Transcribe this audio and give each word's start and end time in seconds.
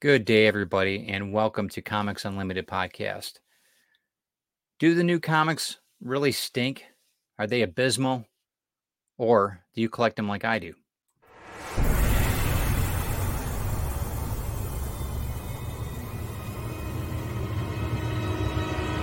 Good 0.00 0.24
day, 0.24 0.46
everybody, 0.46 1.08
and 1.08 1.32
welcome 1.32 1.68
to 1.70 1.82
Comics 1.82 2.24
Unlimited 2.24 2.68
podcast. 2.68 3.40
Do 4.78 4.94
the 4.94 5.02
new 5.02 5.18
comics 5.18 5.78
really 6.00 6.30
stink? 6.30 6.84
Are 7.36 7.48
they 7.48 7.62
abysmal? 7.62 8.24
Or 9.16 9.64
do 9.74 9.80
you 9.80 9.88
collect 9.88 10.14
them 10.14 10.28
like 10.28 10.44
I 10.44 10.60
do? 10.60 10.74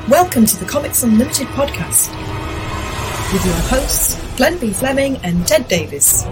Welcome 0.08 0.46
to 0.46 0.58
the 0.58 0.66
Comics 0.66 1.04
Unlimited 1.04 1.48
podcast 1.48 2.10
with 3.34 3.46
your 3.46 3.56
hosts, 3.68 4.18
Glenn 4.38 4.58
B. 4.60 4.72
Fleming 4.72 5.18
and 5.26 5.46
Ted 5.46 5.68
Davis. 5.68 6.26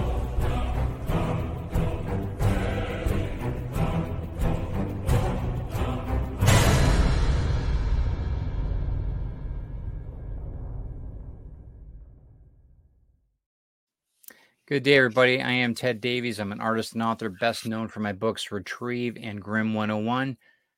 Good 14.73 14.81
day, 14.81 14.97
everybody. 14.97 15.39
I 15.39 15.51
am 15.51 15.75
Ted 15.75 16.01
Davies. 16.01 16.39
I'm 16.39 16.51
an 16.51 16.59
artist 16.59 16.93
and 16.93 17.03
author, 17.03 17.29
best 17.29 17.67
known 17.67 17.87
for 17.87 17.99
my 17.99 18.11
books 18.11 18.51
Retrieve 18.51 19.19
and 19.21 19.39
Grim 19.39 19.75
101. 19.75 20.35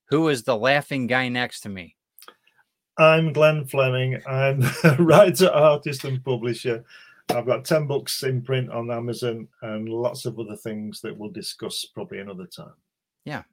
Who 0.10 0.28
is 0.28 0.44
the 0.44 0.58
laughing 0.58 1.08
guy 1.08 1.30
next 1.30 1.62
to 1.62 1.70
me? 1.70 1.96
I'm 2.98 3.32
Glenn 3.32 3.66
Fleming. 3.66 4.22
I'm 4.28 4.62
a 4.84 4.98
writer, 5.00 5.50
artist, 5.50 6.04
and 6.04 6.22
publisher. 6.26 6.84
I've 7.30 7.46
got 7.46 7.64
10 7.64 7.88
books 7.88 8.24
in 8.24 8.42
print 8.42 8.70
on 8.70 8.92
Amazon 8.92 9.48
and 9.62 9.88
lots 9.88 10.26
of 10.26 10.38
other 10.38 10.58
things 10.58 11.00
that 11.00 11.18
we'll 11.18 11.32
discuss 11.32 11.86
probably 11.86 12.20
another 12.20 12.48
time. 12.48 12.74
Yeah. 13.24 13.44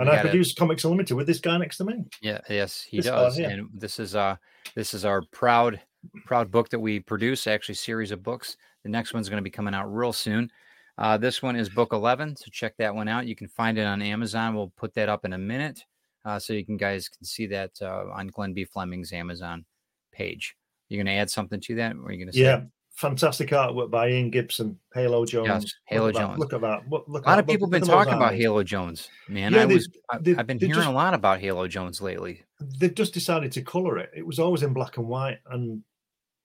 And 0.00 0.10
I 0.10 0.20
produce 0.20 0.52
Comics 0.52 0.82
Unlimited 0.82 1.16
with 1.16 1.28
this 1.28 1.38
guy 1.38 1.58
next 1.58 1.76
to 1.76 1.84
me. 1.84 2.06
Yeah, 2.20 2.40
yes, 2.50 2.82
he 2.82 2.96
this 2.96 3.06
does. 3.06 3.38
And 3.38 3.68
this 3.72 4.00
is 4.00 4.16
uh 4.16 4.34
this 4.74 4.94
is 4.94 5.04
our 5.04 5.22
proud 5.30 5.80
proud 6.26 6.50
book 6.50 6.70
that 6.70 6.80
we 6.80 6.98
produce, 6.98 7.46
actually 7.46 7.76
series 7.76 8.10
of 8.10 8.24
books 8.24 8.56
the 8.82 8.88
next 8.88 9.14
one's 9.14 9.28
going 9.28 9.38
to 9.38 9.42
be 9.42 9.50
coming 9.50 9.74
out 9.74 9.92
real 9.92 10.12
soon. 10.12 10.50
Uh, 10.98 11.16
this 11.16 11.42
one 11.42 11.56
is 11.56 11.68
book 11.68 11.92
11, 11.92 12.36
so 12.36 12.44
check 12.50 12.76
that 12.78 12.94
one 12.94 13.08
out. 13.08 13.26
You 13.26 13.34
can 13.34 13.48
find 13.48 13.78
it 13.78 13.84
on 13.84 14.02
Amazon. 14.02 14.54
We'll 14.54 14.72
put 14.76 14.94
that 14.94 15.08
up 15.08 15.24
in 15.24 15.32
a 15.32 15.38
minute, 15.38 15.82
uh, 16.24 16.38
so 16.38 16.52
you 16.52 16.64
can 16.64 16.76
guys 16.76 17.08
can 17.08 17.24
see 17.24 17.46
that 17.46 17.70
uh, 17.80 18.04
on 18.12 18.28
Glenn 18.28 18.52
B. 18.52 18.64
Fleming's 18.64 19.12
Amazon 19.12 19.64
page. 20.12 20.54
You're 20.88 21.02
going 21.02 21.14
to 21.14 21.18
add 21.18 21.30
something 21.30 21.60
to 21.60 21.74
that, 21.76 21.96
or 21.96 22.06
are 22.06 22.12
you 22.12 22.18
going 22.18 22.32
to? 22.32 22.38
Yeah, 22.38 22.62
fantastic 22.94 23.48
artwork 23.50 23.90
by 23.90 24.10
Ian 24.10 24.30
Gibson, 24.30 24.78
Halo 24.94 25.24
Jones. 25.24 25.48
Yes, 25.48 25.74
Halo 25.86 26.06
look 26.06 26.14
Jones. 26.14 26.38
Look 26.38 26.52
at 26.52 26.60
that. 26.60 26.88
Look, 26.90 27.04
look 27.08 27.26
a 27.26 27.30
lot 27.30 27.38
of 27.38 27.46
people 27.46 27.66
have 27.66 27.72
been 27.72 27.88
talking 27.88 28.12
about 28.12 28.34
Halo 28.34 28.62
Jones. 28.62 29.08
Man, 29.28 29.54
yeah, 29.54 29.62
I 29.62 29.66
was 29.66 29.88
they, 30.20 30.36
I've 30.36 30.46
been 30.46 30.58
hearing 30.58 30.74
just, 30.74 30.88
a 30.88 30.92
lot 30.92 31.14
about 31.14 31.40
Halo 31.40 31.66
Jones 31.66 32.00
lately. 32.02 32.42
They've 32.60 32.94
just 32.94 33.14
decided 33.14 33.52
to 33.52 33.62
color 33.62 33.98
it. 33.98 34.10
It 34.14 34.26
was 34.26 34.38
always 34.38 34.62
in 34.62 34.72
black 34.72 34.98
and 34.98 35.08
white, 35.08 35.38
and 35.50 35.82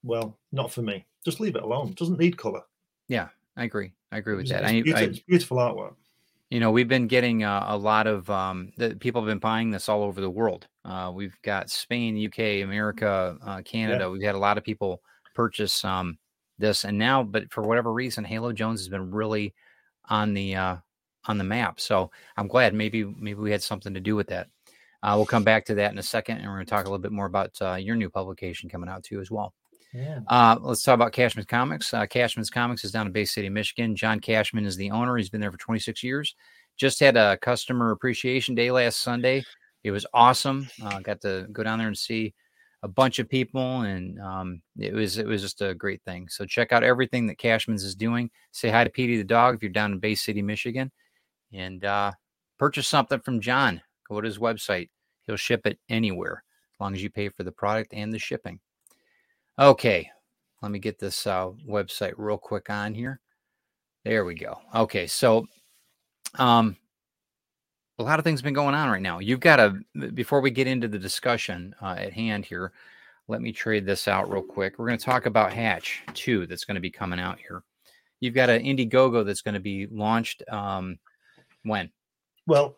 well, 0.03 0.37
not 0.51 0.71
for 0.71 0.81
me. 0.81 1.05
Just 1.25 1.39
leave 1.39 1.55
it 1.55 1.63
alone. 1.63 1.89
It 1.89 1.95
doesn't 1.97 2.19
need 2.19 2.37
color. 2.37 2.61
Yeah, 3.07 3.29
I 3.55 3.63
agree. 3.65 3.93
I 4.11 4.17
agree 4.17 4.35
with 4.35 4.43
it's, 4.43 4.51
that. 4.51 4.63
It's, 4.63 4.71
I, 4.71 4.81
beautiful, 4.81 4.99
I, 4.99 5.07
it's 5.07 5.19
beautiful 5.19 5.57
artwork. 5.57 5.95
You 6.49 6.61
know, 6.61 6.71
we've 6.71 6.87
been 6.87 7.07
getting 7.07 7.43
uh, 7.43 7.65
a 7.67 7.77
lot 7.77 8.07
of 8.07 8.29
um, 8.29 8.71
the 8.77 8.95
people 8.95 9.21
have 9.21 9.27
been 9.27 9.39
buying 9.39 9.69
this 9.69 9.89
all 9.89 10.03
over 10.03 10.21
the 10.21 10.29
world. 10.29 10.67
Uh, 10.85 11.11
we've 11.13 11.35
got 11.41 11.69
Spain, 11.69 12.25
UK, 12.25 12.63
America, 12.63 13.37
uh, 13.45 13.61
Canada. 13.63 14.05
Yeah. 14.05 14.09
We've 14.09 14.23
had 14.23 14.35
a 14.35 14.39
lot 14.39 14.57
of 14.57 14.63
people 14.63 15.01
purchase 15.35 15.83
um, 15.83 16.17
this, 16.57 16.85
and 16.85 16.97
now, 16.97 17.21
but 17.21 17.51
for 17.51 17.63
whatever 17.63 17.91
reason, 17.91 18.23
Halo 18.23 18.53
Jones 18.53 18.79
has 18.79 18.87
been 18.87 19.11
really 19.11 19.53
on 20.09 20.33
the 20.33 20.55
uh, 20.55 20.77
on 21.25 21.37
the 21.37 21.43
map. 21.43 21.81
So 21.81 22.11
I'm 22.37 22.47
glad. 22.47 22.73
Maybe 22.73 23.03
maybe 23.03 23.39
we 23.39 23.51
had 23.51 23.61
something 23.61 23.93
to 23.93 23.99
do 23.99 24.15
with 24.15 24.27
that. 24.27 24.47
Uh, 25.03 25.13
we'll 25.17 25.25
come 25.25 25.43
back 25.43 25.65
to 25.65 25.75
that 25.75 25.91
in 25.91 25.97
a 25.97 26.03
second, 26.03 26.37
and 26.37 26.47
we're 26.47 26.55
going 26.55 26.65
to 26.65 26.69
talk 26.69 26.85
a 26.85 26.89
little 26.89 26.97
bit 26.97 27.11
more 27.11 27.25
about 27.25 27.51
uh, 27.61 27.75
your 27.75 27.95
new 27.95 28.09
publication 28.09 28.69
coming 28.69 28.89
out 28.89 29.03
too 29.03 29.19
as 29.19 29.29
well. 29.29 29.53
Yeah. 29.97 30.19
Uh, 30.27 30.57
let's 30.61 30.83
talk 30.83 30.93
about 30.93 31.11
Cashman's 31.11 31.47
Comics. 31.47 31.91
Uh, 31.91 32.05
Cashman's 32.05 32.51
Comics 32.51 32.83
is 32.83 32.91
down 32.91 33.07
in 33.07 33.11
Bay 33.13 33.25
City, 33.25 33.49
Michigan. 33.49 33.95
John 33.95 34.19
Cashman 34.19 34.63
is 34.63 34.77
the 34.77 34.91
owner. 34.91 35.17
He's 35.17 35.31
been 35.31 35.41
there 35.41 35.51
for 35.51 35.57
26 35.57 36.03
years. 36.03 36.35
Just 36.77 36.99
had 36.99 37.17
a 37.17 37.35
customer 37.37 37.89
appreciation 37.89 38.53
day 38.53 38.69
last 38.69 39.01
Sunday. 39.01 39.43
It 39.83 39.89
was 39.89 40.05
awesome. 40.13 40.69
Uh, 40.83 40.99
got 40.99 41.21
to 41.21 41.47
go 41.51 41.63
down 41.63 41.79
there 41.79 41.87
and 41.87 41.97
see 41.97 42.35
a 42.83 42.87
bunch 42.87 43.17
of 43.17 43.27
people, 43.27 43.81
and 43.81 44.19
um, 44.21 44.61
it 44.77 44.93
was 44.93 45.17
it 45.17 45.25
was 45.25 45.41
just 45.41 45.63
a 45.63 45.73
great 45.73 46.03
thing. 46.03 46.27
So 46.29 46.45
check 46.45 46.71
out 46.71 46.83
everything 46.83 47.25
that 47.27 47.39
Cashman's 47.39 47.83
is 47.83 47.95
doing. 47.95 48.29
Say 48.51 48.69
hi 48.69 48.83
to 48.83 48.91
Petey 48.91 49.17
the 49.17 49.23
dog 49.23 49.55
if 49.55 49.63
you're 49.63 49.71
down 49.71 49.93
in 49.93 49.99
Bay 49.99 50.13
City, 50.13 50.43
Michigan, 50.43 50.91
and 51.51 51.83
uh, 51.83 52.11
purchase 52.59 52.87
something 52.87 53.19
from 53.21 53.41
John. 53.41 53.81
Go 54.07 54.21
to 54.21 54.27
his 54.27 54.37
website. 54.37 54.89
He'll 55.25 55.37
ship 55.37 55.65
it 55.65 55.79
anywhere 55.89 56.43
as 56.75 56.79
long 56.79 56.93
as 56.93 57.01
you 57.01 57.09
pay 57.09 57.29
for 57.29 57.41
the 57.41 57.51
product 57.51 57.93
and 57.95 58.13
the 58.13 58.19
shipping. 58.19 58.59
Okay, 59.59 60.09
let 60.61 60.71
me 60.71 60.79
get 60.79 60.99
this 60.99 61.25
uh, 61.25 61.49
website 61.67 62.13
real 62.17 62.37
quick 62.37 62.69
on 62.69 62.93
here. 62.93 63.19
There 64.05 64.23
we 64.23 64.35
go. 64.35 64.59
Okay, 64.73 65.07
so 65.07 65.47
um, 66.35 66.77
a 67.99 68.03
lot 68.03 68.19
of 68.19 68.23
things 68.23 68.41
been 68.41 68.53
going 68.53 68.75
on 68.75 68.89
right 68.89 69.01
now. 69.01 69.19
You've 69.19 69.39
got 69.39 69.55
to 69.55 70.09
before 70.11 70.41
we 70.41 70.51
get 70.51 70.67
into 70.67 70.87
the 70.87 70.99
discussion 70.99 71.75
uh, 71.81 71.95
at 71.97 72.13
hand 72.13 72.45
here. 72.45 72.71
Let 73.27 73.41
me 73.41 73.51
trade 73.51 73.85
this 73.85 74.07
out 74.07 74.31
real 74.31 74.43
quick. 74.43 74.77
We're 74.77 74.87
going 74.87 74.99
to 74.99 75.05
talk 75.05 75.25
about 75.25 75.51
Hatch 75.51 76.03
Two 76.13 76.45
that's 76.45 76.63
going 76.63 76.75
to 76.75 76.81
be 76.81 76.91
coming 76.91 77.19
out 77.19 77.39
here. 77.39 77.63
You've 78.19 78.35
got 78.35 78.49
an 78.49 78.63
Indiegogo 78.63 79.25
that's 79.25 79.41
going 79.41 79.55
to 79.55 79.59
be 79.59 79.87
launched 79.87 80.43
um, 80.49 80.97
when? 81.63 81.89
Well, 82.45 82.77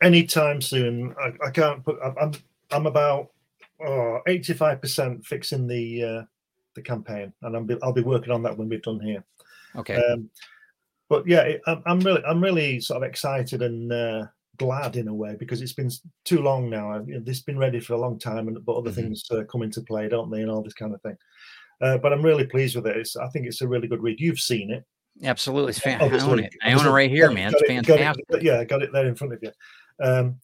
anytime 0.00 0.60
soon. 0.60 1.14
I, 1.20 1.32
I 1.46 1.50
can't 1.50 1.84
put. 1.84 1.98
I'm 2.02 2.32
I'm 2.70 2.86
about 2.86 3.30
oh, 3.84 4.20
85% 4.26 5.24
fixing 5.24 5.66
the 5.66 6.04
uh, 6.04 6.22
the 6.74 6.82
campaign, 6.82 7.32
and 7.42 7.56
I'll 7.56 7.64
be, 7.64 7.76
I'll 7.82 7.92
be 7.92 8.02
working 8.02 8.32
on 8.32 8.42
that 8.44 8.56
when 8.56 8.68
we're 8.68 8.80
done 8.80 9.00
here. 9.00 9.24
Okay. 9.76 9.96
Um, 9.96 10.30
but 11.08 11.26
yeah, 11.26 11.40
it, 11.40 11.62
I'm, 11.66 11.82
I'm 11.86 12.00
really 12.00 12.22
I'm 12.24 12.42
really 12.42 12.80
sort 12.80 13.02
of 13.02 13.08
excited 13.08 13.62
and 13.62 13.92
uh, 13.92 14.26
glad 14.58 14.96
in 14.96 15.08
a 15.08 15.14
way 15.14 15.36
because 15.38 15.62
it's 15.62 15.72
been 15.72 15.90
too 16.24 16.40
long 16.40 16.70
now. 16.70 16.90
I, 16.92 17.00
you 17.00 17.14
know, 17.14 17.20
this 17.20 17.38
has 17.38 17.44
been 17.44 17.58
ready 17.58 17.80
for 17.80 17.94
a 17.94 17.98
long 17.98 18.18
time, 18.18 18.48
and 18.48 18.64
but 18.64 18.74
other 18.74 18.90
mm-hmm. 18.90 19.00
things 19.00 19.24
uh, 19.30 19.42
come 19.50 19.62
into 19.62 19.80
play, 19.80 20.08
don't 20.08 20.30
they, 20.30 20.42
and 20.42 20.50
all 20.50 20.62
this 20.62 20.74
kind 20.74 20.94
of 20.94 21.02
thing. 21.02 21.16
Uh, 21.80 21.98
but 21.98 22.12
I'm 22.12 22.22
really 22.22 22.46
pleased 22.46 22.76
with 22.76 22.86
it. 22.86 22.96
It's, 22.96 23.16
I 23.16 23.28
think 23.28 23.46
it's 23.46 23.62
a 23.62 23.68
really 23.68 23.88
good 23.88 24.02
read. 24.02 24.20
You've 24.20 24.38
seen 24.38 24.70
it. 24.70 24.84
Absolutely, 25.24 25.70
it's 25.70 25.80
fan- 25.80 26.00
I 26.00 26.18
own 26.20 26.38
it. 26.38 26.54
I 26.62 26.72
own 26.72 26.86
it 26.86 26.90
right 26.90 27.10
here, 27.10 27.30
man. 27.30 27.52
It's 27.52 27.62
it, 27.62 27.68
fantastic. 27.68 28.24
It, 28.28 28.42
yeah, 28.42 28.62
got 28.64 28.82
it 28.82 28.92
there 28.92 29.06
in 29.06 29.16
front 29.16 29.32
of 29.32 29.42
you. 29.42 29.50
Um, 30.00 30.36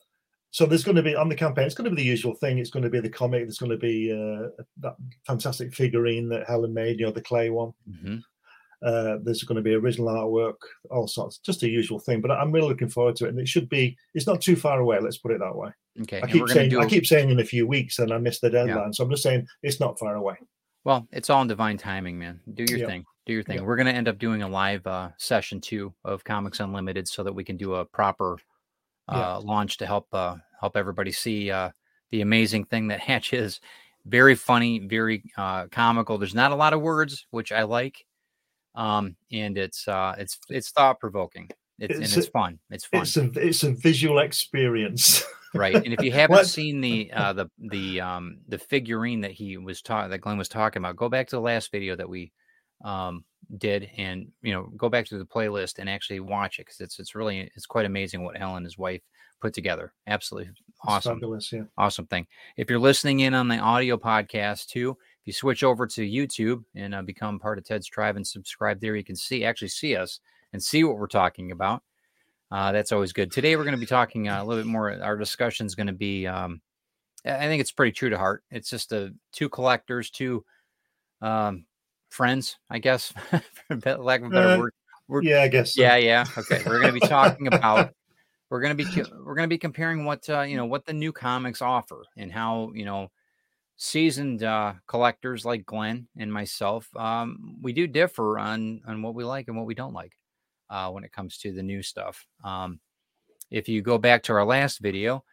so 0.51 0.67
there's 0.67 0.85
going 0.85 0.97
to 0.97 1.03
be 1.03 1.15
on 1.15 1.29
the 1.29 1.35
campaign. 1.35 1.67
It's 1.67 1.75
going 1.75 1.91
to 1.91 1.95
be 1.95 2.03
the 2.03 2.09
usual 2.09 2.35
thing. 2.35 2.59
It's 2.59 2.71
going 2.71 2.83
to 2.83 2.91
be 2.91 3.01
the 3.01 3.11
comic. 3.11 3.43
There's 3.43 3.59
going 3.59 3.73
to 3.73 3.77
be 3.77 4.13
uh, 4.13 4.49
that 4.81 4.97
fantastic 5.27 5.75
figurine 5.75 6.29
that 6.31 6.47
Helen 6.47 6.73
made, 6.73 6.99
you 6.99 7.07
know, 7.07 7.13
the 7.13 7.21
clay 7.21 7.51
one. 7.51 7.73
Mm-hmm. 7.89 8.17
Uh, 8.85 9.17
there's 9.23 9.43
going 9.43 9.57
to 9.57 9.63
be 9.63 9.75
original 9.75 10.09
artwork, 10.09 10.57
all 10.91 11.09
sorts, 11.09 11.39
just 11.39 11.63
a 11.63 11.69
usual 11.69 11.99
thing. 11.99 12.21
But 12.21 12.31
I'm 12.31 12.53
really 12.53 12.69
looking 12.69 12.91
forward 12.91 13.17
to 13.17 13.25
it, 13.25 13.31
and 13.31 13.39
it 13.39 13.49
should 13.49 13.69
be. 13.69 13.97
It's 14.15 14.27
not 14.27 14.41
too 14.41 14.55
far 14.55 14.81
away. 14.81 14.99
Let's 15.01 15.17
put 15.19 15.33
it 15.33 15.41
that 15.41 15.57
way. 15.57 15.71
Okay. 16.03 16.21
I 16.23 16.27
keep 16.27 16.49
saying. 16.49 16.71
Do... 16.71 16.81
I 16.81 16.87
keep 16.87 17.07
saying 17.07 17.31
in 17.31 17.41
a 17.41 17.45
few 17.45 17.67
weeks, 17.67 17.99
and 17.99 18.13
I 18.13 18.19
missed 18.19 18.43
the 18.43 18.51
deadline. 18.51 18.77
Yeah. 18.77 18.91
So 18.93 19.05
I'm 19.05 19.11
just 19.11 19.23
saying 19.23 19.47
it's 19.63 19.81
not 19.81 19.99
far 19.99 20.15
away. 20.15 20.37
Well, 20.85 21.09
it's 21.11 21.31
all 21.31 21.43
in 21.43 21.49
divine 21.49 21.79
timing, 21.79 22.19
man. 22.19 22.41
Do 22.53 22.65
your 22.69 22.81
yeah. 22.81 22.87
thing. 22.87 23.05
Do 23.25 23.33
your 23.33 23.43
thing. 23.43 23.57
Yeah. 23.57 23.65
We're 23.65 23.77
going 23.77 23.87
to 23.87 23.95
end 23.95 24.09
up 24.09 24.19
doing 24.19 24.43
a 24.43 24.49
live 24.49 24.87
uh, 24.87 25.09
session 25.17 25.61
too 25.61 25.95
of 26.05 26.23
Comics 26.23 26.61
Unlimited, 26.61 27.09
so 27.09 27.23
that 27.23 27.33
we 27.33 27.45
can 27.45 27.57
do 27.57 27.75
a 27.75 27.85
proper 27.85 28.37
uh, 29.09 29.41
launch 29.41 29.77
to 29.79 29.87
help 29.87 30.07
uh, 30.13 30.37
help 30.61 30.77
everybody 30.77 31.13
see 31.13 31.51
uh, 31.51 31.71
the 32.11 32.21
amazing 32.21 32.65
thing 32.65 32.89
that 32.89 33.01
Hatch 33.09 33.33
is. 33.33 33.61
Very 34.05 34.37
funny, 34.37 34.79
very 34.79 35.25
uh, 35.37 35.67
comical. 35.67 36.17
There's 36.17 36.35
not 36.35 36.53
a 36.53 36.57
lot 36.57 36.73
of 36.73 36.81
words, 36.81 37.27
which 37.31 37.51
I 37.51 37.65
like, 37.65 38.05
um, 38.77 39.17
and 39.33 39.59
it's 39.59 39.89
uh, 39.89 40.15
it's 40.17 40.39
it's 40.49 40.71
thought 40.71 41.01
provoking. 41.01 41.51
It's, 41.79 41.91
it's, 41.91 41.95
and 41.95 42.05
it's 42.05 42.29
a, 42.29 42.31
fun. 42.31 42.59
It's 42.71 42.87
fun. 42.87 43.03
It's 43.03 43.17
a 43.17 43.31
it's 43.35 43.63
a 43.65 43.73
visual 43.73 44.21
experience, 44.21 45.25
right? 45.55 45.75
And 45.75 45.93
if 45.93 46.03
you 46.03 46.13
haven't 46.13 46.47
seen 46.47 46.81
the 46.81 47.11
uh, 47.13 47.33
the 47.33 47.51
the 47.59 48.01
um, 48.01 48.39
the 48.47 48.59
figurine 48.59 49.23
that 49.23 49.33
he 49.33 49.57
was 49.57 49.83
talking 49.83 50.11
that 50.11 50.19
Glenn 50.19 50.39
was 50.39 50.49
talking 50.49 50.81
about, 50.81 50.95
go 50.95 51.09
back 51.09 51.27
to 51.29 51.37
the 51.37 51.43
last 51.43 51.73
video 51.73 51.97
that 51.97 52.09
we 52.09 52.31
um, 52.85 53.25
did, 53.59 53.91
and 53.97 54.29
you 54.43 54.53
know 54.53 54.65
go 54.77 54.89
back 54.89 55.07
to 55.07 55.19
the 55.19 55.25
playlist 55.25 55.79
and 55.79 55.89
actually 55.89 56.21
watch 56.21 56.59
it 56.59 56.67
because 56.67 56.81
it's 56.81 56.99
it's 56.99 57.15
really 57.15 57.51
it's 57.55 57.67
quite 57.67 57.87
amazing 57.87 58.25
what 58.25 58.37
Helen, 58.37 58.65
his 58.65 58.79
wife, 58.79 59.03
put 59.41 59.55
together. 59.55 59.93
Absolutely 60.07 60.53
awesome. 60.85 61.17
fabulous, 61.17 61.53
yeah. 61.53 61.63
Awesome 61.79 62.07
thing. 62.07 62.27
If 62.57 62.69
you're 62.71 62.79
listening 62.79 63.21
in 63.21 63.35
on 63.35 63.49
the 63.49 63.59
audio 63.59 63.97
podcast 63.97 64.67
too, 64.67 64.97
if 65.21 65.27
you 65.27 65.33
switch 65.33 65.63
over 65.63 65.87
to 65.87 66.03
YouTube 66.03 66.65
and 66.75 66.95
uh, 66.95 67.03
become 67.03 67.39
part 67.39 67.59
of 67.59 67.65
Ted's 67.65 67.87
tribe 67.87 68.17
and 68.17 68.27
subscribe 68.27 68.81
there, 68.81 68.97
you 68.97 69.05
can 69.05 69.17
see 69.17 69.45
actually 69.45 69.69
see 69.69 69.97
us 69.97 70.21
and 70.53 70.63
see 70.63 70.85
what 70.85 70.97
we're 70.97 71.07
talking 71.07 71.53
about. 71.53 71.83
Uh, 72.51 72.73
that's 72.73 72.93
always 72.93 73.13
good. 73.13 73.33
Today 73.33 73.57
we're 73.57 73.65
going 73.65 73.75
to 73.75 73.81
be 73.81 73.87
talking 73.87 74.29
uh, 74.29 74.43
a 74.43 74.45
little 74.45 74.63
bit 74.63 74.71
more. 74.71 74.93
Our 75.03 75.17
discussion 75.17 75.67
is 75.67 75.75
going 75.75 75.89
to 75.89 75.93
be. 75.93 76.27
Um, 76.27 76.61
I 77.25 77.49
think 77.49 77.61
it's 77.61 77.73
pretty 77.73 77.91
true 77.91 78.11
to 78.11 78.19
heart. 78.19 78.45
It's 78.53 78.71
just 78.71 78.93
a 78.93 79.13
two 79.33 79.49
collectors, 79.49 80.11
two 80.11 80.45
um, 81.21 81.67
friends, 82.09 82.59
I 82.71 82.79
guess, 82.79 83.13
for 83.69 83.97
lack 83.97 84.21
of 84.21 84.29
a 84.29 84.31
better 84.31 84.49
uh, 84.49 84.59
word. 84.59 84.73
We're, 85.09 85.23
yeah, 85.23 85.43
I 85.43 85.49
guess. 85.49 85.75
So. 85.75 85.83
Yeah, 85.83 85.97
yeah. 85.97 86.25
Okay, 86.37 86.63
we're 86.67 86.81
going 86.81 86.95
to 86.95 87.01
be 87.01 87.07
talking 87.07 87.47
about 87.47 87.91
we're 88.51 88.61
gonna 88.61 88.75
be 88.75 88.87
we're 89.25 89.35
gonna 89.35 89.49
be 89.49 89.59
comparing 89.59 90.05
what 90.05 90.29
uh, 90.29 90.43
you 90.43 90.57
know 90.57 90.67
what 90.67 90.87
the 90.87 90.93
new 90.93 91.13
comics 91.13 91.63
offer 91.63 92.05
and 92.17 92.31
how 92.31 92.71
you 92.75 92.85
know 92.85 93.11
seasoned 93.77 94.43
uh, 94.43 94.75
collectors 94.87 95.45
like 95.45 95.67
Glenn 95.67 96.09
and 96.17 96.33
myself, 96.33 96.89
um, 96.97 97.57
we 97.61 97.73
do 97.73 97.87
differ 97.87 98.39
on 98.39 98.81
on 98.87 99.03
what 99.03 99.15
we 99.15 99.25
like 99.25 99.49
and 99.49 99.57
what 99.57 99.67
we 99.67 99.75
don't 99.75 99.93
like 99.93 100.13
uh, 100.71 100.91
when 100.91 101.05
it 101.05 101.13
comes 101.13 101.39
to 101.39 101.53
the 101.53 101.63
new 101.63 101.83
stuff. 101.83 102.27
Um, 102.45 102.81
if 103.51 103.69
you 103.69 103.83
go 103.83 103.99
back 103.99 104.23
to 104.25 104.33
our 104.33 104.45
last 104.45 104.79
video, 104.79 105.25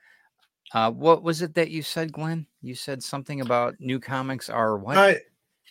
uh, 0.73 0.91
what 0.91 1.23
was 1.23 1.41
it 1.41 1.55
that 1.55 1.71
you 1.71 1.81
said, 1.81 2.11
Glenn? 2.11 2.45
You 2.61 2.75
said 2.75 3.01
something 3.01 3.41
about 3.41 3.75
new 3.79 3.99
comics 3.99 4.49
are 4.49 4.77
what? 4.77 4.97
I 4.97 5.19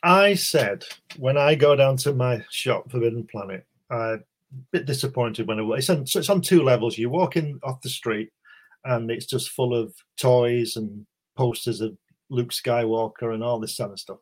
I 0.02 0.34
said 0.34 0.84
when 1.16 1.36
I 1.36 1.54
go 1.54 1.76
down 1.76 1.96
to 1.98 2.12
my 2.12 2.44
shop, 2.50 2.90
Forbidden 2.90 3.24
Planet, 3.24 3.64
I'm 3.90 3.98
a 3.98 4.18
bit 4.72 4.86
disappointed 4.86 5.46
when 5.46 5.58
it, 5.58 5.64
it's 5.78 5.90
on 5.90 6.06
so 6.06 6.18
it's 6.18 6.30
on 6.30 6.40
two 6.40 6.62
levels. 6.62 6.98
You 6.98 7.10
walk 7.10 7.36
in 7.36 7.60
off 7.62 7.82
the 7.82 7.88
street, 7.88 8.30
and 8.84 9.10
it's 9.10 9.26
just 9.26 9.50
full 9.50 9.74
of 9.74 9.94
toys 10.16 10.76
and 10.76 11.06
posters 11.36 11.80
of 11.80 11.96
Luke 12.30 12.50
Skywalker 12.50 13.34
and 13.34 13.44
all 13.44 13.60
this 13.60 13.76
kind 13.76 13.92
of 13.92 14.00
stuff. 14.00 14.18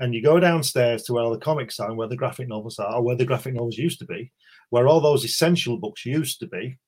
And 0.00 0.14
you 0.14 0.22
go 0.22 0.40
downstairs 0.40 1.02
to 1.04 1.12
where 1.12 1.22
all 1.22 1.30
the 1.30 1.38
comics 1.38 1.78
are 1.78 1.88
and 1.88 1.96
where 1.96 2.08
the 2.08 2.16
graphic 2.16 2.48
novels 2.48 2.78
are, 2.78 2.96
or 2.96 3.02
where 3.02 3.16
the 3.16 3.26
graphic 3.26 3.54
novels 3.54 3.78
used 3.78 3.98
to 4.00 4.06
be, 4.06 4.32
where 4.70 4.88
all 4.88 5.00
those 5.00 5.24
essential 5.24 5.76
books 5.76 6.04
used 6.04 6.40
to 6.40 6.46
be, 6.46 6.78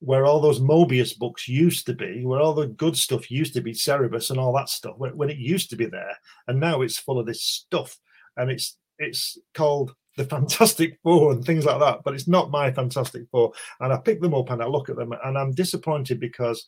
where 0.00 0.24
all 0.24 0.40
those 0.40 0.60
Moebius 0.60 1.16
books 1.16 1.48
used 1.48 1.86
to 1.86 1.94
be, 1.94 2.24
where 2.24 2.40
all 2.40 2.54
the 2.54 2.68
good 2.68 2.96
stuff 2.96 3.30
used 3.30 3.54
to 3.54 3.60
be, 3.60 3.72
Cerebus 3.72 4.30
and 4.30 4.38
all 4.38 4.52
that 4.54 4.68
stuff, 4.68 4.94
when, 4.96 5.16
when 5.16 5.30
it 5.30 5.38
used 5.38 5.70
to 5.70 5.76
be 5.76 5.86
there, 5.86 6.16
and 6.46 6.60
now 6.60 6.82
it's 6.82 6.98
full 6.98 7.18
of 7.18 7.26
this 7.26 7.42
stuff, 7.42 7.98
and 8.36 8.50
it's 8.50 8.76
it's 8.98 9.38
called 9.54 9.94
the 10.16 10.24
Fantastic 10.24 10.98
Four 11.02 11.32
and 11.32 11.44
things 11.44 11.64
like 11.64 11.80
that, 11.80 12.00
but 12.04 12.14
it's 12.14 12.28
not 12.28 12.50
my 12.50 12.70
Fantastic 12.72 13.22
Four. 13.30 13.52
And 13.80 13.92
I 13.92 13.96
pick 13.98 14.20
them 14.20 14.34
up 14.34 14.50
and 14.50 14.62
I 14.62 14.66
look 14.66 14.88
at 14.88 14.96
them, 14.96 15.12
and 15.24 15.38
I'm 15.38 15.52
disappointed 15.52 16.20
because 16.20 16.66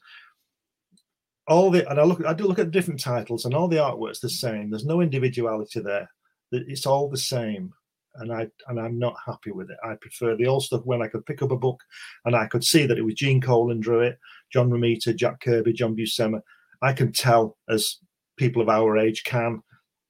all 1.46 1.70
the 1.70 1.88
and 1.90 1.98
I 1.98 2.04
look 2.04 2.24
I 2.24 2.32
do 2.32 2.46
look 2.46 2.58
at 2.58 2.70
different 2.70 3.00
titles 3.00 3.44
and 3.44 3.54
all 3.54 3.68
the 3.68 3.78
artwork's 3.78 4.20
the 4.20 4.30
same. 4.30 4.70
There's 4.70 4.86
no 4.86 5.00
individuality 5.00 5.80
there. 5.80 6.08
It's 6.52 6.86
all 6.86 7.08
the 7.08 7.18
same. 7.18 7.72
And 8.16 8.32
I 8.32 8.48
and 8.68 8.80
I'm 8.80 8.98
not 8.98 9.14
happy 9.24 9.52
with 9.52 9.70
it. 9.70 9.78
I 9.84 9.94
prefer 10.00 10.36
the 10.36 10.46
old 10.46 10.64
stuff 10.64 10.84
when 10.84 11.02
I 11.02 11.08
could 11.08 11.24
pick 11.26 11.42
up 11.42 11.52
a 11.52 11.56
book 11.56 11.80
and 12.24 12.34
I 12.34 12.46
could 12.46 12.64
see 12.64 12.86
that 12.86 12.98
it 12.98 13.04
was 13.04 13.14
Gene 13.14 13.40
Colan 13.40 13.80
drew 13.80 14.00
it, 14.00 14.18
John 14.52 14.70
Romita, 14.70 15.14
Jack 15.14 15.40
Kirby, 15.40 15.72
John 15.72 15.96
Buscema. 15.96 16.40
I 16.82 16.92
can 16.92 17.12
tell 17.12 17.56
as 17.68 17.98
people 18.36 18.62
of 18.62 18.68
our 18.68 18.98
age 18.98 19.22
can 19.24 19.62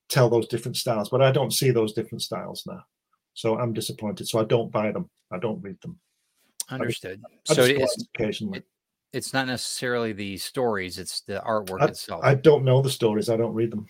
tell 0.08 0.28
those 0.30 0.48
different 0.48 0.76
styles, 0.76 1.08
but 1.08 1.22
I 1.22 1.30
don't 1.30 1.52
see 1.52 1.70
those 1.70 1.92
different 1.92 2.22
styles 2.22 2.64
now. 2.66 2.82
So 3.34 3.58
I'm 3.58 3.72
disappointed. 3.72 4.28
So 4.28 4.40
I 4.40 4.44
don't 4.44 4.70
buy 4.72 4.92
them. 4.92 5.08
I 5.32 5.38
don't 5.38 5.62
read 5.62 5.80
them. 5.82 5.98
Understood. 6.68 7.20
I 7.24 7.36
just, 7.46 7.58
I 7.58 7.66
so 7.66 7.82
it's 7.82 8.06
occasionally. 8.14 8.58
It, 8.58 8.64
it's 9.12 9.32
not 9.32 9.46
necessarily 9.48 10.12
the 10.12 10.36
stories; 10.36 10.98
it's 10.98 11.22
the 11.22 11.42
artwork 11.44 11.82
I, 11.82 11.86
itself. 11.86 12.20
I 12.24 12.34
don't 12.34 12.64
know 12.64 12.80
the 12.80 12.90
stories. 12.90 13.28
I 13.28 13.36
don't 13.36 13.54
read 13.54 13.72
them. 13.72 13.86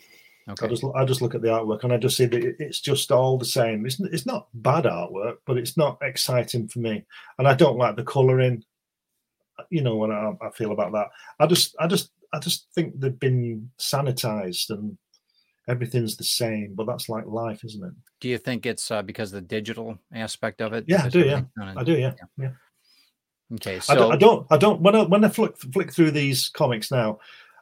Okay. 0.48 0.66
I 0.66 0.68
just 0.68 0.84
I 0.96 1.04
just 1.04 1.22
look 1.22 1.34
at 1.34 1.42
the 1.42 1.48
artwork 1.48 1.84
and 1.84 1.92
I 1.92 1.96
just 1.96 2.16
see 2.16 2.26
that 2.26 2.56
it's 2.58 2.80
just 2.80 3.12
all 3.12 3.38
the 3.38 3.44
same. 3.44 3.86
It's 3.86 4.00
it's 4.00 4.26
not 4.26 4.48
bad 4.54 4.84
artwork, 4.84 5.36
but 5.46 5.58
it's 5.58 5.76
not 5.76 5.98
exciting 6.02 6.68
for 6.68 6.78
me. 6.78 7.04
And 7.38 7.46
I 7.46 7.54
don't 7.54 7.78
like 7.78 7.96
the 7.96 8.04
coloring. 8.04 8.64
You 9.68 9.82
know 9.82 9.96
what 9.96 10.10
I, 10.10 10.32
I 10.40 10.50
feel 10.50 10.72
about 10.72 10.92
that. 10.92 11.08
I 11.38 11.46
just 11.46 11.76
I 11.78 11.86
just 11.86 12.10
I 12.32 12.38
just 12.38 12.68
think 12.74 12.98
they've 12.98 13.18
been 13.18 13.70
sanitized 13.78 14.70
and 14.70 14.96
everything's 15.68 16.16
the 16.16 16.24
same. 16.24 16.74
But 16.74 16.86
that's 16.86 17.08
like 17.08 17.26
life, 17.26 17.62
isn't 17.64 17.84
it? 17.84 17.92
Do 18.20 18.28
you 18.28 18.38
think 18.38 18.66
it's 18.66 18.90
uh, 18.90 19.02
because 19.02 19.30
the 19.30 19.42
digital 19.42 19.98
aspect 20.12 20.62
of 20.62 20.72
it? 20.72 20.84
Yeah, 20.88 21.04
I 21.04 21.08
do. 21.08 21.20
Yeah, 21.20 21.42
I 21.58 21.84
do. 21.84 21.92
Yeah, 21.92 22.14
yeah. 22.18 22.24
yeah. 22.38 22.50
Okay, 23.54 23.80
so 23.80 23.92
I 23.92 23.96
don't, 23.96 24.12
I 24.12 24.16
don't, 24.16 24.46
I 24.50 24.56
don't. 24.56 24.80
When 24.80 24.94
I 24.94 25.02
when 25.02 25.24
I 25.24 25.28
flick 25.28 25.58
flick 25.72 25.92
through 25.92 26.12
these 26.12 26.48
comics 26.48 26.90
now, 26.92 27.18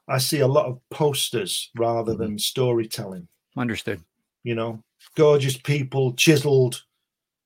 I 0.09 0.19
see 0.19 0.41
a 0.41 0.47
lot 0.47 0.67
of 0.67 0.81
posters 0.91 1.71
rather 1.77 2.13
Mm-hmm. 2.13 2.23
than 2.23 2.39
storytelling. 2.39 3.29
understood. 3.57 4.01
You 4.45 4.55
know, 4.55 4.83
gorgeous 5.17 5.57
people, 5.57 6.15
chiseled, 6.15 6.83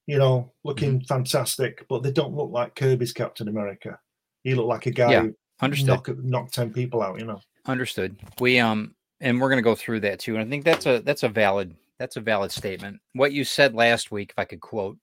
you 0.06 0.18
know, 0.18 0.52
looking 0.64 0.98
Mm-hmm. 1.00 1.06
fantastic, 1.06 1.86
but 1.88 2.02
they 2.02 2.12
don't 2.12 2.34
look 2.34 2.50
like 2.50 2.74
Kirby's 2.76 3.12
Captain 3.12 3.48
America. 3.48 3.98
He 4.44 4.54
looked 4.54 4.68
like 4.68 4.86
a 4.86 4.90
guy 4.90 5.10
Yeah, 5.12 5.22
who 5.22 5.36
Understood. 5.60 5.88
knock 5.88 6.08
knock 6.18 6.50
ten 6.52 6.72
people 6.72 7.02
out. 7.02 7.18
You 7.18 7.26
know. 7.26 7.40
Understood. 7.66 8.16
We 8.40 8.58
um 8.58 8.94
and 9.20 9.40
we're 9.40 9.48
gonna 9.48 9.62
go 9.62 9.74
through 9.74 10.00
that 10.00 10.18
too. 10.18 10.36
And 10.36 10.44
I 10.44 10.48
think 10.50 10.64
that's 10.64 10.86
a 10.86 11.00
that's 11.00 11.22
a 11.22 11.28
valid 11.28 11.74
that's 11.98 12.16
a 12.16 12.20
valid 12.20 12.50
statement. 12.50 13.00
What 13.14 13.32
you 13.32 13.44
said 13.44 13.74
last 13.74 14.10
week, 14.10 14.30
if 14.30 14.38
I 14.38 14.44
could 14.44 14.60
quote, 14.60 14.98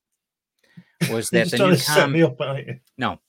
was 1.09 1.29
that 1.31 1.49
the 1.51 1.57
new 1.57 1.77
com 1.77 2.11
me 2.11 2.21
up? 2.23 2.37
No, 2.97 3.19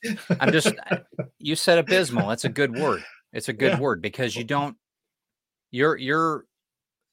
I'm 0.41 0.50
just 0.53 0.73
you 1.38 1.55
said 1.56 1.79
abysmal. 1.79 2.29
That's 2.29 2.44
a 2.44 2.49
good 2.49 2.77
word. 2.77 3.05
It's 3.32 3.49
a 3.49 3.53
good 3.53 3.73
Yeah. 3.73 3.81
word 3.81 4.03
because 4.03 4.35
you 4.37 4.44
don't 4.56 4.77
you're 5.71 5.97
you're 5.97 6.44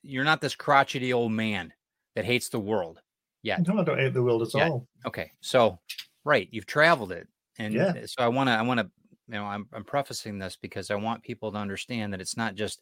you're 0.04 0.24
not 0.24 0.42
this 0.42 0.56
crotchety 0.56 1.14
old 1.14 1.32
man 1.32 1.74
that 2.16 2.26
hates 2.26 2.50
the 2.50 2.60
world 2.60 3.00
yet. 3.44 3.66
No, 3.68 3.80
I 3.80 3.84
don't 3.84 4.00
hate 4.00 4.14
the 4.14 4.24
world 4.24 4.42
at 4.44 4.54
Yeah. 4.54 4.70
all. 4.70 4.88
Okay. 5.06 5.32
So 5.42 5.80
right, 6.24 6.48
you've 6.52 6.66
traveled 6.66 7.12
it. 7.12 7.28
And 7.60 7.74
Yeah. 7.74 7.88
Uh, 7.88 8.08
so 8.08 8.22
I 8.24 8.28
wanna 8.28 8.52
I 8.52 8.62
wanna 8.62 8.90
you 9.28 9.34
know, 9.36 9.44
I'm 9.46 9.68
I'm 9.74 9.84
prefacing 9.84 10.40
this 10.40 10.58
because 10.62 10.90
I 10.90 10.96
want 10.96 11.24
people 11.24 11.52
to 11.52 11.58
understand 11.58 12.14
that 12.14 12.22
it's 12.22 12.38
not 12.38 12.56
just 12.56 12.82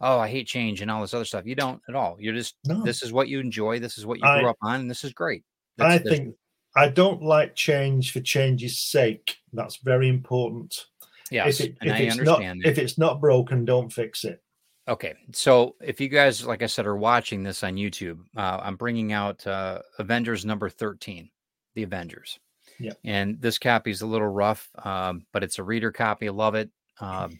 oh, 0.00 0.18
I 0.18 0.26
hate 0.28 0.48
change 0.48 0.80
and 0.82 0.90
all 0.90 1.00
this 1.00 1.14
other 1.14 1.24
stuff. 1.24 1.46
You 1.46 1.54
don't 1.54 1.80
at 1.88 1.94
all. 1.94 2.16
You're 2.18 2.34
just 2.34 2.56
No, 2.66 2.82
this 2.82 3.04
is 3.04 3.12
what 3.12 3.28
you 3.28 3.38
enjoy, 3.38 3.78
this 3.78 3.98
is 3.98 4.04
what 4.06 4.18
you 4.18 4.24
I- 4.26 4.40
grew 4.40 4.48
up 4.50 4.56
on, 4.60 4.80
and 4.80 4.90
this 4.90 5.04
is 5.04 5.12
great. 5.12 5.44
I 5.78 5.82
That's- 5.98 6.02
there's- 6.02 6.18
think 6.18 6.36
I 6.74 6.88
don't 6.88 7.22
like 7.22 7.54
change 7.54 8.12
for 8.12 8.20
change's 8.20 8.78
sake. 8.78 9.36
That's 9.52 9.76
very 9.76 10.08
important. 10.08 10.86
Yes, 11.32 11.60
if 11.60 11.70
it, 11.70 11.76
and 11.80 11.92
I 11.92 11.98
it's 11.98 12.16
not 12.16 12.28
understand 12.38 12.62
if 12.64 12.78
it's 12.78 12.98
not 12.98 13.20
broken, 13.20 13.64
don't 13.64 13.92
fix 13.92 14.24
it. 14.24 14.42
Okay, 14.88 15.14
so 15.32 15.76
if 15.80 16.00
you 16.00 16.08
guys, 16.08 16.44
like 16.44 16.62
I 16.62 16.66
said, 16.66 16.86
are 16.86 16.96
watching 16.96 17.42
this 17.44 17.62
on 17.62 17.76
YouTube, 17.76 18.18
uh, 18.36 18.58
I'm 18.62 18.74
bringing 18.76 19.12
out 19.12 19.46
uh, 19.46 19.78
Avengers 19.98 20.44
number 20.44 20.68
13, 20.68 21.30
The 21.76 21.84
Avengers. 21.84 22.40
Yeah. 22.80 22.94
And 23.04 23.40
this 23.40 23.58
copy 23.58 23.92
is 23.92 24.02
a 24.02 24.06
little 24.06 24.26
rough, 24.26 24.68
um, 24.84 25.24
but 25.32 25.44
it's 25.44 25.60
a 25.60 25.62
reader 25.62 25.92
copy. 25.92 26.26
I 26.26 26.32
love 26.32 26.56
it. 26.56 26.68
Um, 27.00 27.38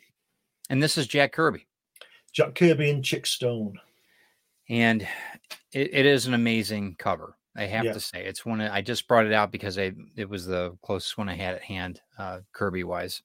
and 0.70 0.80
this 0.80 0.96
is 0.96 1.08
Jack 1.08 1.32
Kirby. 1.32 1.66
Jack 2.32 2.54
Kirby 2.54 2.90
and 2.90 3.04
Chic 3.04 3.26
Stone. 3.26 3.78
And 4.68 5.02
it, 5.72 5.92
it 5.92 6.06
is 6.06 6.26
an 6.26 6.34
amazing 6.34 6.94
cover. 6.98 7.36
I 7.56 7.64
have 7.64 7.84
Yeah. 7.84 7.92
to 7.92 8.00
say, 8.00 8.24
it's 8.24 8.46
one 8.46 8.60
I 8.60 8.80
just 8.80 9.08
brought 9.08 9.26
it 9.26 9.32
out 9.32 9.50
because 9.50 9.78
I 9.78 9.92
it 10.16 10.28
was 10.28 10.46
the 10.46 10.78
closest 10.82 11.18
one 11.18 11.28
I 11.28 11.34
had 11.34 11.54
at 11.56 11.62
hand, 11.62 12.00
uh, 12.18 12.38
Kirby 12.52 12.84
wise. 12.84 13.20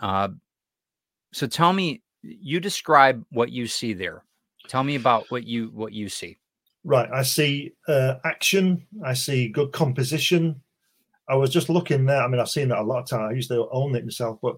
Uh, 0.00 0.28
so 1.32 1.46
tell 1.46 1.72
me, 1.72 2.02
you 2.22 2.60
describe 2.60 3.24
what 3.30 3.50
you 3.50 3.66
see 3.66 3.92
there. 3.92 4.22
Tell 4.68 4.82
me 4.82 4.96
about 4.96 5.26
what 5.30 5.44
you 5.44 5.70
what 5.72 5.92
you 5.92 6.08
see. 6.08 6.38
Right. 6.84 7.08
I 7.12 7.22
see 7.22 7.72
uh, 7.88 8.14
action. 8.24 8.86
I 9.04 9.14
see 9.14 9.48
good 9.48 9.72
composition. 9.72 10.60
I 11.28 11.34
was 11.34 11.50
just 11.50 11.68
looking 11.68 12.04
there. 12.06 12.22
I 12.22 12.28
mean, 12.28 12.40
I've 12.40 12.48
seen 12.48 12.68
that 12.68 12.78
a 12.78 12.82
lot 12.82 13.00
of 13.02 13.08
times. 13.08 13.30
I 13.30 13.34
used 13.34 13.48
to 13.50 13.68
own 13.70 13.94
it 13.96 14.04
myself. 14.04 14.38
But 14.42 14.56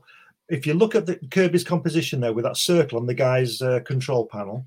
if 0.48 0.66
you 0.66 0.74
look 0.74 0.94
at 0.94 1.06
the 1.06 1.16
Kirby's 1.30 1.64
composition 1.64 2.20
there 2.20 2.32
with 2.32 2.44
that 2.44 2.56
circle 2.58 2.98
on 2.98 3.06
the 3.06 3.14
guy's 3.14 3.60
uh, 3.62 3.80
control 3.80 4.26
panel, 4.26 4.66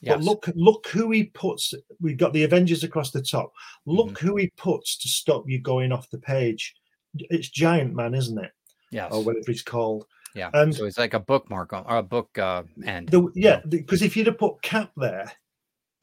Yes. 0.00 0.16
but 0.16 0.24
look, 0.24 0.48
look 0.56 0.86
who 0.88 1.12
he 1.12 1.24
puts. 1.24 1.74
We've 2.00 2.16
got 2.16 2.32
the 2.32 2.42
Avengers 2.42 2.82
across 2.82 3.12
the 3.12 3.22
top. 3.22 3.52
Look 3.86 4.08
Mm-hmm. 4.14 4.26
who 4.26 4.36
he 4.36 4.48
puts 4.56 4.96
to 4.98 5.06
stop 5.08 5.44
you 5.48 5.60
going 5.60 5.92
off 5.92 6.10
the 6.10 6.18
page. 6.18 6.74
It's 7.14 7.48
Giant 7.48 7.94
Man, 7.94 8.12
isn't 8.14 8.36
it? 8.42 8.50
Yes. 8.92 9.10
Or 9.12 9.24
whatever 9.24 9.44
he's 9.48 9.62
called. 9.62 10.06
yeah. 10.36 10.50
and- 10.54 10.72
so 10.74 10.84
it's 10.84 10.98
like 10.98 11.14
a 11.14 11.20
bookmark 11.20 11.72
on, 11.72 11.84
or 11.88 11.96
a 11.96 12.02
book 12.02 12.38
uh, 12.38 12.62
end. 12.86 13.08
The, 13.08 13.28
yeah, 13.34 13.60
because 13.68 14.02
if 14.02 14.16
you'd 14.16 14.28
have 14.28 14.38
put 14.38 14.62
Cap 14.62 14.92
there, 14.96 15.32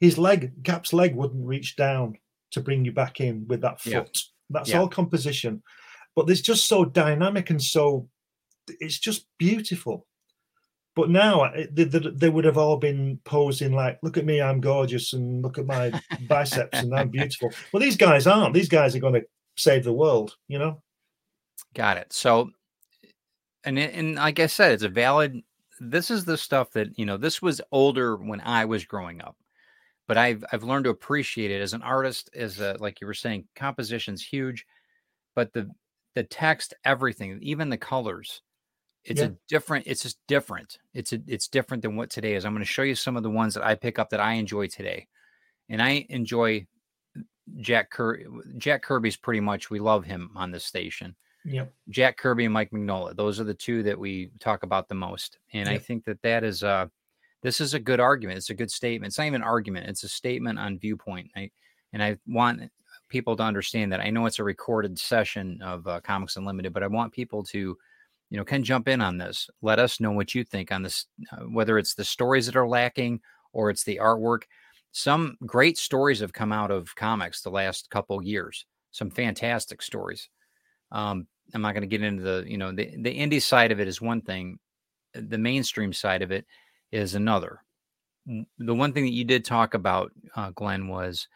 his 0.00 0.18
leg, 0.18 0.52
Cap's 0.64 0.92
leg 0.92 1.14
wouldn't 1.14 1.46
reach 1.46 1.76
down 1.76 2.16
to 2.52 2.60
bring 2.60 2.84
you 2.84 2.92
back 2.92 3.20
in 3.20 3.46
with 3.48 3.60
that 3.62 3.80
foot. 3.80 3.92
Yeah. 3.92 4.02
That's 4.50 4.70
Yeah. 4.70 4.80
all 4.80 4.88
composition, 4.88 5.62
but 6.16 6.28
it's 6.28 6.40
just 6.40 6.66
so 6.66 6.84
dynamic 6.84 7.50
and 7.50 7.62
so 7.62 8.08
it's 8.80 8.98
just 8.98 9.26
beautiful. 9.38 10.06
But 10.96 11.08
now 11.08 11.48
they, 11.70 11.84
they, 11.84 11.98
they 12.12 12.28
would 12.28 12.44
have 12.44 12.58
all 12.58 12.76
been 12.76 13.20
posing 13.24 13.72
like, 13.72 14.00
"Look 14.02 14.16
at 14.16 14.24
me, 14.24 14.40
I'm 14.42 14.60
gorgeous," 14.60 15.12
and 15.12 15.40
"Look 15.40 15.56
at 15.58 15.66
my 15.66 15.92
biceps, 16.28 16.78
and 16.80 16.92
I'm 16.92 17.10
beautiful." 17.10 17.52
Well, 17.72 17.80
these 17.80 17.96
guys 17.96 18.26
aren't. 18.26 18.54
These 18.54 18.68
guys 18.68 18.96
are 18.96 19.00
going 19.00 19.14
to 19.14 19.22
save 19.56 19.84
the 19.84 19.92
world, 19.92 20.36
you 20.48 20.58
know. 20.58 20.82
Got 21.74 21.96
it. 21.98 22.12
So, 22.12 22.50
and 23.64 23.78
it- 23.78 23.94
and 23.94 24.14
like 24.16 24.38
I 24.40 24.46
said, 24.46 24.72
it's 24.72 24.82
a 24.82 24.88
valid. 24.88 25.42
This 25.80 26.10
is 26.10 26.24
the 26.24 26.36
stuff 26.36 26.70
that 26.72 26.98
you 26.98 27.06
know. 27.06 27.16
This 27.16 27.40
was 27.42 27.60
older 27.72 28.16
when 28.16 28.40
I 28.42 28.64
was 28.66 28.84
growing 28.84 29.20
up, 29.22 29.36
but 30.08 30.18
I've 30.18 30.44
I've 30.52 30.64
learned 30.64 30.84
to 30.84 30.90
appreciate 30.90 31.50
it 31.50 31.60
as 31.62 31.74
an 31.74 31.82
artist. 31.82 32.30
As 32.34 32.60
a, 32.60 32.76
like 32.80 33.00
you 33.00 33.06
were 33.06 33.14
saying, 33.14 33.46
composition's 33.56 34.22
huge, 34.24 34.66
but 35.34 35.52
the 35.52 35.70
the 36.14 36.24
text, 36.24 36.74
everything, 36.84 37.38
even 37.42 37.68
the 37.70 37.78
colors, 37.78 38.42
it's 39.04 39.20
Yeah. 39.20 39.28
a 39.28 39.32
different. 39.48 39.86
It's 39.86 40.02
just 40.02 40.18
different. 40.28 40.78
It's 40.94 41.12
a, 41.12 41.20
it's 41.26 41.48
different 41.48 41.82
than 41.82 41.96
what 41.96 42.10
today 42.10 42.34
is. 42.34 42.44
I'm 42.44 42.52
going 42.52 42.60
to 42.64 42.66
show 42.66 42.82
you 42.82 42.94
some 42.96 43.16
of 43.16 43.22
the 43.22 43.30
ones 43.30 43.54
that 43.54 43.64
I 43.64 43.74
pick 43.76 43.98
up 43.98 44.10
that 44.10 44.20
I 44.20 44.34
enjoy 44.34 44.66
today, 44.68 45.08
and 45.70 45.80
I 45.82 46.06
enjoy 46.10 46.66
Jack 47.60 47.90
Kirby. 47.90 48.26
Jack 48.58 48.82
Kirby's 48.82 49.16
pretty 49.16 49.40
much 49.40 49.70
we 49.70 49.78
love 49.80 50.04
him 50.04 50.30
on 50.36 50.50
this 50.50 50.64
station. 50.64 51.16
Yep. 51.44 51.72
Jack 51.88 52.16
Kirby 52.18 52.44
and 52.44 52.54
Mike 52.54 52.70
Mignola. 52.70 53.16
Those 53.16 53.40
are 53.40 53.44
the 53.44 53.54
two 53.54 53.82
that 53.84 53.98
we 53.98 54.30
talk 54.40 54.62
about 54.62 54.88
the 54.88 54.94
most. 54.94 55.38
And 55.52 55.68
I 55.68 55.78
think 55.78 56.04
that 56.04 56.20
that 56.22 56.44
is 56.44 56.62
uh 56.62 56.86
this 57.42 57.60
is 57.60 57.74
a 57.74 57.80
good 57.80 58.00
argument. 58.00 58.38
It's 58.38 58.50
a 58.50 58.54
good 58.54 58.70
statement. 58.70 59.10
It's 59.10 59.18
not 59.18 59.26
even 59.26 59.42
an 59.42 59.48
argument. 59.48 59.88
It's 59.88 60.04
a 60.04 60.08
statement 60.08 60.58
on 60.58 60.78
viewpoint. 60.78 61.30
I, 61.34 61.50
and 61.92 62.02
I 62.02 62.18
want 62.26 62.70
people 63.08 63.36
to 63.36 63.42
understand 63.42 63.92
that. 63.92 64.00
I 64.00 64.10
know 64.10 64.26
it's 64.26 64.38
a 64.38 64.44
recorded 64.44 64.98
session 64.98 65.60
of 65.62 65.86
uh, 65.86 66.00
Comics 66.00 66.36
Unlimited, 66.36 66.72
but 66.72 66.82
I 66.82 66.86
want 66.86 67.12
people 67.12 67.42
to, 67.44 67.76
you 68.28 68.36
know, 68.36 68.44
can 68.44 68.62
jump 68.62 68.88
in 68.88 69.00
on 69.00 69.18
this. 69.18 69.48
Let 69.62 69.78
us 69.78 70.00
know 70.00 70.12
what 70.12 70.34
you 70.34 70.44
think 70.44 70.70
on 70.70 70.82
this, 70.82 71.06
uh, 71.32 71.44
whether 71.44 71.78
it's 71.78 71.94
the 71.94 72.04
stories 72.04 72.46
that 72.46 72.56
are 72.56 72.68
lacking 72.68 73.20
or 73.52 73.70
it's 73.70 73.84
the 73.84 74.00
artwork. 74.02 74.42
Some 74.92 75.36
great 75.46 75.78
stories 75.78 76.20
have 76.20 76.32
come 76.32 76.52
out 76.52 76.70
of 76.70 76.94
comics 76.94 77.42
the 77.42 77.50
last 77.50 77.90
couple 77.90 78.22
years. 78.22 78.66
Some 78.92 79.10
fantastic 79.10 79.82
stories. 79.82 80.28
Um, 80.92 81.26
I'm 81.54 81.62
not 81.62 81.72
going 81.72 81.82
to 81.82 81.86
get 81.88 82.02
into 82.02 82.22
the, 82.22 82.44
you 82.46 82.58
know, 82.58 82.72
the 82.72 82.90
the 82.98 83.16
indie 83.18 83.42
side 83.42 83.72
of 83.72 83.80
it 83.80 83.88
is 83.88 84.00
one 84.00 84.20
thing. 84.20 84.58
The 85.14 85.38
mainstream 85.38 85.92
side 85.92 86.22
of 86.22 86.30
it 86.30 86.46
is 86.92 87.14
another. 87.14 87.62
The 88.58 88.74
one 88.74 88.92
thing 88.92 89.04
that 89.04 89.12
you 89.12 89.24
did 89.24 89.44
talk 89.44 89.74
about, 89.74 90.12
uh, 90.36 90.50
Glenn, 90.50 90.86
was 90.88 91.26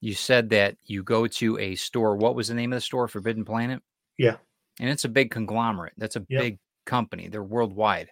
you 0.00 0.14
said 0.14 0.50
that 0.50 0.76
you 0.84 1.02
go 1.02 1.26
to 1.26 1.58
a 1.58 1.74
store. 1.74 2.16
What 2.16 2.36
was 2.36 2.48
the 2.48 2.54
name 2.54 2.72
of 2.72 2.76
the 2.76 2.80
store? 2.80 3.08
Forbidden 3.08 3.44
Planet. 3.44 3.82
Yeah. 4.18 4.36
and 4.80 4.88
it's 4.90 5.04
a 5.04 5.08
big 5.08 5.30
conglomerate. 5.30 5.94
That's 5.96 6.16
a 6.16 6.26
Yep. 6.28 6.40
big 6.40 6.58
company. 6.84 7.28
They're 7.28 7.42
worldwide. 7.42 8.10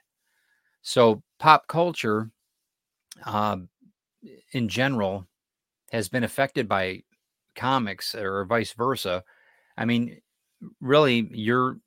So 0.82 1.22
pop 1.38 1.66
culture, 1.68 2.30
um, 3.24 3.68
in 4.52 4.68
general, 4.68 5.26
has 5.92 6.08
been 6.08 6.24
affected 6.24 6.68
by 6.68 7.02
comics 7.54 8.14
or 8.14 8.44
vice 8.46 8.72
versa. 8.72 9.22
I 9.76 9.84
mean, 9.84 10.20
really, 10.80 11.28
you're 11.32 11.78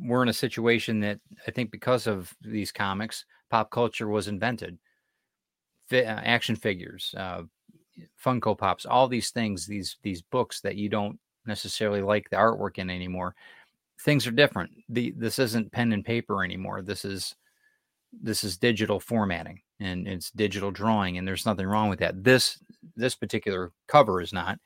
we're 0.00 0.22
in 0.22 0.28
a 0.28 0.34
situation 0.34 1.00
that 1.00 1.20
I 1.46 1.50
think 1.50 1.70
because 1.70 2.06
of 2.06 2.34
these 2.40 2.72
comics, 2.72 3.24
pop 3.50 3.70
culture 3.70 4.08
was 4.08 4.28
invented. 4.28 4.78
Fi- 5.88 6.04
uh, 6.04 6.20
action 6.24 6.56
figures, 6.56 7.14
uh, 7.16 7.42
Funko 8.24 8.56
Pops, 8.56 8.86
all 8.86 9.08
these 9.08 9.30
things, 9.30 9.66
these 9.66 9.96
these 10.02 10.22
books 10.22 10.60
that 10.60 10.76
you 10.76 10.88
don't 10.88 11.18
necessarily 11.46 12.02
like 12.02 12.30
the 12.30 12.36
artwork 12.36 12.78
in 12.78 12.90
anymore. 12.90 13.34
Things 14.00 14.26
are 14.26 14.32
different. 14.32 14.70
The 14.88 15.12
this 15.16 15.38
isn't 15.38 15.72
pen 15.72 15.92
and 15.92 16.04
paper 16.04 16.44
anymore. 16.44 16.82
This 16.82 17.04
is 17.04 17.34
this 18.12 18.44
is 18.44 18.56
digital 18.56 19.00
formatting 19.00 19.60
and 19.80 20.06
it's 20.06 20.30
digital 20.30 20.70
drawing, 20.70 21.18
and 21.18 21.26
there's 21.26 21.46
nothing 21.46 21.66
wrong 21.66 21.88
with 21.88 21.98
that. 22.00 22.22
This 22.22 22.58
this 22.96 23.14
particular 23.14 23.72
cover 23.88 24.20
is 24.20 24.32
not. 24.32 24.58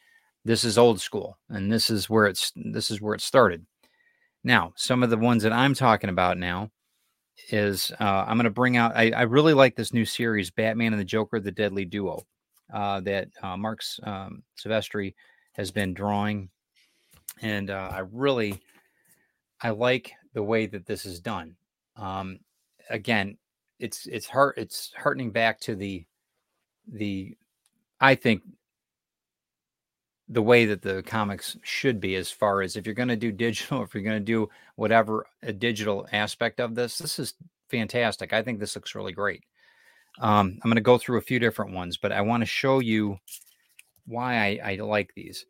This 0.47 0.63
is 0.63 0.79
old 0.79 1.01
school, 1.01 1.39
and 1.49 1.73
this 1.73 1.91
is 1.91 2.09
where 2.09 2.27
it's 2.27 2.53
this 2.55 2.93
is 2.93 3.01
where 3.01 3.17
it 3.17 3.21
started. 3.21 3.67
Now, 4.45 4.73
some 4.77 5.03
of 5.03 5.11
the 5.11 5.17
ones 5.17 5.43
that 5.43 5.53
I'm 5.53 5.75
talking 5.75 6.09
about 6.09 6.39
now 6.39 6.71
is 7.51 7.91
uh, 7.99 8.25
I'm 8.29 8.37
going 8.37 8.45
to 8.45 8.51
bring 8.51 8.77
out. 8.77 8.93
I, 8.95 9.11
I 9.11 9.23
really 9.23 9.55
like 9.55 9.75
this 9.75 9.93
new 9.93 10.05
series, 10.05 10.53
Batman 10.53 10.93
and 10.93 11.01
the 11.01 11.05
Joker: 11.05 11.41
The 11.41 11.51
Deadly 11.51 11.85
Duo, 11.85 12.25
uh, 12.73 13.01
that 13.01 13.27
uh, 13.43 13.57
Marc's 13.57 13.99
um, 14.05 14.45
Silvestri 14.57 15.15
has 15.55 15.73
been 15.73 15.93
drawing, 15.93 16.49
and 17.43 17.69
uh, 17.69 17.91
I 17.93 18.05
really 18.13 18.61
I 19.61 19.71
like 19.71 20.13
the 20.33 20.45
way 20.45 20.67
that 20.67 20.87
this 20.87 21.07
is 21.07 21.19
done. 21.19 21.57
Um, 21.97 22.39
again, 22.89 23.37
it's 23.81 24.07
it's 24.07 24.29
heart 24.29 24.59
it's 24.59 24.93
heartening 24.97 25.33
back 25.33 25.59
to 25.63 25.75
the 25.75 26.07
the 26.87 27.37
I 28.01 28.15
think 28.15 28.43
the 30.29 30.43
way 30.43 30.67
that 30.67 30.83
the 30.83 31.03
comics 31.05 31.57
should 31.63 32.01
be 32.01 32.17
as 32.17 32.31
far 32.31 32.63
as 32.63 32.77
if 32.77 32.85
you're 32.85 32.95
going 32.95 33.09
to 33.09 33.17
do 33.17 33.31
digital 33.47 33.83
if 33.83 33.95
you're 33.95 34.03
going 34.03 34.19
to 34.19 34.25
do 34.25 34.49
whatever 34.77 35.27
a 35.43 35.53
digital 35.53 36.07
aspect 36.13 36.61
of 36.61 36.75
this 36.75 36.99
this 36.99 37.19
is 37.19 37.35
fantastic. 37.71 38.33
I 38.33 38.43
think 38.43 38.61
this 38.61 38.75
looks 38.77 38.95
really 38.95 39.13
great. 39.13 39.45
Um, 40.19 40.59
i'm 40.63 40.71
going 40.71 40.77
to 40.77 40.81
go 40.81 40.97
through 40.97 41.19
a 41.19 41.23
few 41.23 41.39
different 41.39 41.73
ones 41.75 41.99
but 41.99 42.11
i 42.11 42.23
want 42.23 42.41
to 42.41 42.47
show 42.47 42.79
you 42.79 43.19
why 44.07 44.59
I, 44.63 44.73
I 44.73 44.75
like 44.77 45.13
these. 45.15 45.45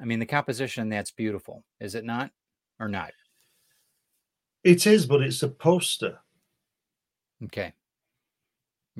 I 0.00 0.04
mean 0.04 0.18
the 0.18 0.26
composition 0.26 0.88
that's 0.88 1.10
beautiful. 1.12 1.64
Is 1.80 1.94
it 1.94 2.04
not 2.04 2.30
or 2.78 2.88
not? 2.88 3.12
It 4.64 4.86
is, 4.86 5.06
but 5.06 5.22
it's 5.22 5.42
a 5.42 5.48
poster. 5.48 6.18
okay. 7.44 7.72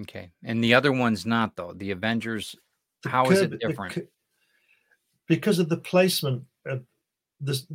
Okay. 0.01 0.31
And 0.45 0.63
the 0.63 0.73
other 0.75 0.93
one's 0.93 1.27
not 1.27 1.57
though. 1.57 1.73
The 1.75 1.91
avengers 1.91 2.57
The 3.03 3.11
How 3.11 3.29
is 3.31 3.41
it 3.41 3.51
the 3.51 3.59
different? 3.59 3.95
cu- 3.95 4.09
because 5.31 5.59
of 5.61 5.69
the 5.69 5.77
placement 5.79 6.43
of 6.67 6.83
this, 7.41 7.67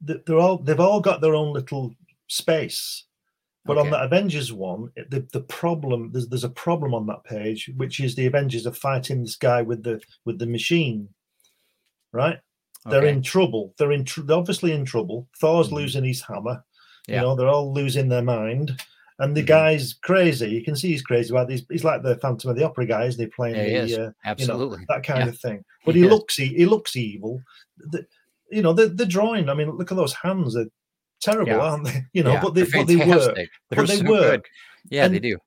they're 0.00 0.38
all 0.38 0.58
they've 0.58 0.78
all 0.88 1.00
got 1.00 1.20
their 1.20 1.34
own 1.34 1.52
little 1.52 1.92
space. 2.28 3.06
But 3.66 3.78
on 3.78 3.86
Okay. 3.86 3.90
that 3.92 4.04
Avengers 4.04 4.52
one, 4.52 4.90
the, 5.08 5.26
the 5.32 5.40
problem 5.40 6.12
there's 6.12 6.28
there's 6.28 6.44
a 6.44 6.50
problem 6.66 6.92
on 6.94 7.06
that 7.06 7.24
page, 7.24 7.70
which 7.76 7.98
is 7.98 8.14
the 8.14 8.26
Avengers 8.26 8.66
are 8.66 8.74
fighting 8.74 9.22
this 9.22 9.36
guy 9.36 9.62
with 9.62 9.82
the 9.82 10.00
with 10.26 10.38
the 10.38 10.46
machine, 10.46 11.08
right? 12.12 12.38
They're 12.90 13.06
in 13.06 13.22
trouble. 13.22 13.72
They're 13.78 13.92
in 13.92 14.04
tr- 14.04 14.20
they're 14.26 14.36
obviously 14.36 14.72
in 14.72 14.84
trouble. 14.84 15.26
Thor's 15.40 15.68
Mhm. 15.70 15.72
losing 15.72 16.04
his 16.04 16.20
hammer. 16.20 16.62
Yeah. 17.08 17.14
You 17.16 17.20
know, 17.22 17.34
they're 17.34 17.48
all 17.48 17.72
losing 17.72 18.08
their 18.10 18.22
mind. 18.22 18.78
And 19.20 19.36
the 19.36 19.42
Mhm. 19.42 19.46
guy's 19.46 19.92
crazy. 19.94 20.50
You 20.50 20.64
can 20.64 20.74
see 20.74 20.88
he's 20.90 21.02
crazy. 21.02 21.32
Well, 21.32 21.46
he's, 21.46 21.64
he's 21.70 21.84
like 21.84 22.02
the 22.02 22.16
Phantom 22.18 22.50
of 22.50 22.56
the 22.56 22.64
Opera 22.64 22.86
guy, 22.86 23.04
isn't 23.04 23.20
he? 23.24 23.28
Playing 23.28 23.54
Yeah, 23.56 23.84
he 23.84 23.94
the 23.94 24.06
uh, 24.06 24.10
absolutely 24.24 24.84
that 24.88 25.04
kind 25.04 25.20
Yeah. 25.24 25.28
of 25.28 25.38
thing. 25.38 25.64
But 25.84 25.94
He 25.94 26.02
he, 26.02 26.08
looks 26.08 26.36
he, 26.36 26.46
he 26.48 26.66
looks 26.66 26.96
evil. 26.96 27.40
The, 27.78 28.04
you 28.50 28.62
know, 28.62 28.72
the 28.72 28.88
the 28.88 29.06
drawing. 29.06 29.48
I 29.48 29.54
mean, 29.54 29.70
look 29.70 29.92
at 29.92 29.96
those 29.96 30.14
hands. 30.14 30.54
They're 30.54 30.66
terrible, 31.22 31.52
Yeah. 31.52 31.60
aren't 31.60 31.84
they? 31.84 32.02
You 32.12 32.24
know, 32.24 32.32
Yeah, 32.32 32.42
but 32.42 32.54
they 32.54 32.64
but 32.64 32.86
they 32.88 32.96
work. 32.96 33.36
They're 33.36 33.48
But 33.70 33.86
they 33.88 33.96
so 33.98 34.10
work. 34.10 34.30
good. 34.42 34.42
Yeah, 34.90 35.08
they 35.08 35.20
do. 35.20 35.38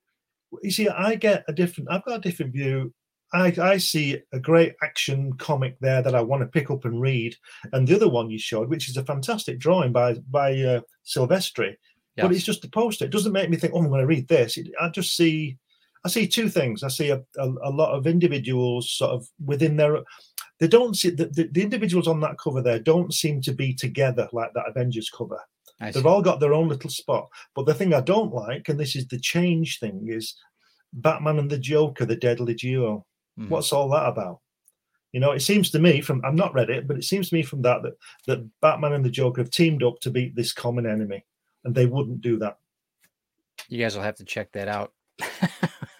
You 0.63 0.71
see, 0.71 0.87
I 0.87 1.15
get 1.15 1.43
a 1.49 1.53
different. 1.53 1.91
I've 1.91 2.05
got 2.05 2.19
a 2.19 2.21
different 2.21 2.53
view. 2.53 2.93
I, 3.33 3.53
I 3.61 3.77
see 3.77 4.21
a 4.31 4.39
great 4.39 4.73
action 4.81 5.33
comic 5.33 5.75
there 5.81 6.01
that 6.01 6.15
I 6.15 6.21
want 6.21 6.41
to 6.41 6.47
pick 6.47 6.71
up 6.71 6.85
and 6.85 7.01
read, 7.01 7.35
and 7.73 7.85
the 7.85 7.97
other 7.97 8.07
one 8.07 8.29
you 8.31 8.39
showed, 8.39 8.69
which 8.69 8.87
is 8.87 8.95
a 8.95 9.03
fantastic 9.03 9.59
drawing 9.59 9.91
by 9.91 10.13
by 10.31 10.53
uh, 10.61 10.79
Silvestri, 11.05 11.75
but 12.23 12.35
it's 12.35 12.45
just 12.45 12.61
the 12.61 12.69
poster. 12.69 13.05
It 13.05 13.11
doesn't 13.11 13.31
make 13.31 13.49
me 13.49 13.57
think, 13.57 13.73
oh, 13.73 13.79
I'm 13.79 13.89
going 13.89 14.01
to 14.01 14.07
read 14.07 14.27
this. 14.27 14.57
It, 14.57 14.67
I 14.81 14.89
just 14.89 15.15
see, 15.15 15.57
I 16.05 16.09
see 16.09 16.27
two 16.27 16.49
things. 16.49 16.83
I 16.83 16.87
see 16.87 17.09
a, 17.09 17.17
a, 17.37 17.45
a 17.63 17.69
lot 17.69 17.93
of 17.95 18.07
individuals 18.07 18.91
sort 18.91 19.11
of 19.11 19.27
within 19.45 19.77
their. 19.77 19.99
They 20.59 20.67
don't 20.67 20.95
see 20.95 21.11
the, 21.11 21.27
the, 21.27 21.49
the 21.51 21.61
individuals 21.61 22.07
on 22.07 22.19
that 22.21 22.39
cover 22.39 22.61
there 22.61 22.79
don't 22.79 23.13
seem 23.13 23.41
to 23.41 23.53
be 23.53 23.73
together 23.73 24.27
like 24.33 24.51
that 24.53 24.67
Avengers 24.67 25.09
cover. 25.09 25.39
They've 25.93 26.05
all 26.07 26.23
got 26.23 26.39
their 26.39 26.53
own 26.53 26.67
little 26.67 26.89
spot. 26.89 27.27
But 27.53 27.67
the 27.67 27.73
thing 27.75 27.93
I 27.93 28.01
don't 28.01 28.33
like, 28.33 28.67
and 28.67 28.79
this 28.79 28.95
is 28.95 29.07
the 29.07 29.19
change 29.19 29.79
thing, 29.79 30.07
is 30.09 30.35
Batman 30.93 31.37
and 31.39 31.49
the 31.49 31.59
Joker, 31.59 32.05
the 32.05 32.15
deadly 32.15 32.55
duo. 32.55 33.05
Mhm. 33.39 33.49
What's 33.49 33.71
all 33.71 33.89
that 33.89 34.07
about? 34.07 34.39
You 35.13 35.19
know, 35.19 35.31
it 35.31 35.41
seems 35.41 35.69
to 35.71 35.79
me 35.79 36.01
from 36.01 36.21
I've 36.25 36.33
not 36.33 36.53
read 36.53 36.69
it, 36.69 36.87
but 36.87 36.97
it 36.97 37.03
seems 37.03 37.29
to 37.29 37.35
me 37.35 37.43
from 37.43 37.61
that 37.61 37.81
that 37.83 37.93
that 38.25 38.59
Batman 38.61 38.93
and 38.93 39.05
the 39.05 39.09
Joker 39.11 39.41
have 39.41 39.51
teamed 39.51 39.83
up 39.83 39.99
to 40.01 40.09
beat 40.11 40.35
this 40.35 40.53
common 40.53 40.85
enemy, 40.85 41.23
and 41.63 41.73
they 41.75 41.85
wouldn't 41.85 42.21
do 42.21 42.37
that. 42.39 42.57
You 43.69 43.79
guys 43.79 43.95
will 43.95 44.03
have 44.03 44.15
to 44.17 44.25
check 44.25 44.51
that 44.53 44.67
out. 44.67 44.93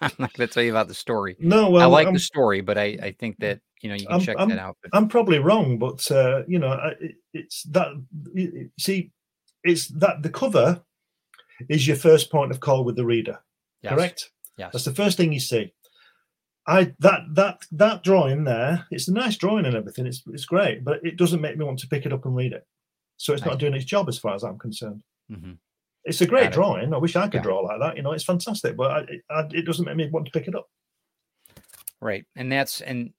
I'm 0.00 0.12
not 0.18 0.32
going 0.32 0.46
to 0.48 0.54
tell 0.54 0.62
you 0.62 0.70
about 0.70 0.88
the 0.88 0.94
story. 0.94 1.36
No, 1.40 1.70
well, 1.70 1.82
I 1.82 1.86
like 1.86 2.06
I'm, 2.06 2.14
the 2.14 2.20
story, 2.20 2.60
but 2.60 2.78
I, 2.78 2.96
I 3.02 3.16
think 3.18 3.38
that 3.40 3.60
you 3.82 3.88
know 3.88 3.96
you 3.96 4.06
can 4.06 4.12
I'm- 4.12 4.20
check 4.20 4.36
I'm- 4.38 4.48
that 4.50 4.58
out. 4.58 4.76
But 4.82 4.90
I'm 4.96 5.08
probably 5.08 5.38
wrong, 5.38 5.78
but 5.78 6.08
uh, 6.10 6.42
you 6.46 6.58
know, 6.58 6.68
I- 6.68 6.94
it, 7.00 7.16
it's 7.34 7.62
that. 7.64 7.88
you 8.32 8.70
See, 8.78 9.10
it's 9.64 9.88
that 9.88 10.22
the 10.22 10.30
cover 10.30 10.82
is 11.68 11.86
your 11.86 11.96
first 11.96 12.30
point 12.30 12.52
of 12.52 12.60
call 12.60 12.84
with 12.84 12.94
the 12.96 13.04
reader. 13.04 13.40
yes, 13.82 13.92
Correct. 13.92 14.30
Yes. 14.56 14.70
That's 14.72 14.84
the 14.84 14.94
first 14.94 15.16
thing 15.16 15.32
you 15.32 15.40
see. 15.40 15.72
I 16.66 16.92
that 17.00 17.22
that 17.34 17.58
that 17.72 18.04
drawing 18.04 18.44
there, 18.44 18.86
it's 18.90 19.08
a 19.08 19.12
nice 19.12 19.36
drawing 19.36 19.66
and 19.66 19.74
everything. 19.74 20.06
It's 20.06 20.22
it's 20.28 20.44
great, 20.44 20.84
but 20.84 21.00
it 21.04 21.16
doesn't 21.16 21.40
make 21.40 21.56
me 21.56 21.64
want 21.64 21.80
to 21.80 21.88
pick 21.88 22.06
it 22.06 22.12
up 22.12 22.24
and 22.24 22.36
read 22.36 22.52
it. 22.52 22.66
So 23.16 23.32
it's 23.32 23.44
not 23.44 23.58
doing 23.58 23.74
its 23.74 23.84
job 23.84 24.08
as 24.08 24.18
far 24.18 24.34
as 24.36 24.44
I'm 24.44 24.58
concerned. 24.58 25.02
Mhm. 25.30 25.58
It's 26.04 26.20
a 26.22 26.26
great 26.26 26.52
drawing. 26.52 26.94
I 26.94 26.96
wish 26.98 27.16
I 27.16 27.24
could 27.26 27.34
Yeah. 27.34 27.42
draw 27.42 27.60
like 27.60 27.80
that. 27.80 27.96
You 27.96 28.02
know, 28.02 28.12
it's 28.12 28.24
fantastic, 28.24 28.76
but 28.76 28.90
I, 28.90 28.98
it, 29.00 29.24
I, 29.30 29.40
it 29.52 29.66
doesn't 29.66 29.84
make 29.84 29.96
me 29.96 30.08
want 30.08 30.24
to 30.26 30.32
pick 30.32 30.48
it 30.48 30.54
up. 30.54 30.68
Right. 32.00 32.24
And 32.36 32.50
that's 32.50 32.80
and 32.80 33.12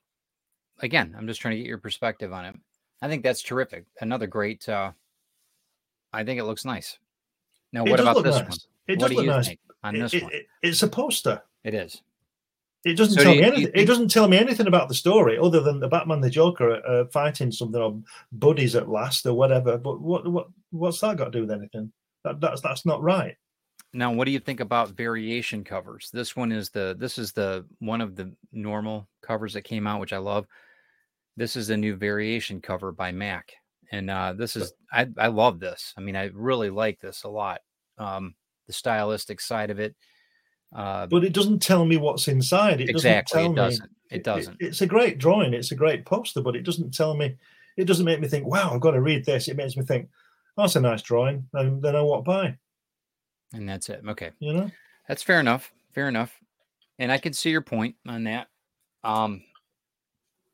again, 0.79 1.13
I'm 1.17 1.27
just 1.27 1.41
trying 1.41 1.53
to 1.55 1.57
get 1.57 1.67
your 1.67 1.77
perspective 1.77 2.31
on 2.33 2.45
it. 2.45 2.55
I 3.01 3.07
think 3.07 3.23
that's 3.23 3.41
terrific. 3.41 3.85
Another 4.01 4.27
great 4.27 4.67
uh 4.69 4.91
I 6.13 6.23
think 6.23 6.39
it 6.39 6.45
looks 6.45 6.65
nice. 6.65 6.97
Now 7.73 7.83
It 7.85 7.91
what 7.91 7.99
about 7.99 8.23
this 8.23 8.35
nice. 8.37 8.49
one? 8.49 8.57
It 8.87 8.99
what 8.99 8.99
does 8.99 9.09
do 9.09 9.15
look 9.17 9.25
you 9.25 9.31
nice. 9.31 9.47
think 9.47 9.59
on 9.83 9.95
It- 9.95 9.99
this 9.99 10.13
it- 10.15 10.23
one? 10.23 10.31
it's 10.63 10.83
a 10.83 10.87
poster. 10.87 11.43
It 11.63 11.73
is. 11.73 12.01
It 12.85 12.93
doesn't 12.95 13.15
So 13.15 13.23
tell 13.23 13.33
do 13.33 13.39
me 13.41 13.45
you- 13.45 13.51
you 13.51 13.53
anything. 13.67 13.81
It 13.81 13.85
doesn't 13.85 14.07
tell 14.09 14.27
me 14.29 14.37
anything 14.37 14.67
about 14.67 14.87
the 14.87 14.95
story 14.95 15.37
other 15.37 15.59
than 15.59 15.81
the 15.81 15.89
Batman, 15.89 16.21
the 16.21 16.29
Joker 16.29 16.75
are 16.75 17.01
uh, 17.01 17.05
fighting 17.07 17.51
something 17.51 17.79
or 17.81 18.01
buddies 18.31 18.75
at 18.75 18.87
last 18.87 19.25
or 19.25 19.33
whatever. 19.33 19.77
But 19.77 19.99
what 19.99 20.25
what 20.31 20.47
what's 20.71 21.01
that 21.01 21.17
got 21.17 21.25
to 21.25 21.31
do 21.31 21.41
with 21.41 21.51
anything? 21.51 21.91
That, 22.29 22.41
that's 22.41 22.61
that's 22.61 22.85
not 22.85 23.01
right. 23.01 23.35
Now, 23.93 24.11
what 24.11 24.25
do 24.25 24.31
you 24.31 24.39
think 24.39 24.59
about 24.59 24.89
variation 24.89 25.63
covers? 25.63 26.09
This 26.13 26.35
one 26.35 26.51
is 26.51 26.69
the 26.69 26.95
this 26.97 27.17
is 27.17 27.31
the 27.31 27.65
one 27.79 28.01
of 28.01 28.15
the 28.15 28.31
normal 28.51 29.07
covers 29.21 29.53
that 29.53 29.63
came 29.63 29.87
out, 29.87 29.99
which 29.99 30.13
I 30.13 30.17
love. 30.17 30.45
This 31.37 31.55
is 31.55 31.69
a 31.69 31.77
new 31.77 31.95
variation 31.95 32.61
cover 32.61 32.91
by 32.91 33.11
Mac, 33.11 33.53
And 33.91 34.09
uh, 34.09 34.33
this 34.33 34.55
is 34.55 34.73
I 34.91 35.07
I 35.17 35.27
love 35.27 35.59
this. 35.59 35.93
I 35.97 36.01
mean, 36.01 36.15
I 36.15 36.29
really 36.33 36.69
like 36.69 36.99
this 36.99 37.23
a 37.23 37.29
lot. 37.29 37.61
Um, 37.97 38.35
the 38.67 38.73
stylistic 38.73 39.41
side 39.41 39.71
of 39.71 39.79
it. 39.79 39.95
Uh, 40.73 41.07
but 41.07 41.23
it 41.23 41.33
doesn't 41.33 41.59
tell 41.59 41.83
me 41.85 41.97
what's 41.97 42.27
inside. 42.27 42.79
It 42.81 42.89
exactly, 42.89 43.51
doesn't 43.53 43.55
it 43.55 43.55
tell 43.55 43.65
doesn't. 43.65 43.83
me. 43.83 44.17
It 44.17 44.23
doesn't. 44.23 44.57
It, 44.59 44.65
it's 44.67 44.81
a 44.81 44.87
great 44.87 45.17
drawing. 45.17 45.53
It's 45.53 45.71
a 45.71 45.75
great 45.75 46.05
poster, 46.05 46.41
but 46.41 46.55
it 46.55 46.63
doesn't 46.63 46.93
tell 46.93 47.15
me. 47.15 47.35
It 47.77 47.85
doesn't 47.85 48.05
make 48.05 48.19
me 48.19 48.27
think, 48.27 48.45
"Wow, 48.45 48.71
I've 48.71 48.81
got 48.81 48.91
to 48.91 49.01
read 49.01 49.25
this." 49.25 49.47
It 49.47 49.57
makes 49.57 49.75
me 49.75 49.83
think, 49.83 50.09
"That's 50.61 50.75
a 50.75 50.81
nice 50.81 51.01
drawing," 51.01 51.47
and 51.53 51.81
then 51.81 51.95
I 51.95 52.01
walk 52.01 52.25
by. 52.25 52.57
and 53.53 53.67
that's 53.67 53.89
it. 53.89 54.01
Okay, 54.07 54.31
You 54.39 54.53
know. 54.53 54.71
that's 55.07 55.23
fair 55.23 55.39
enough. 55.39 55.71
Fair 55.93 56.07
enough. 56.07 56.37
And 56.99 57.11
I 57.11 57.17
can 57.17 57.33
see 57.33 57.49
your 57.49 57.61
point 57.61 57.95
on 58.07 58.25
that. 58.25 58.47
Um, 59.03 59.41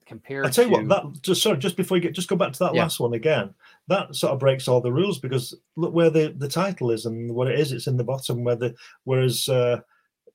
compared 0.06 0.46
I 0.46 0.50
tell 0.52 0.66
you 0.66 0.78
to 0.82 0.86
what, 0.86 0.90
that 1.14 1.22
just 1.22 1.42
sorry, 1.42 1.58
just 1.58 1.76
before 1.76 1.98
you 1.98 2.02
get, 2.04 2.14
just 2.14 2.30
go 2.30 2.36
back 2.36 2.54
to 2.54 2.60
that 2.60 2.76
Yeah. 2.76 2.84
last 2.84 3.00
one 3.00 3.14
again. 3.16 3.54
That 3.88 4.16
sort 4.16 4.34
of 4.34 4.40
breaks 4.40 4.68
all 4.68 4.80
the 4.80 4.94
rules 4.94 5.20
because 5.20 5.54
look 5.76 5.94
where 5.94 6.10
the 6.12 6.34
the 6.38 6.48
title 6.48 6.92
is 6.92 7.06
and 7.06 7.34
what 7.34 7.48
it 7.50 7.60
is. 7.60 7.72
It's 7.72 7.88
in 7.88 7.98
the 7.98 8.04
bottom 8.04 8.44
where 8.44 8.56
the 8.56 8.76
whereas 9.04 9.50
uh, 9.50 9.82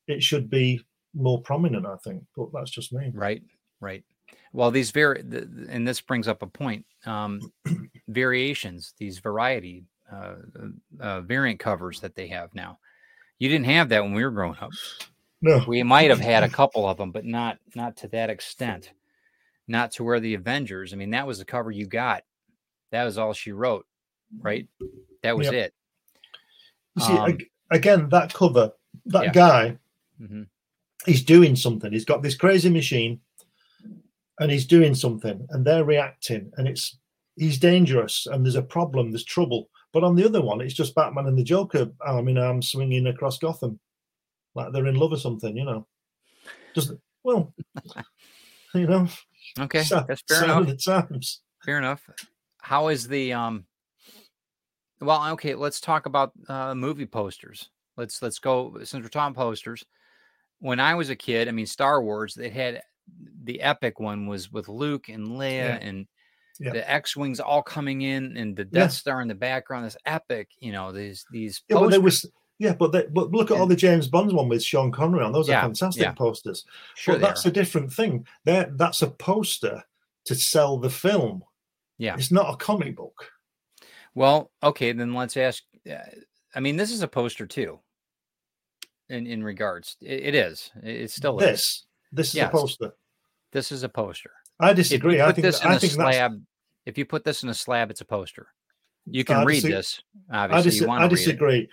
it 0.09 0.23
should 0.23 0.51
be 0.51 0.85
more 1.15 1.41
prominent. 1.43 1.87
I 1.87 1.97
think, 2.05 2.25
but 2.37 2.49
that's 2.53 2.71
just 2.73 2.93
me. 2.93 3.11
Right, 3.15 3.43
right. 3.81 4.05
Well, 4.53 4.71
these 4.71 4.91
th- 4.93 5.17
and 5.69 5.87
this 5.87 6.01
brings 6.01 6.27
up 6.29 6.43
a 6.43 6.47
point. 6.47 6.85
Um, 7.07 7.41
variations, 8.09 8.95
these 8.99 9.19
variety 9.19 9.85
uh, 10.13 10.35
uh, 10.99 11.21
variant 11.21 11.61
covers 11.61 12.01
that 12.01 12.15
they 12.17 12.27
have 12.29 12.53
now. 12.55 12.79
You 13.39 13.49
didn't 13.49 13.67
have 13.67 13.89
that 13.91 14.03
when 14.03 14.13
we 14.13 14.25
were 14.25 14.31
growing 14.33 14.57
up. 14.61 14.71
No, 15.41 15.65
We 15.67 15.83
might 15.83 16.11
have 16.11 16.21
had 16.21 16.43
a 16.43 16.49
couple 16.61 16.87
of 16.89 16.97
them, 16.99 17.13
but 17.13 17.25
not 17.25 17.59
not 17.75 17.97
to 17.99 18.09
that 18.09 18.29
extent. 18.31 18.91
Not 19.69 19.93
to 19.93 20.05
where 20.05 20.19
the 20.21 20.35
Avengers. 20.35 20.93
I 20.93 20.97
mean, 20.97 21.11
that 21.11 21.27
was 21.29 21.39
the 21.39 21.45
cover 21.45 21.71
you 21.71 21.87
got. 21.87 22.25
That 22.91 23.05
was 23.05 23.19
all 23.19 23.33
she 23.33 23.53
wrote, 23.53 23.87
right? 24.41 24.67
That 25.23 25.37
was 25.37 25.47
Yep. 25.47 25.55
it. 25.55 25.75
you 26.97 27.03
see 27.05 27.13
Um, 27.13 27.31
ag- 27.31 27.51
again 27.71 28.09
that 28.09 28.35
cover. 28.35 28.73
That 29.07 29.25
yeah. 29.27 29.33
guy, 29.33 29.79
Mhm. 30.21 30.49
he's 31.07 31.23
doing 31.23 31.55
something. 31.55 31.93
He's 31.93 32.05
got 32.05 32.21
this 32.21 32.35
crazy 32.35 32.69
machine, 32.69 33.21
and 34.41 34.51
he's 34.51 34.67
doing 34.67 34.95
something, 34.95 35.47
and 35.51 35.65
they're 35.65 35.85
reacting, 35.85 36.51
and 36.57 36.67
it's 36.67 36.99
he's 37.37 37.59
dangerous, 37.59 38.27
and 38.27 38.45
there's 38.45 38.57
a 38.57 38.63
problem, 38.63 39.13
there's 39.13 39.25
trouble. 39.25 39.71
But 39.93 40.03
on 40.05 40.17
the 40.17 40.25
other 40.25 40.41
one, 40.43 40.61
it's 40.61 40.75
just 40.75 40.95
Batman 40.95 41.27
and 41.27 41.39
the 41.39 41.45
Joker 41.45 41.91
arm 42.01 42.29
in 42.29 42.39
arm 42.39 42.63
swinging 42.63 43.07
across 43.07 43.39
Gotham, 43.39 43.79
like 44.55 44.73
they're 44.73 44.87
in 44.87 44.97
love 44.97 45.13
or 45.13 45.17
something. 45.19 45.57
You 45.57 45.65
know, 45.65 45.87
just 46.75 46.93
well, 47.23 47.53
you 48.75 48.87
know, 48.87 49.07
Okay, 49.59 49.83
sa- 49.83 50.05
that's 50.05 50.23
fair 50.29 50.45
enough. 50.45 50.83
times. 50.85 51.41
Fair 51.65 51.79
enough. 51.79 52.09
How 52.63 52.89
is 52.89 53.07
the 53.09 53.33
um? 53.33 53.65
Well, 55.01 55.33
okay. 55.33 55.55
Let's 55.55 55.81
talk 55.81 56.07
about 56.07 56.33
uh, 56.49 56.75
movie 56.75 57.07
posters. 57.07 57.71
Let's 57.97 58.23
let's 58.23 58.39
go 58.39 58.77
since 58.85 59.03
we're 59.03 59.09
talking 59.09 59.35
posters. 59.35 59.85
When 60.61 60.79
I 60.79 60.95
was 60.95 61.09
a 61.11 61.17
kid, 61.17 61.49
I 61.49 61.53
mean, 61.53 61.67
Star 61.67 62.03
Wars. 62.03 62.35
They 62.35 62.51
had 62.51 62.83
the 63.45 63.61
epic 63.63 64.01
one 64.01 64.27
was 64.27 64.51
with 64.53 64.69
Luke 64.69 65.09
and 65.09 65.29
Leia 65.29 65.51
Yeah. 65.53 65.79
and 65.81 66.07
Yeah. 66.59 66.73
the 66.73 66.91
X 66.91 67.17
wings 67.17 67.41
all 67.41 67.63
coming 67.63 68.03
in 68.03 68.37
and 68.37 68.55
the 68.57 68.65
Death 68.65 68.83
Yeah. 68.93 68.99
Star 68.99 69.21
in 69.23 69.29
the 69.29 69.35
background. 69.35 69.87
This 69.87 69.97
epic, 70.05 70.51
you 70.59 70.73
know, 70.73 70.93
these 70.93 71.25
these 71.33 71.63
Yeah, 71.69 71.77
but 71.77 71.81
posters. 71.85 72.03
was 72.03 72.31
yeah, 72.59 72.75
but 72.75 72.93
they, 72.93 73.07
but 73.07 73.31
look 73.31 73.51
at 73.51 73.57
all 73.57 73.67
the 73.67 73.75
James 73.75 74.07
Bond 74.09 74.33
one 74.35 74.49
with 74.51 74.63
Sean 74.63 74.93
Connery 74.93 75.25
on. 75.25 75.33
Those 75.33 75.49
are 75.49 75.63
fantastic 75.63 76.15
posters. 76.17 76.67
sure, 76.95 77.15
but 77.15 77.23
that's 77.23 77.47
are. 77.47 77.49
a 77.49 77.53
different 77.53 77.91
thing. 77.93 78.27
There, 78.45 78.71
that's 78.77 79.01
a 79.01 79.11
poster 79.11 79.83
to 80.27 80.35
sell 80.35 80.77
the 80.77 80.91
film. 80.91 81.43
Yeah. 81.97 82.15
it's 82.17 82.31
not 82.31 82.53
a 82.53 82.57
comic 82.57 82.97
book. 82.97 83.31
Well, 84.15 84.51
okay, 84.63 84.93
then 84.93 85.15
let's 85.15 85.37
ask. 85.39 85.63
Uh, 85.91 85.97
I 86.55 86.61
mean, 86.61 86.77
this 86.77 86.91
is 86.93 87.01
a 87.03 87.09
poster 87.09 87.47
too. 87.47 87.81
In 89.09 89.27
in 89.27 89.43
regards, 89.43 89.97
it, 90.03 90.21
it 90.27 90.35
is. 90.35 90.71
It, 90.83 91.11
still 91.11 91.39
is. 91.41 91.47
This, 91.47 91.87
this 92.13 92.29
is 92.29 92.35
Yes. 92.35 92.49
a 92.49 92.53
poster. 92.53 92.93
This 93.53 93.73
is 93.73 93.83
a 93.83 93.89
poster. 93.89 94.31
I 94.61 94.73
disagree. 94.73 95.21
I 95.21 95.33
think 95.33 95.45
this 95.45 95.59
that- 95.61 95.67
in 95.67 95.73
I 95.73 95.75
a 95.77 95.79
think 95.79 95.93
that's 95.97 96.35
if 96.87 96.97
you 96.99 97.05
put 97.05 97.25
this 97.25 97.43
in 97.43 97.49
a 97.49 97.55
slab, 97.55 97.91
it's 97.91 98.01
a 98.01 98.05
poster. 98.05 98.49
You 99.07 99.21
I 99.21 99.25
can 99.25 99.47
read 99.47 99.55
disagree- 99.57 99.77
this. 99.77 100.03
I, 100.31 100.45
Obviously, 100.45 100.71
dis- 100.71 100.81
you 100.81 100.89
I 100.91 101.01
read 101.03 101.11
disagree. 101.11 101.69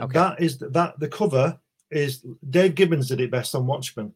Okay. 0.00 0.12
That 0.12 0.40
is 0.40 0.58
that 0.58 0.98
the 0.98 1.08
cover 1.08 1.58
is 1.90 2.24
Dave 2.48 2.74
Gibbons 2.74 3.08
did 3.08 3.20
it 3.20 3.30
best 3.30 3.54
on 3.54 3.66
Watchmen. 3.66 4.14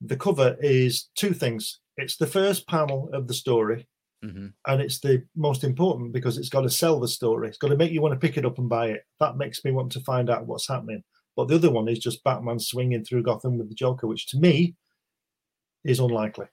The 0.00 0.16
cover 0.16 0.56
is 0.60 1.08
two 1.14 1.32
things. 1.32 1.80
It's 1.96 2.16
the 2.16 2.26
first 2.26 2.66
panel 2.68 3.08
of 3.12 3.26
the 3.26 3.34
story, 3.34 3.86
Mhm. 4.24 4.52
and 4.66 4.80
it's 4.82 4.98
the 5.00 5.24
most 5.34 5.64
important 5.64 6.12
because 6.12 6.36
it's 6.38 6.48
got 6.50 6.62
to 6.62 6.70
sell 6.70 7.00
the 7.00 7.08
story. 7.08 7.48
It's 7.48 7.58
got 7.58 7.68
to 7.68 7.76
make 7.76 7.92
you 7.92 8.02
want 8.02 8.12
to 8.14 8.20
pick 8.26 8.36
it 8.36 8.44
up 8.44 8.58
and 8.58 8.68
buy 8.68 8.88
it. 8.90 9.04
That 9.20 9.36
makes 9.38 9.64
me 9.64 9.70
want 9.70 9.92
to 9.92 10.00
find 10.00 10.28
out 10.30 10.46
what's 10.46 10.68
happening. 10.68 11.02
But 11.36 11.48
the 11.48 11.54
other 11.56 11.70
one 11.70 11.88
is 11.88 11.98
just 11.98 12.24
Batman 12.24 12.58
swinging 12.58 13.04
through 13.04 13.22
Gotham 13.22 13.58
with 13.58 13.68
the 13.68 13.74
Joker, 13.74 14.06
which 14.06 14.26
to 14.28 14.38
me 14.38 14.74
is 15.84 16.00
unlikely. 16.00 16.46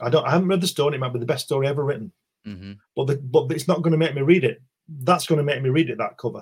I 0.00 0.10
don't. 0.10 0.26
I 0.26 0.30
haven't 0.30 0.48
read 0.48 0.60
the 0.60 0.66
story. 0.66 0.96
It 0.96 1.00
might 1.00 1.12
be 1.12 1.18
the 1.18 1.26
best 1.26 1.44
story 1.46 1.66
ever 1.66 1.84
written, 1.84 2.12
Mhm. 2.46 2.78
but 2.96 3.06
the, 3.06 3.16
but 3.16 3.50
it's 3.52 3.68
not 3.68 3.82
going 3.82 3.92
to 3.92 3.98
make 3.98 4.14
me 4.14 4.22
read 4.22 4.44
it. 4.44 4.62
That's 4.88 5.26
going 5.26 5.38
to 5.38 5.44
make 5.44 5.62
me 5.62 5.70
read 5.70 5.90
it. 5.90 5.98
That 5.98 6.16
cover. 6.18 6.40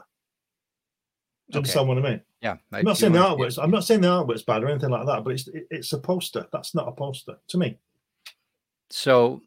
Do 1.50 1.56
you 1.56 1.58
Okay. 1.58 1.58
understand 1.58 1.88
what 1.88 1.98
I 1.98 2.02
mean? 2.02 2.20
Yeah, 2.42 2.56
I 2.72 2.78
I'm 2.80 2.84
not 2.84 2.98
saying 2.98 3.12
the 3.14 3.18
artwork's. 3.20 3.58
I'm 3.58 3.70
not 3.70 3.84
saying 3.84 4.00
the 4.02 4.08
artwork's 4.08 4.42
bad 4.42 4.62
or 4.62 4.68
anything 4.68 4.90
like 4.90 5.06
that, 5.06 5.24
but 5.24 5.32
it's 5.32 5.48
it, 5.48 5.66
it's 5.70 5.92
a 5.92 5.98
poster. 5.98 6.46
That's 6.52 6.74
not 6.74 6.88
a 6.88 6.92
poster 6.92 7.38
to 7.48 7.58
me. 7.58 7.78
So 8.90 9.40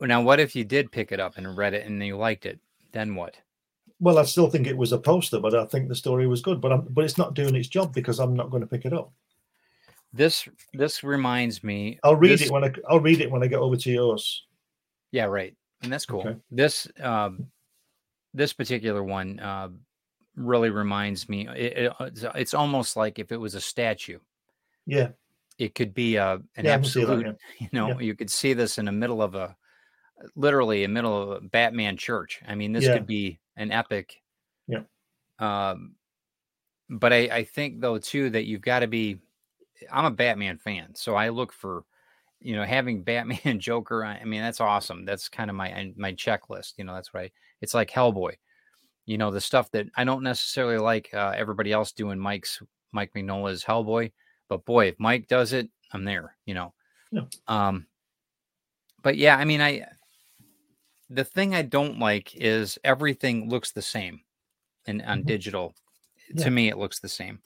now, 0.00 0.22
what 0.22 0.40
if 0.40 0.54
you 0.54 0.64
did 0.64 0.92
pick 0.92 1.12
it 1.12 1.20
up 1.20 1.36
and 1.36 1.56
read 1.56 1.74
it 1.74 1.86
and 1.86 2.04
you 2.04 2.16
liked 2.16 2.46
it? 2.46 2.60
Then 2.92 3.14
what? 3.14 3.36
Well, 3.98 4.18
I 4.18 4.24
still 4.24 4.48
think 4.50 4.66
it 4.66 4.76
was 4.76 4.92
a 4.92 4.98
poster, 4.98 5.40
but 5.40 5.54
I 5.54 5.64
think 5.66 5.88
the 5.88 5.94
story 5.94 6.26
was 6.26 6.42
good. 6.42 6.60
But 6.60 6.72
I'm, 6.72 6.82
but 6.90 7.04
it's 7.04 7.18
not 7.18 7.34
doing 7.34 7.54
its 7.54 7.68
job 7.68 7.94
because 7.94 8.18
I'm 8.18 8.34
not 8.34 8.50
going 8.50 8.60
to 8.60 8.66
pick 8.66 8.84
it 8.84 8.92
up. 8.92 9.12
This 10.16 10.48
this 10.72 11.04
reminds 11.04 11.62
me. 11.62 11.98
I'll 12.02 12.16
read 12.16 12.30
this- 12.30 12.42
it 12.46 12.50
when 12.50 12.64
I 12.64 12.72
I'll 12.88 13.00
read 13.00 13.20
it 13.20 13.30
when 13.30 13.42
I 13.42 13.46
get 13.46 13.58
over 13.58 13.76
to 13.76 13.90
yours. 13.90 14.44
Yeah, 15.12 15.24
right. 15.24 15.54
And 15.82 15.92
that's 15.92 16.06
cool. 16.06 16.20
Okay. 16.20 16.36
This 16.50 16.88
um 17.00 17.46
this 18.34 18.52
particular 18.52 19.02
one 19.04 19.38
uh 19.40 19.68
really 20.34 20.70
reminds 20.70 21.28
me 21.28 21.48
it, 21.48 21.90
it- 22.00 22.22
it's, 22.34 22.52
almost 22.54 22.96
like 22.96 23.18
if 23.18 23.32
it 23.32 23.36
was 23.38 23.54
a 23.54 23.60
statue. 23.60 24.18
Yeah, 24.86 25.08
It 25.58 25.74
could 25.74 25.94
be 25.94 26.16
a 26.16 26.34
an 26.34 26.42
yeah, 26.56 26.62
that. 26.62 26.68
absolute, 26.74 27.26
Yeah. 27.26 27.32
you 27.58 27.68
know, 27.72 27.88
Yeah. 27.88 27.98
you 28.00 28.14
could 28.14 28.30
see 28.30 28.52
this 28.52 28.78
in 28.78 28.84
the 28.84 28.92
middle 28.92 29.22
of 29.22 29.34
a 29.34 29.56
literally 30.34 30.84
in 30.84 30.90
the 30.90 30.94
middle 30.94 31.22
of 31.32 31.42
a 31.42 31.46
Batman 31.48 31.96
church. 31.96 32.40
I 32.46 32.54
mean, 32.54 32.72
this 32.72 32.86
could 32.86 33.06
be 33.06 33.38
an 33.56 33.70
epic. 33.72 34.20
Yeah. 34.68 34.82
Um 35.38 35.94
but 36.88 37.12
I, 37.12 37.18
I 37.38 37.44
think 37.44 37.80
though 37.80 37.98
too 37.98 38.30
that 38.30 38.44
you've 38.44 38.60
got 38.60 38.80
to 38.80 38.86
be 38.86 39.18
I'm 39.92 40.04
a 40.06 40.10
Batman 40.10 40.58
fan, 40.58 40.94
so 40.94 41.14
I 41.14 41.28
look 41.30 41.52
for 41.52 41.84
you 42.40 42.54
know 42.56 42.64
having 42.64 43.02
Batman 43.04 43.40
and 43.44 43.60
Joker. 43.60 44.04
I, 44.04 44.16
I 44.18 44.24
mean 44.24 44.40
that's 44.42 44.60
awesome. 44.60 45.04
That's 45.04 45.28
kind 45.28 45.50
of 45.50 45.56
my 45.56 45.92
my 45.96 46.12
checklist. 46.12 46.74
You 46.76 46.84
know 46.84 46.94
that's 46.94 47.14
right. 47.14 47.32
It's 47.60 47.74
like 47.74 47.90
Hellboy. 47.90 48.34
You 49.06 49.18
know 49.18 49.30
the 49.30 49.40
stuff 49.40 49.70
that 49.72 49.86
I 49.96 50.04
don't 50.04 50.22
necessarily 50.22 50.78
like 50.78 51.10
uh, 51.14 51.32
everybody 51.36 51.72
else 51.72 51.92
doing. 51.92 52.18
Mike's 52.18 52.60
Mike 52.92 53.12
Mignola's 53.14 53.64
Hellboy, 53.64 54.12
but 54.48 54.64
boy, 54.64 54.88
if 54.88 54.96
Mike 54.98 55.28
does 55.28 55.52
it, 55.52 55.68
I'm 55.92 56.04
there. 56.04 56.36
You 56.46 56.54
know. 56.54 56.74
Yeah. 57.12 57.22
Um. 57.46 57.86
But 59.02 59.16
yeah, 59.16 59.36
I 59.36 59.44
mean, 59.44 59.60
I 59.60 59.86
the 61.08 61.24
thing 61.24 61.54
I 61.54 61.62
don't 61.62 61.98
like 62.00 62.34
is 62.34 62.78
everything 62.82 63.48
looks 63.48 63.70
the 63.70 63.82
same, 63.82 64.20
and 64.86 65.00
on 65.02 65.22
Mhm. 65.22 65.26
digital, 65.26 65.74
Yeah. 66.34 66.44
to 66.44 66.50
me 66.50 66.68
it 66.68 66.78
looks 66.78 66.98
the 66.98 67.08
same 67.08 67.40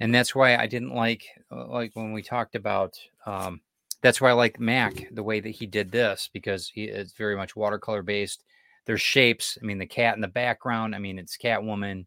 and 0.00 0.14
that's 0.14 0.34
why 0.34 0.56
I 0.56 0.66
didn't 0.66 0.94
like 0.94 1.24
uh, 1.50 1.66
like 1.68 1.92
when 1.94 2.12
we 2.12 2.22
talked 2.22 2.54
about 2.54 2.98
um 3.26 3.60
that's 4.02 4.20
why 4.20 4.30
I 4.30 4.32
like 4.32 4.60
Mac 4.60 5.08
the 5.12 5.22
way 5.22 5.40
that 5.40 5.50
he 5.50 5.66
did 5.66 5.90
this 5.90 6.28
because 6.32 6.68
he 6.68 6.84
is 6.84 7.12
very 7.12 7.36
much 7.36 7.56
watercolor 7.56 8.02
based. 8.02 8.44
There's 8.84 9.00
shapes. 9.00 9.56
I 9.62 9.64
mean, 9.64 9.78
the 9.78 9.86
cat 9.86 10.16
in 10.16 10.20
the 10.20 10.28
background. 10.28 10.96
I 10.96 10.98
mean, 10.98 11.20
it's 11.20 11.38
Catwoman, 11.38 12.06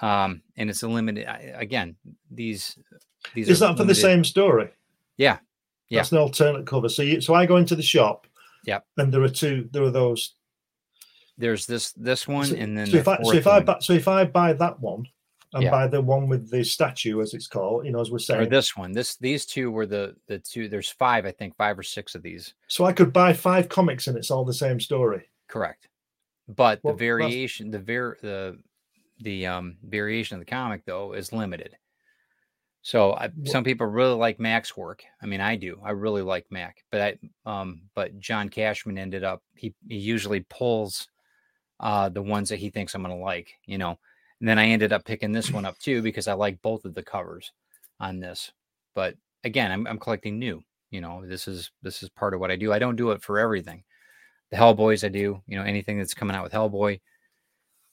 um, 0.00 0.42
and 0.56 0.70
it's 0.70 0.84
a 0.84 0.88
limited. 0.88 1.26
Again, 1.56 1.96
these 2.30 2.78
these 3.34 3.48
Is 3.48 3.58
that 3.58 3.76
for 3.76 3.82
the 3.82 3.94
same 3.94 4.22
story? 4.22 4.70
Yeah. 5.16 5.38
Yeah. 5.88 5.98
That's 5.98 6.12
an 6.12 6.18
alternate 6.18 6.64
cover. 6.64 6.88
So 6.88 7.02
you, 7.02 7.20
so 7.20 7.34
I 7.34 7.44
go 7.44 7.56
into 7.56 7.74
the 7.74 7.82
shop. 7.82 8.28
Yeah. 8.64 8.80
And 8.96 9.12
there 9.12 9.22
are 9.22 9.28
two. 9.28 9.68
There 9.72 9.82
are 9.82 9.90
those. 9.90 10.34
There's 11.36 11.66
this 11.66 11.90
this 11.92 12.28
one, 12.28 12.46
so, 12.46 12.54
and 12.54 12.78
then 12.78 12.86
so 12.86 12.98
if 12.98 13.08
I 13.08 13.20
so 13.22 13.32
if 13.32 13.46
I 13.48 13.56
one. 13.56 13.64
buy, 13.64 13.78
so 13.80 13.94
if 13.94 14.06
I 14.06 14.24
buy 14.26 14.52
that 14.52 14.78
one 14.78 15.06
and 15.52 15.62
Yeah. 15.64 15.70
buy 15.70 15.86
the 15.88 16.00
one 16.00 16.28
with 16.28 16.50
the 16.50 16.62
statue 16.64 17.20
as 17.20 17.34
it's 17.34 17.46
called, 17.48 17.84
you 17.84 17.92
know, 17.92 18.00
as 18.00 18.10
we're 18.10 18.18
saying, 18.18 18.42
or 18.42 18.46
this 18.46 18.76
one. 18.76 18.92
This 18.92 19.16
these 19.16 19.44
two 19.46 19.70
were 19.70 19.86
the 19.86 20.16
the 20.28 20.38
two. 20.38 20.68
There's 20.68 20.90
five, 20.90 21.26
I 21.26 21.32
think, 21.32 21.56
five 21.56 21.78
or 21.78 21.82
six 21.82 22.14
of 22.14 22.22
these. 22.22 22.54
so 22.68 22.84
I 22.84 22.92
could 22.92 23.12
buy 23.12 23.32
five 23.32 23.68
comics 23.68 24.06
and 24.06 24.16
it's 24.16 24.30
all 24.30 24.44
the 24.44 24.52
same 24.54 24.78
story. 24.80 25.28
Correct. 25.48 25.88
But 26.48 26.80
Well, 26.82 26.94
the 26.94 26.98
that's- 26.98 26.98
variation, 26.98 27.70
the 27.70 27.78
var 27.80 28.16
the 28.22 28.58
the 29.20 29.46
um 29.46 29.76
variation 29.82 30.36
of 30.36 30.40
the 30.40 30.50
comic 30.50 30.84
though 30.86 31.12
is 31.12 31.32
limited. 31.32 31.76
So 32.82 33.12
I, 33.12 33.28
some 33.44 33.62
people 33.62 33.86
really 33.86 34.14
like 34.14 34.40
Mac's 34.40 34.74
work. 34.74 35.04
I 35.22 35.26
mean, 35.26 35.42
I 35.42 35.56
do. 35.56 35.78
I 35.84 35.90
really 35.90 36.22
like 36.22 36.46
Mac, 36.50 36.82
but 36.90 37.00
I 37.02 37.18
um, 37.44 37.82
but 37.94 38.18
John 38.18 38.48
Cashman 38.48 38.96
ended 38.96 39.22
up 39.24 39.42
he 39.54 39.74
he 39.88 39.96
usually 39.98 40.40
pulls 40.48 41.08
uh 41.78 42.08
the 42.08 42.22
ones 42.22 42.48
that 42.48 42.58
he 42.58 42.70
thinks 42.70 42.94
I'm 42.94 43.02
gonna 43.02 43.16
like, 43.18 43.52
you 43.66 43.76
know. 43.78 43.98
And 44.40 44.48
then 44.48 44.58
I 44.58 44.68
ended 44.68 44.92
up 44.92 45.04
picking 45.04 45.32
this 45.32 45.50
one 45.50 45.66
up 45.66 45.78
too 45.78 46.02
because 46.02 46.28
I 46.28 46.32
like 46.32 46.62
both 46.62 46.84
of 46.84 46.94
the 46.94 47.02
covers 47.02 47.52
on 47.98 48.20
this. 48.20 48.52
But 48.94 49.14
again, 49.44 49.70
I'm 49.70 49.86
I'm 49.86 49.98
collecting 49.98 50.38
new. 50.38 50.62
You 50.90 51.00
know, 51.00 51.24
this 51.26 51.46
is 51.46 51.70
this 51.82 52.02
is 52.02 52.08
part 52.08 52.34
of 52.34 52.40
what 52.40 52.50
I 52.50 52.56
do. 52.56 52.72
I 52.72 52.78
don't 52.78 52.96
do 52.96 53.10
it 53.10 53.22
for 53.22 53.38
everything. 53.38 53.84
The 54.50 54.56
Hellboys 54.56 55.04
I 55.04 55.08
do, 55.08 55.40
you 55.46 55.56
know, 55.56 55.62
anything 55.62 55.98
that's 55.98 56.14
coming 56.14 56.34
out 56.34 56.42
with 56.42 56.52
Hellboy. 56.52 57.00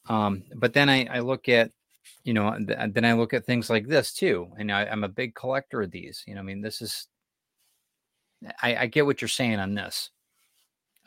Um, 0.10 0.43
but 0.55 0.73
then 0.73 0.89
I, 0.89 1.05
I 1.05 1.19
look 1.19 1.49
at 1.49 1.71
you 2.23 2.33
know, 2.33 2.57
th- 2.57 2.93
then 2.93 3.05
I 3.05 3.13
look 3.13 3.33
at 3.33 3.45
things 3.45 3.69
like 3.69 3.88
this 3.88 4.13
too, 4.13 4.47
and 4.57 4.71
I, 4.71 4.83
am 4.83 5.03
a 5.03 5.10
big 5.10 5.36
collector 5.36 5.81
of 5.81 5.91
these. 5.91 6.23
You 6.27 6.36
know, 6.36 6.41
I 6.41 6.43
mean, 6.43 6.62
this 6.62 6.81
is, 6.81 7.07
I, 8.62 8.75
I 8.75 8.86
get 8.88 9.05
what 9.05 9.21
you're 9.21 9.29
saying 9.29 9.60
on 9.60 9.73
this, 9.73 10.10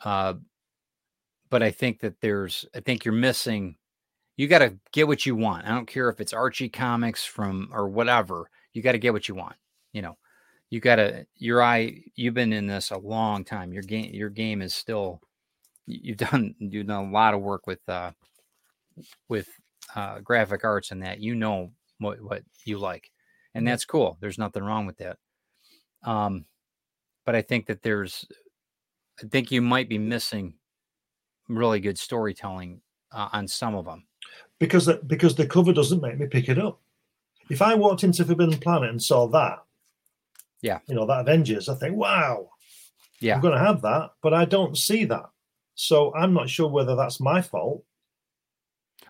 uh, 0.03 0.35
but 1.49 1.63
I 1.63 1.71
think 1.71 1.99
that 2.01 2.19
there's, 2.21 2.65
I 2.75 2.79
think 2.79 3.05
you're 3.05 3.13
missing. 3.13 3.75
You 4.37 4.47
got 4.47 4.59
to 4.59 4.77
get 4.91 5.07
what 5.07 5.25
you 5.25 5.35
want. 5.35 5.65
I 5.65 5.69
don't 5.69 5.87
care 5.87 6.09
if 6.09 6.19
it's 6.19 6.33
Archie 6.33 6.69
comics 6.69 7.25
from 7.25 7.69
or 7.71 7.87
whatever. 7.89 8.49
You 8.73 8.81
got 8.81 8.93
to 8.93 8.99
get 8.99 9.13
what 9.13 9.27
you 9.27 9.35
want. 9.35 9.55
You 9.93 10.01
know, 10.01 10.17
you 10.69 10.79
got 10.79 10.95
to 10.95 11.25
your 11.35 11.61
eye. 11.61 12.01
You've 12.15 12.33
been 12.33 12.53
in 12.53 12.67
this 12.67 12.91
a 12.91 12.97
long 12.97 13.43
time. 13.43 13.73
Your 13.73 13.83
game, 13.83 14.13
your 14.13 14.29
game 14.29 14.61
is 14.61 14.73
still. 14.73 15.21
You've 15.85 16.17
done 16.31 16.55
you've 16.59 16.87
done 16.87 17.09
a 17.09 17.11
lot 17.11 17.33
of 17.33 17.41
work 17.41 17.67
with 17.67 17.81
uh, 17.87 18.11
with 19.27 19.47
uh, 19.95 20.19
graphic 20.19 20.63
arts 20.63 20.91
and 20.91 21.03
that 21.03 21.19
you 21.19 21.35
know 21.35 21.71
what 21.99 22.21
what 22.21 22.43
you 22.65 22.79
like, 22.79 23.11
and 23.53 23.67
that's 23.67 23.85
cool. 23.85 24.17
There's 24.21 24.37
nothing 24.37 24.63
wrong 24.63 24.85
with 24.85 24.97
that. 24.97 25.17
Um, 26.03 26.45
but 27.25 27.35
I 27.35 27.41
think 27.41 27.67
that 27.67 27.83
there's, 27.83 28.25
I 29.23 29.27
think 29.27 29.51
you 29.51 29.61
might 29.61 29.87
be 29.87 29.99
missing 29.99 30.55
really 31.47 31.79
good 31.79 31.99
storytelling 31.99 32.81
uh, 33.11 33.29
on 33.31 33.47
some 33.47 33.75
of 33.75 33.85
them 33.85 34.05
because 34.61 34.85
the, 34.85 35.01
because 35.07 35.35
the 35.35 35.45
cover 35.45 35.73
doesn't 35.73 36.01
make 36.01 36.17
me 36.19 36.27
pick 36.27 36.47
it 36.47 36.59
up. 36.59 36.79
If 37.49 37.61
I 37.61 37.73
walked 37.73 38.05
into 38.05 38.23
Forbidden 38.23 38.59
Planet 38.59 38.91
and 38.91 39.03
saw 39.03 39.27
that, 39.27 39.63
yeah, 40.61 40.79
you 40.87 40.95
know 40.95 41.05
that 41.07 41.21
Avengers, 41.21 41.67
I 41.67 41.75
think, 41.75 41.97
wow, 41.97 42.49
yeah, 43.19 43.35
I'm 43.35 43.41
going 43.41 43.57
to 43.57 43.65
have 43.65 43.81
that, 43.81 44.11
but 44.21 44.33
I 44.33 44.45
don't 44.45 44.77
see 44.77 45.03
that. 45.05 45.25
So 45.75 46.13
I'm 46.13 46.33
not 46.33 46.49
sure 46.49 46.69
whether 46.69 46.95
that's 46.95 47.19
my 47.19 47.41
fault 47.41 47.83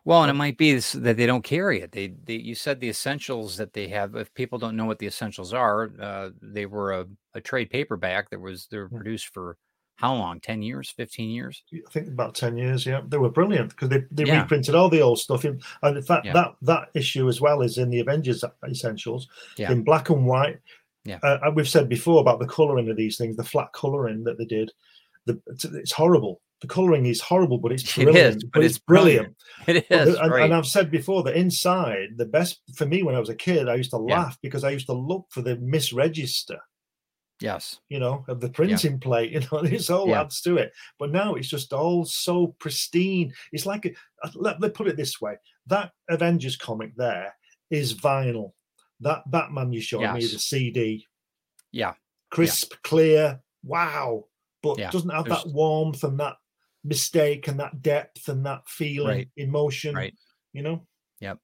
well, 0.03 0.23
and 0.23 0.31
it 0.31 0.35
might 0.35 0.57
be 0.57 0.73
that 0.73 1.17
they 1.17 1.25
don't 1.27 1.43
carry 1.43 1.81
it. 1.81 1.91
They, 1.91 2.07
they, 2.23 2.35
you 2.35 2.55
said 2.55 2.79
the 2.79 2.89
essentials 2.89 3.57
that 3.57 3.73
they 3.73 3.87
have. 3.89 4.15
If 4.15 4.33
people 4.33 4.57
don't 4.57 4.75
know 4.75 4.85
what 4.85 4.97
the 4.97 5.05
essentials 5.05 5.53
are, 5.53 5.91
uh, 6.01 6.29
they 6.41 6.65
were 6.65 6.91
a, 6.93 7.05
a, 7.35 7.41
trade 7.41 7.69
paperback 7.69 8.29
that 8.31 8.41
was 8.41 8.67
they 8.71 8.77
were 8.77 8.87
hmm. 8.87 8.95
produced 8.95 9.27
for 9.27 9.57
how 10.01 10.15
long? 10.15 10.39
Ten 10.39 10.61
years? 10.61 10.89
Fifteen 10.89 11.29
years? 11.29 11.63
I 11.73 11.89
think 11.91 12.07
about 12.07 12.35
ten 12.35 12.57
years. 12.57 12.85
Yeah, 12.85 13.01
they 13.07 13.17
were 13.17 13.29
brilliant 13.29 13.69
because 13.69 13.89
they, 13.89 14.03
they 14.11 14.25
yeah. 14.25 14.41
reprinted 14.41 14.75
all 14.75 14.89
the 14.89 15.01
old 15.01 15.19
stuff. 15.19 15.45
In, 15.45 15.61
and 15.83 15.97
in 15.97 16.03
fact, 16.03 16.25
yeah. 16.25 16.33
that 16.33 16.55
that 16.63 16.89
issue 16.95 17.29
as 17.29 17.39
well 17.39 17.61
is 17.61 17.77
in 17.77 17.89
the 17.89 17.99
Avengers 17.99 18.43
Essentials 18.67 19.27
yeah. 19.57 19.71
in 19.71 19.83
black 19.83 20.09
and 20.09 20.25
white. 20.25 20.59
Yeah, 21.05 21.19
uh, 21.23 21.51
we've 21.55 21.69
said 21.69 21.87
before 21.87 22.21
about 22.21 22.39
the 22.39 22.47
coloring 22.47 22.89
of 22.89 22.97
these 22.97 23.17
things, 23.17 23.35
the 23.35 23.43
flat 23.43 23.71
coloring 23.73 24.23
that 24.25 24.37
they 24.37 24.45
did. 24.45 24.71
The, 25.25 25.39
it's 25.47 25.91
horrible 25.91 26.41
the 26.61 26.67
coloring 26.67 27.07
is 27.07 27.19
horrible, 27.19 27.57
but 27.57 27.71
it's 27.71 27.93
brilliant. 27.95 28.17
It 28.17 28.35
is, 28.37 28.43
but, 28.43 28.51
but 28.53 28.63
it's 28.63 28.77
brilliant. 28.77 29.35
brilliant. 29.65 29.85
It 29.89 29.95
is, 29.95 30.15
and, 30.15 30.31
right. 30.31 30.43
and, 30.43 30.53
I've 30.53 30.67
said 30.67 30.91
before 30.91 31.23
that 31.23 31.35
inside 31.35 32.09
the 32.17 32.25
best 32.25 32.61
for 32.75 32.85
me 32.85 33.03
when 33.03 33.15
I 33.15 33.19
was 33.19 33.29
a 33.29 33.35
kid, 33.35 33.67
I 33.67 33.75
used 33.75 33.89
to 33.91 33.97
laugh 33.97 34.33
yeah. 34.33 34.37
because 34.43 34.63
I 34.63 34.69
used 34.69 34.85
to 34.85 34.93
look 34.93 35.25
for 35.29 35.41
the 35.41 35.57
misregister. 35.57 36.59
Yes, 37.41 37.79
you 37.89 37.99
know, 37.99 38.23
of 38.27 38.39
the 38.39 38.49
printing 38.49 38.93
yeah. 38.93 38.97
plate. 39.01 39.31
You 39.31 39.41
know, 39.51 39.61
this 39.61 39.89
all 39.89 40.07
yeah. 40.07 40.21
adds 40.21 40.41
to 40.41 40.57
it. 40.57 40.71
But 40.99 41.11
now 41.11 41.35
it's 41.35 41.47
just 41.47 41.73
all 41.73 42.05
so 42.05 42.55
pristine. 42.59 43.33
It's 43.51 43.65
like 43.65 43.85
a, 43.85 43.91
uh, 44.23 44.29
let 44.35 44.59
me 44.59 44.69
put 44.69 44.87
it 44.87 44.97
this 44.97 45.19
way: 45.19 45.37
that 45.67 45.91
Avengers 46.09 46.55
comic 46.55 46.95
there 46.95 47.35
is 47.69 47.93
vinyl. 47.93 48.53
That 48.99 49.29
Batman 49.29 49.73
you 49.73 49.81
showed 49.81 50.01
yes. 50.01 50.13
me 50.13 50.19
is 50.21 50.33
a 50.33 50.39
CD. 50.39 51.07
Yeah, 51.71 51.93
crisp, 52.29 52.73
clear. 52.83 53.39
Wow, 53.63 54.25
but 54.61 54.77
doesn't 54.91 55.09
have 55.09 55.25
There's... 55.25 55.43
that 55.43 55.51
warmth 55.51 56.03
and 56.03 56.19
that 56.19 56.35
mistake 56.83 57.47
and 57.47 57.59
that 57.59 57.81
depth 57.81 58.27
and 58.27 58.45
that 58.45 58.67
feeling, 58.67 59.17
right. 59.17 59.29
emotion. 59.37 59.95
Right. 59.95 60.13
You 60.53 60.63
know. 60.63 60.87
Yep. 61.19 61.39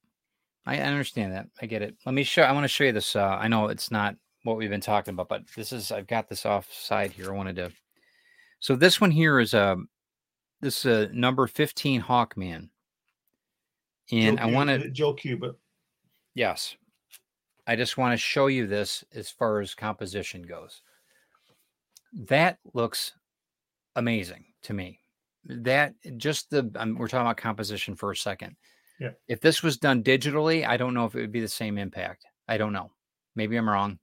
I 0.66 0.80
understand 0.80 1.34
that. 1.34 1.48
I 1.62 1.66
get 1.66 1.82
it. 1.82 1.96
Let 2.06 2.14
me 2.14 2.24
show. 2.24 2.42
I 2.42 2.52
want 2.52 2.66
to 2.66 2.70
show 2.70 2.84
you 2.84 2.92
this. 2.92 3.16
Uh, 3.16 3.24
I 3.24 3.48
know 3.48 3.68
it's 3.68 3.90
not 3.90 4.16
what 4.48 4.58
we've 4.58 4.70
been 4.70 4.82
talking 4.82 5.14
about, 5.14 5.28
but 5.28 5.44
this 5.56 5.74
is. 5.74 5.92
I've 5.92 6.08
got 6.08 6.30
this 6.30 6.46
off 6.46 6.72
side 6.74 7.12
here. 7.12 7.34
I 7.34 7.36
wanted 7.36 7.58
to. 7.58 7.72
So 8.60 8.76
this 8.76 9.02
one 9.02 9.12
here 9.12 9.40
is 9.40 9.54
a. 9.54 9.62
Uh, 9.62 9.76
this 10.60 10.86
uh, 10.86 11.08
number 11.14 11.46
fifteen 11.46 12.02
Hawkman. 12.02 12.70
And 14.12 14.38
Joe 14.38 14.44
I 14.44 14.48
want 14.48 14.70
to 14.70 14.90
Joe 14.90 15.14
Kubert. 15.14 15.56
Yes. 16.34 16.76
I 17.68 17.76
just 17.76 17.98
want 17.98 18.14
to 18.14 18.18
show 18.18 18.48
you 18.48 18.66
this 18.66 19.04
as 19.14 19.30
far 19.30 19.60
as 19.60 19.76
composition 19.76 20.42
goes. 20.42 20.82
That 22.14 22.58
looks 22.74 23.14
amazing 23.96 24.46
to 24.64 24.74
me 24.74 25.02
that 25.46 25.94
just 26.18 26.50
the 26.50 26.72
um, 26.76 26.96
we're 26.98 27.08
talking 27.08 27.26
about 27.26 27.38
composition 27.38 27.96
for 27.96 28.12
a 28.12 28.16
second. 28.16 28.56
Yeah. 29.00 29.12
If 29.28 29.42
this 29.42 29.62
was 29.62 29.78
done 29.78 30.04
digitally, 30.04 30.66
I 30.66 30.78
don't 30.78 30.94
know 30.94 31.06
if 31.06 31.16
it 31.16 31.22
would 31.22 31.32
be 31.32 31.42
the 31.42 31.48
same 31.48 31.78
impact. 31.78 32.26
I 32.48 32.58
don't 32.58 32.74
know. 32.74 32.92
Maybe 33.36 33.58
I'm 33.58 33.70
wrong, 33.70 34.00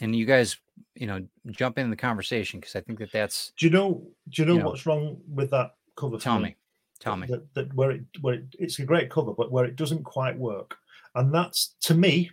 and 0.00 0.14
you 0.14 0.24
guys, 0.24 0.56
you 0.94 1.06
know, 1.06 1.24
jump 1.50 1.78
in 1.78 1.90
the 1.90 1.96
conversation 1.96 2.60
because 2.60 2.76
I 2.76 2.80
think 2.80 2.98
that 2.98 3.12
that's. 3.12 3.52
Do 3.56 3.66
you 3.66 3.72
know? 3.72 4.02
Do 4.28 4.42
you 4.42 4.46
know, 4.46 4.54
you 4.54 4.58
know 4.60 4.66
what's 4.66 4.86
wrong 4.86 5.18
with 5.32 5.50
that 5.50 5.74
cover? 5.96 6.18
Tell 6.18 6.38
me. 6.38 6.56
Tell 7.00 7.16
me. 7.16 7.26
That, 7.26 7.54
that 7.54 7.74
where 7.74 7.90
it 7.92 8.02
where 8.20 8.34
it, 8.34 8.44
it's 8.58 8.78
a 8.78 8.84
great 8.84 9.10
cover, 9.10 9.32
but 9.32 9.50
where 9.50 9.64
it 9.64 9.76
doesn't 9.76 10.04
quite 10.04 10.38
work, 10.38 10.76
and 11.14 11.34
that's 11.34 11.74
to 11.82 11.94
me 11.94 12.30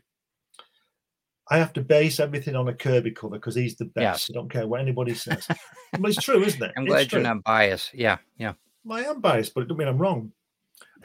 I 1.50 1.58
have 1.58 1.74
to 1.74 1.82
base 1.82 2.20
everything 2.20 2.56
on 2.56 2.68
a 2.68 2.74
Kirby 2.74 3.12
cover 3.12 3.36
because 3.36 3.56
he's 3.56 3.76
the 3.76 3.86
best. 3.86 4.30
Yes. 4.30 4.30
I 4.30 4.34
don't 4.34 4.52
care 4.52 4.68
what 4.68 4.82
anybody 4.82 5.16
says. 5.16 5.48
but 6.00 6.12
it's 6.12 6.22
true, 6.22 6.44
isn't 6.44 6.62
it? 6.62 6.72
I'm 6.78 6.86
glad 6.86 7.12
you're 7.12 7.22
not 7.22 7.44
biased. 7.44 7.94
Yeah, 7.94 8.18
yeah. 8.38 8.54
I 8.90 9.02
am 9.02 9.20
biased, 9.20 9.54
but 9.54 9.62
it 9.62 9.64
doesn't 9.66 9.80
mean 9.80 9.88
I'm 9.88 9.98
wrong. 9.98 10.32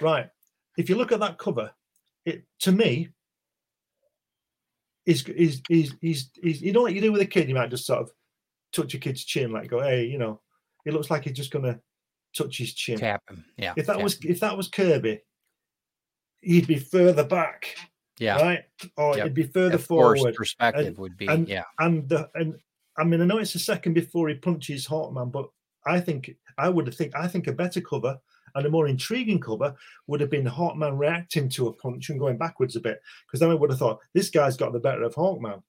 Right. 0.00 0.28
If 0.76 0.90
you 0.90 0.96
look 0.96 1.12
at 1.12 1.20
that 1.20 1.38
cover, 1.38 1.70
it 2.26 2.44
to 2.60 2.72
me 2.72 3.08
is 5.06 5.24
is 5.28 5.62
is 5.68 5.94
is 6.02 6.30
is 6.42 6.62
you 6.62 6.72
know 6.72 6.82
what 6.82 6.94
you 6.94 7.00
do 7.00 7.12
with 7.12 7.22
a 7.22 7.26
kid, 7.26 7.48
you 7.48 7.54
might 7.54 7.70
just 7.70 7.86
sort 7.86 8.00
of 8.00 8.10
touch 8.72 8.94
a 8.94 8.98
kid's 8.98 9.24
chin, 9.24 9.52
like 9.52 9.68
go, 9.68 9.80
hey, 9.80 10.04
you 10.04 10.18
know, 10.18 10.40
it 10.86 10.94
looks 10.94 11.10
like 11.10 11.24
he's 11.24 11.36
just 11.36 11.50
gonna 11.50 11.80
touch 12.36 12.58
his 12.58 12.74
chin. 12.74 12.98
Tap 12.98 13.22
him. 13.28 13.44
Yeah. 13.56 13.74
If 13.76 13.86
that 13.86 14.02
was 14.02 14.18
if 14.24 14.40
that 14.40 14.56
was 14.56 14.68
Kirby, 14.68 15.20
he'd 16.40 16.66
be 16.66 16.78
further 16.78 17.24
back 17.24 17.76
yeah. 18.18 18.36
Right. 18.40 18.64
Or 18.96 19.16
yep. 19.16 19.26
it'd 19.26 19.34
be 19.34 19.44
further 19.44 19.78
forward. 19.78 20.34
Perspective 20.34 20.86
and, 20.86 20.98
would 20.98 21.16
be. 21.16 21.26
And, 21.26 21.48
yeah. 21.48 21.64
And 21.78 22.08
the 22.08 22.28
and 22.34 22.54
I 22.96 23.04
mean 23.04 23.20
I 23.20 23.24
know 23.24 23.38
it's 23.38 23.54
a 23.54 23.60
second 23.60 23.94
before 23.94 24.28
he 24.28 24.34
punches 24.34 24.86
Hawkman, 24.86 25.32
but 25.32 25.48
I 25.86 26.00
think 26.00 26.30
I 26.58 26.68
would 26.68 26.92
think 26.94 27.14
I 27.14 27.26
think 27.26 27.46
a 27.46 27.52
better 27.52 27.80
cover 27.80 28.18
and 28.54 28.66
a 28.66 28.70
more 28.70 28.88
intriguing 28.88 29.40
cover 29.40 29.74
would 30.06 30.20
have 30.20 30.30
been 30.30 30.46
Hawkman 30.46 30.98
reacting 30.98 31.48
to 31.50 31.68
a 31.68 31.72
punch 31.72 32.10
and 32.10 32.18
going 32.20 32.38
backwards 32.38 32.76
a 32.76 32.80
bit. 32.80 33.00
Because 33.26 33.40
then 33.40 33.50
I 33.50 33.54
would 33.54 33.70
have 33.70 33.78
thought 33.78 34.00
this 34.14 34.30
guy's 34.30 34.56
got 34.56 34.72
the 34.72 34.80
better 34.80 35.02
of 35.02 35.14
Hawkman. 35.14 35.62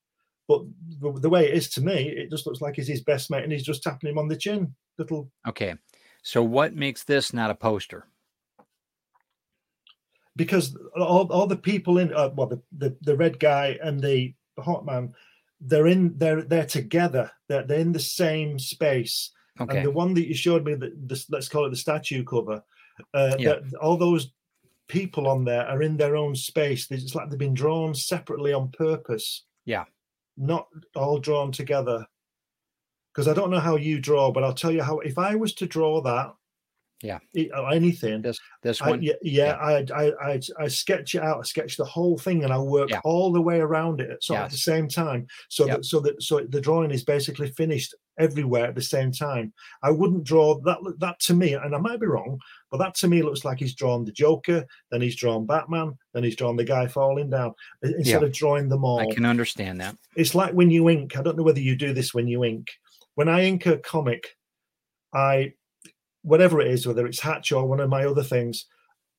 But 0.48 0.62
the, 1.02 1.12
the 1.22 1.30
way 1.30 1.48
it 1.48 1.56
is 1.56 1.70
to 1.72 1.82
me, 1.82 2.10
it 2.10 2.30
just 2.30 2.46
looks 2.46 2.62
like 2.62 2.76
he's 2.76 2.88
his 2.88 3.02
best 3.02 3.32
mate 3.32 3.44
and 3.44 3.52
he's 3.52 3.64
just 3.64 3.82
tapping 3.84 4.10
him 4.10 4.20
on 4.20 4.28
the 4.28 4.38
chin. 4.38 4.76
Little. 4.98 5.32
Okay. 5.48 5.76
So 6.24 6.44
what 6.44 6.76
makes 6.76 7.04
this 7.04 7.34
not 7.34 7.52
a 7.52 7.56
poster? 7.56 8.08
because 10.36 10.78
all, 10.96 11.32
all 11.32 11.48
the 11.48 11.56
people 11.56 11.98
in 11.98 12.14
uh, 12.14 12.30
well 12.36 12.48
the, 12.48 12.62
the, 12.78 12.98
the 13.02 13.16
red 13.16 13.40
guy 13.40 13.78
and 13.82 14.02
the 14.02 14.34
Hawkman 14.60 15.14
they're 15.62 15.88
in 15.88 16.18
they're 16.18 16.42
they're 16.42 16.66
together 16.66 17.32
they're, 17.48 17.64
they're 17.64 17.80
in 17.80 17.92
the 17.92 18.00
same 18.00 18.60
space 18.60 19.32
okay. 19.60 19.78
and 19.78 19.86
the 19.86 19.92
one 19.92 20.14
that 20.14 20.28
you 20.28 20.36
showed 20.36 20.66
me 20.66 20.76
the 20.76 21.26
let's 21.30 21.50
call 21.50 21.66
it 21.66 21.70
the 21.70 21.76
statue 21.76 22.24
cover 22.24 22.64
uh 23.14 23.36
yeah. 23.38 23.60
all 23.82 23.98
those 23.98 24.32
people 24.88 25.28
on 25.28 25.44
there 25.44 25.68
are 25.68 25.82
in 25.82 25.98
their 25.98 26.16
own 26.16 26.36
space. 26.36 26.88
It's 26.92 27.16
like 27.16 27.30
they've 27.30 27.40
been 27.40 27.54
drawn 27.54 27.96
separately 27.96 28.54
on 28.54 28.70
purpose. 28.70 29.46
Yeah. 29.66 29.86
Not 30.38 30.68
all 30.96 31.18
drawn 31.20 31.52
together. 31.52 32.06
Because 33.14 33.30
i 33.30 33.34
don't 33.34 33.50
know 33.50 33.62
how 33.62 33.78
you 33.78 34.02
draw 34.02 34.30
but 34.30 34.44
i'll 34.44 34.54
tell 34.54 34.74
you 34.74 34.84
how 34.84 35.00
if 35.00 35.18
i 35.18 35.36
was 35.36 35.54
to 35.54 35.66
draw 35.66 36.02
that 36.02 36.34
Yeah. 37.02 37.20
or 37.36 37.58
oh, 37.58 37.68
anything. 37.68 38.22
This 38.22 38.40
this 38.64 38.82
I, 38.82 38.90
one. 38.90 39.04
yeah, 39.04 39.14
yeah, 39.22 39.52
I, 39.54 39.86
I, 39.94 40.32
I, 40.32 40.42
I 40.60 40.68
sketch 40.68 41.14
it 41.14 41.22
out. 41.22 41.40
I 41.40 41.44
sketch 41.44 41.78
the 41.78 41.86
whole 41.86 42.18
thing, 42.18 42.44
and 42.44 42.54
I 42.54 42.58
work 42.58 42.90
Yeah. 42.90 43.02
all 43.04 43.32
the 43.32 43.42
way 43.42 43.60
around 43.60 44.02
it 44.02 44.10
at, 44.10 44.24
sort 44.24 44.40
of 44.40 44.46
at 44.46 44.52
the 44.52 44.58
same 44.58 44.88
time, 44.88 45.28
so 45.50 45.66
Yep. 45.66 45.78
that 45.78 45.86
so 45.86 46.00
that 46.00 46.24
so 46.24 46.40
the 46.40 46.62
drawing 46.62 46.92
is 46.92 47.04
basically 47.04 47.52
finished 47.52 47.94
everywhere 48.18 48.66
at 48.66 48.76
the 48.76 48.82
same 48.82 49.12
time. 49.12 49.54
I 49.84 49.92
wouldn't 49.92 50.24
draw 50.24 50.60
that. 50.62 50.78
That 51.00 51.20
to 51.22 51.34
me, 51.34 51.54
and 51.54 51.76
I 51.76 51.78
might 51.78 52.00
be 52.00 52.08
wrong, 52.08 52.40
but 52.72 52.78
that 52.78 52.96
to 52.96 53.08
me 53.08 53.22
looks 53.22 53.44
like 53.44 53.60
he's 53.60 53.76
drawn 53.76 54.06
the 54.06 54.12
Joker, 54.12 54.66
then 54.90 55.02
he's 55.02 55.18
drawn 55.18 55.46
Batman, 55.46 55.98
then 56.14 56.24
he's 56.24 56.38
drawn 56.38 56.56
the 56.56 56.64
guy 56.64 56.88
falling 56.88 57.30
down. 57.30 57.54
Instead 57.84 58.24
of 58.24 58.32
drawing 58.32 58.70
them 58.70 58.86
all, 58.86 59.00
I 59.00 59.14
can 59.14 59.26
understand 59.26 59.82
that. 59.82 59.98
it's 60.16 60.34
like 60.34 60.54
when 60.54 60.72
you 60.72 60.90
ink. 60.90 61.18
I 61.18 61.22
don't 61.22 61.38
know 61.38 61.44
whether 61.44 61.60
you 61.60 61.76
do 61.76 61.94
this 61.94 62.14
when 62.14 62.28
you 62.28 62.46
ink. 62.46 62.70
When 63.16 63.30
I 63.30 63.44
ink 63.44 63.66
a 63.66 63.78
comic, 63.78 64.36
I 65.14 65.54
whatever 66.26 66.60
it 66.62 66.68
is, 66.68 66.88
whether 66.88 67.06
it's 67.06 67.20
Hatch 67.20 67.52
or 67.52 67.66
one 67.68 67.80
of 67.80 67.90
my 67.90 68.06
other 68.06 68.24
things, 68.24 68.66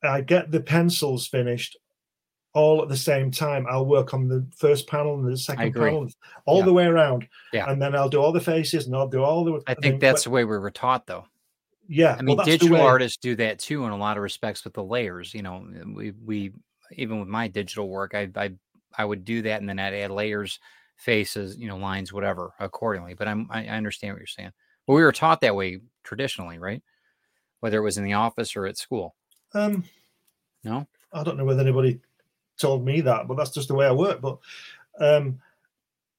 I 0.03 0.21
get 0.21 0.51
the 0.51 0.61
pencils 0.61 1.27
finished 1.27 1.77
all 2.53 2.83
at 2.83 2.89
the 2.89 2.97
same 2.97 3.31
time. 3.31 3.67
I'll 3.69 3.87
work 3.87 4.15
on 4.15 4.29
the 4.29 4.47
first 4.57 4.87
panel 4.89 5.15
and 5.15 5.31
the 5.31 5.37
second 5.37 5.75
panel, 5.75 6.09
all 6.47 6.59
Yeah. 6.61 6.65
the 6.65 6.73
way 6.73 6.87
around. 6.87 7.29
Yeah. 7.53 7.71
And 7.71 7.81
then 7.81 7.95
I'll 7.95 8.09
do 8.09 8.21
all 8.21 8.33
the 8.33 8.41
faces 8.41 8.87
and 8.87 8.97
I'll 8.97 9.09
do 9.09 9.23
all 9.23 9.45
the. 9.45 9.61
I 9.67 9.75
think 9.75 9.83
then- 9.85 9.99
that's 9.99 10.25
the 10.25 10.31
way 10.31 10.45
we 10.45 10.59
were 10.59 10.71
taught, 10.71 11.07
though. 11.07 11.27
yeah. 11.89 12.17
I 12.19 12.23
mean, 12.23 12.37
the 12.37 12.43
digital 12.45 12.81
artists 12.81 13.19
do 13.19 13.37
that 13.37 13.59
too 13.59 13.85
in 13.85 13.93
a 13.93 13.97
lot 13.97 14.17
of 14.17 14.23
respects 14.23 14.65
with 14.65 14.75
the 14.75 14.83
layers. 14.85 15.33
You 15.35 15.43
know, 15.43 15.65
we 15.95 16.11
we 16.13 16.53
even 16.93 17.21
with 17.21 17.29
my 17.29 17.47
digital 17.49 17.89
work, 17.89 18.15
I 18.15 18.29
I 18.35 18.53
I 18.99 19.05
would 19.05 19.25
do 19.25 19.43
that 19.43 19.61
and 19.61 19.69
then 19.69 19.79
I'd 19.79 19.95
add 19.95 20.11
layers, 20.11 20.59
faces, 20.97 21.57
you 21.57 21.69
know, 21.69 21.77
lines, 21.77 22.13
whatever, 22.13 22.55
accordingly. 22.59 23.15
But 23.15 23.29
I'm 23.29 23.47
I, 23.51 23.67
I 23.67 23.77
understand 23.77 24.15
what 24.15 24.21
you're 24.21 24.27
saying. 24.27 24.53
Well, 24.87 24.97
we 24.97 25.03
were 25.03 25.13
taught 25.13 25.41
that 25.43 25.55
way 25.55 25.79
traditionally, 26.05 26.59
right? 26.59 26.83
Whether 27.61 27.79
it 27.79 27.83
was 27.83 27.99
in 27.99 28.05
the 28.05 28.13
office 28.15 28.55
or 28.57 28.67
at 28.67 28.77
school. 28.79 29.15
Um, 29.55 29.85
No? 30.65 30.87
I 31.13 31.23
don't 31.23 31.37
know 31.37 31.45
whether 31.45 31.63
anybody 31.63 32.01
told 32.59 32.85
me 32.85 33.01
that, 33.03 33.29
but 33.29 33.37
that's 33.37 33.51
just 33.53 33.69
the 33.69 33.75
way 33.75 33.87
I 33.87 33.93
work. 33.93 34.21
But 34.21 34.39
um, 34.99 35.41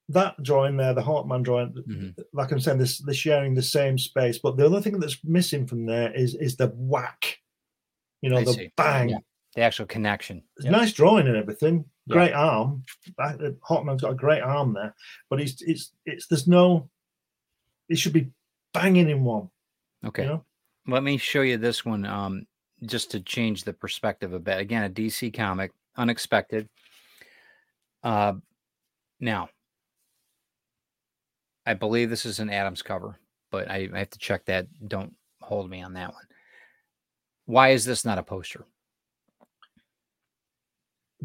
that 0.09 0.41
drawing 0.41 0.77
there, 0.77 0.93
the 0.93 1.01
Hawkman 1.01 1.43
drawing, 1.43 1.73
Mhm. 1.73 2.15
like 2.33 2.51
I'm 2.51 2.59
saying, 2.59 2.77
this 2.77 2.99
they're 2.99 3.13
sharing 3.13 3.53
the 3.53 3.61
same 3.61 3.97
space. 3.97 4.37
But 4.39 4.55
the 4.57 4.65
other 4.65 4.81
thing 4.81 4.99
that's 4.99 5.23
missing 5.23 5.67
from 5.67 5.85
there 5.85 6.11
is 6.13 6.33
is 6.35 6.55
the 6.55 6.67
whack, 6.75 7.39
you 8.21 8.29
know, 8.29 8.37
I 8.37 8.43
the 8.45 8.53
see. 8.53 8.71
bang. 8.77 9.09
Yeah. 9.09 9.17
The 9.55 9.61
actual 9.63 9.85
connection. 9.87 10.43
It's 10.57 10.65
Yep. 10.65 10.71
nice 10.71 10.93
drawing 10.93 11.27
and 11.27 11.35
everything. 11.35 11.89
Yeah. 12.05 12.13
Great 12.13 12.33
arm. 12.33 12.85
That- 13.17 13.41
uh, 13.43 13.51
Hawkman's 13.67 14.01
got 14.01 14.11
a 14.11 14.15
great 14.15 14.41
arm 14.41 14.73
there, 14.73 14.95
but 15.29 15.41
it's 15.41 15.61
it's 15.61 15.91
it's 16.05 16.27
there's 16.27 16.47
no. 16.47 16.89
It 17.89 17.97
should 17.97 18.13
be 18.13 18.31
banging 18.73 19.09
in 19.09 19.23
one. 19.23 19.49
Okay. 20.05 20.23
You 20.23 20.29
know? 20.29 20.45
Let 20.87 21.03
me 21.03 21.17
show 21.17 21.41
you 21.41 21.57
this 21.57 21.83
one 21.83 22.05
um, 22.05 22.47
just 22.85 23.11
to 23.11 23.19
change 23.19 23.63
the 23.63 23.73
perspective 23.73 24.33
a 24.33 24.39
bit. 24.39 24.59
Again, 24.59 24.83
a 24.83 24.89
DC 24.89 25.33
comic, 25.33 25.71
unexpected. 25.97 26.69
Uh, 28.03 28.33
now, 29.19 29.49
I 31.65 31.73
believe 31.73 32.09
this 32.09 32.25
is 32.25 32.39
an 32.39 32.49
Adams 32.49 32.81
cover, 32.81 33.19
but 33.51 33.69
I, 33.69 33.89
I 33.93 33.99
have 33.99 34.09
to 34.11 34.19
check 34.19 34.45
that. 34.45 34.67
Don't 34.87 35.13
hold 35.41 35.69
me 35.69 35.81
on 35.81 35.93
that 35.93 36.13
one. 36.13 36.23
Why 37.45 37.69
is 37.69 37.83
this 37.83 38.05
not 38.05 38.17
a 38.17 38.23
poster? 38.23 38.65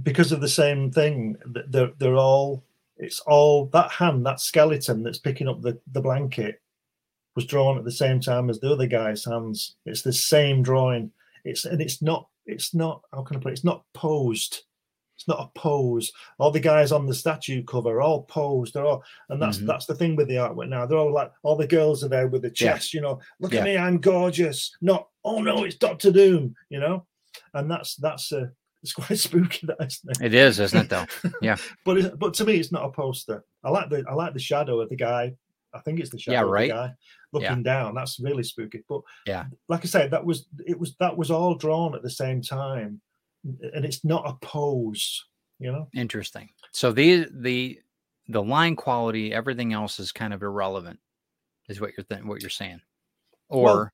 because 0.03 0.33
of 0.33 0.41
the 0.41 0.49
same 0.49 0.91
thing. 0.91 1.37
They're 1.69 1.93
they're 1.99 2.17
all. 2.17 2.65
It's 2.97 3.21
all 3.21 3.67
that 3.73 3.91
hand, 3.91 4.25
that 4.27 4.39
skeleton 4.39 5.03
that's 5.03 5.19
picking 5.19 5.49
up 5.49 5.61
the 5.61 5.79
the 5.93 6.01
blanket, 6.01 6.61
was 7.35 7.47
drawn 7.47 7.79
at 7.79 7.85
the 7.85 7.91
same 7.93 8.21
time 8.21 8.51
as 8.51 8.61
the 8.61 8.73
other 8.73 8.87
guy's 8.87 9.25
hands. 9.25 9.77
It's 9.87 10.03
the 10.03 10.13
same 10.13 10.63
drawing. 10.63 11.11
It's 11.45 11.65
and 11.65 11.81
it's 11.81 12.03
not. 12.03 12.29
It's 12.47 12.75
not. 12.75 13.03
How 13.13 13.23
can 13.23 13.37
I 13.37 13.41
put 13.41 13.51
it? 13.51 13.53
It's 13.53 13.65
not 13.65 13.85
posed. 13.95 14.63
It's 15.17 15.29
not 15.29 15.41
a 15.55 15.59
pose. 15.59 16.11
All 16.39 16.51
the 16.51 16.59
guys 16.59 16.91
on 16.91 17.07
the 17.07 17.15
statue 17.15 17.63
cover 17.63 17.91
are 17.99 18.03
all 18.03 18.23
posed. 18.25 18.75
They're 18.75 18.85
all, 18.85 19.05
and 19.29 19.41
that's 19.41 19.59
Mhm. 19.59 19.67
that's 19.67 19.87
the 19.87 19.95
thing 19.95 20.17
with 20.17 20.27
the 20.29 20.35
artwork 20.37 20.69
now. 20.69 20.85
They're 20.87 20.99
all 20.99 21.13
like 21.13 21.31
all 21.45 21.55
the 21.57 21.67
girls 21.67 22.03
are 22.03 22.09
there 22.09 22.27
with 22.29 22.43
the 22.43 22.49
Yeah. 22.49 22.73
chest. 22.73 22.93
You 22.95 23.03
know, 23.03 23.21
look 23.39 23.53
Yeah. 23.53 23.61
at 23.61 23.65
me, 23.65 23.77
I'm 23.77 23.99
gorgeous. 23.99 24.75
Not, 24.81 25.09
oh 25.25 25.41
no, 25.43 25.65
it's 25.65 25.77
Doctor 25.77 26.11
Doom. 26.11 26.55
You 26.71 26.81
know, 26.81 27.07
and 27.55 27.71
that's 27.71 27.95
that's 27.97 28.33
uh, 28.33 28.47
it's 28.83 28.93
quite 28.95 29.19
spooky, 29.19 29.67
that 29.69 29.77
isn't 29.81 30.21
it? 30.21 30.27
It 30.27 30.35
is, 30.35 30.59
isn't 30.59 30.81
it? 30.81 30.89
Though. 30.89 31.07
Yeah. 31.41 31.57
but 31.85 31.99
it, 31.99 32.19
but 32.19 32.35
to 32.35 32.45
me, 32.45 32.55
it's 32.57 32.73
not 32.73 32.85
a 32.87 32.91
poster. 32.91 33.45
I 33.63 33.71
like 33.71 33.91
the 33.91 34.05
I 34.09 34.15
like 34.15 34.33
the 34.35 34.41
shadow 34.41 34.81
of 34.81 34.89
the 34.89 34.97
guy. 34.97 35.35
I 35.75 35.81
think 35.81 36.01
it's 36.01 36.11
the 36.11 36.19
shadow 36.19 36.47
Yeah, 36.47 36.53
right. 36.53 36.71
guy 36.71 36.91
looking 37.33 37.63
down. 37.63 37.95
That's 37.95 38.21
really 38.21 38.43
spooky. 38.43 38.83
But 38.89 39.01
Yeah. 39.27 39.47
like 39.69 39.85
I 39.85 39.89
said, 39.89 40.11
that 40.11 40.25
was 40.25 40.47
it 40.67 40.79
was 40.79 40.95
that 40.97 41.17
was 41.17 41.31
all 41.31 41.55
drawn 41.55 41.95
at 41.95 42.03
the 42.03 42.11
same 42.11 42.43
time, 42.43 43.01
and 43.45 43.85
it's 43.85 44.05
not 44.05 44.29
a 44.29 44.35
pose. 44.45 45.25
You 45.59 45.71
know, 45.73 45.89
Interesting. 45.95 46.51
So 46.73 46.91
the 46.93 47.29
the 47.33 47.81
the 48.29 48.43
line 48.43 48.75
quality, 48.77 49.33
everything 49.33 49.73
else 49.73 49.99
is 50.01 50.11
kind 50.13 50.35
of 50.35 50.43
irrelevant, 50.43 50.99
is 51.69 51.81
what 51.81 51.93
you're 51.97 52.05
th- 52.05 52.23
what 52.25 52.41
you're 52.43 52.51
saying, 52.51 52.81
or 53.49 53.65
Well, 53.65 53.91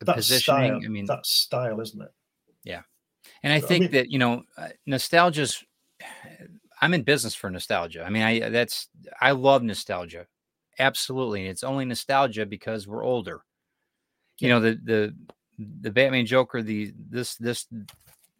the 0.00 0.12
positioning. 0.14 0.68
style. 0.70 0.80
I 0.84 0.88
mean, 0.88 1.06
that's 1.06 1.30
style, 1.30 1.80
isn't 1.80 2.00
it? 2.02 2.12
Yeah, 2.64 2.82
and 3.42 3.52
I 3.52 3.56
I 3.56 3.60
think 3.60 3.82
mean- 3.84 3.90
that 3.92 4.10
you 4.10 4.18
know, 4.18 4.42
uh, 4.56 4.68
nostalgia's. 4.86 5.64
I'm 6.80 6.94
in 6.94 7.02
business 7.02 7.34
for 7.34 7.50
nostalgia. 7.50 8.04
I 8.04 8.10
mean, 8.10 8.22
I 8.22 8.50
that's 8.50 8.88
I 9.20 9.32
love 9.32 9.62
nostalgia, 9.64 10.26
absolutely. 10.78 11.42
And 11.42 11.50
it's 11.50 11.64
only 11.64 11.84
nostalgia 11.84 12.46
because 12.46 12.86
we're 12.86 13.04
older. 13.04 13.42
You 14.38 14.48
know, 14.50 14.60
the 14.60 14.78
the 14.82 15.14
the 15.80 15.90
Batman 15.90 16.26
Joker, 16.26 16.62
the 16.62 16.92
this 17.10 17.36
this 17.36 17.66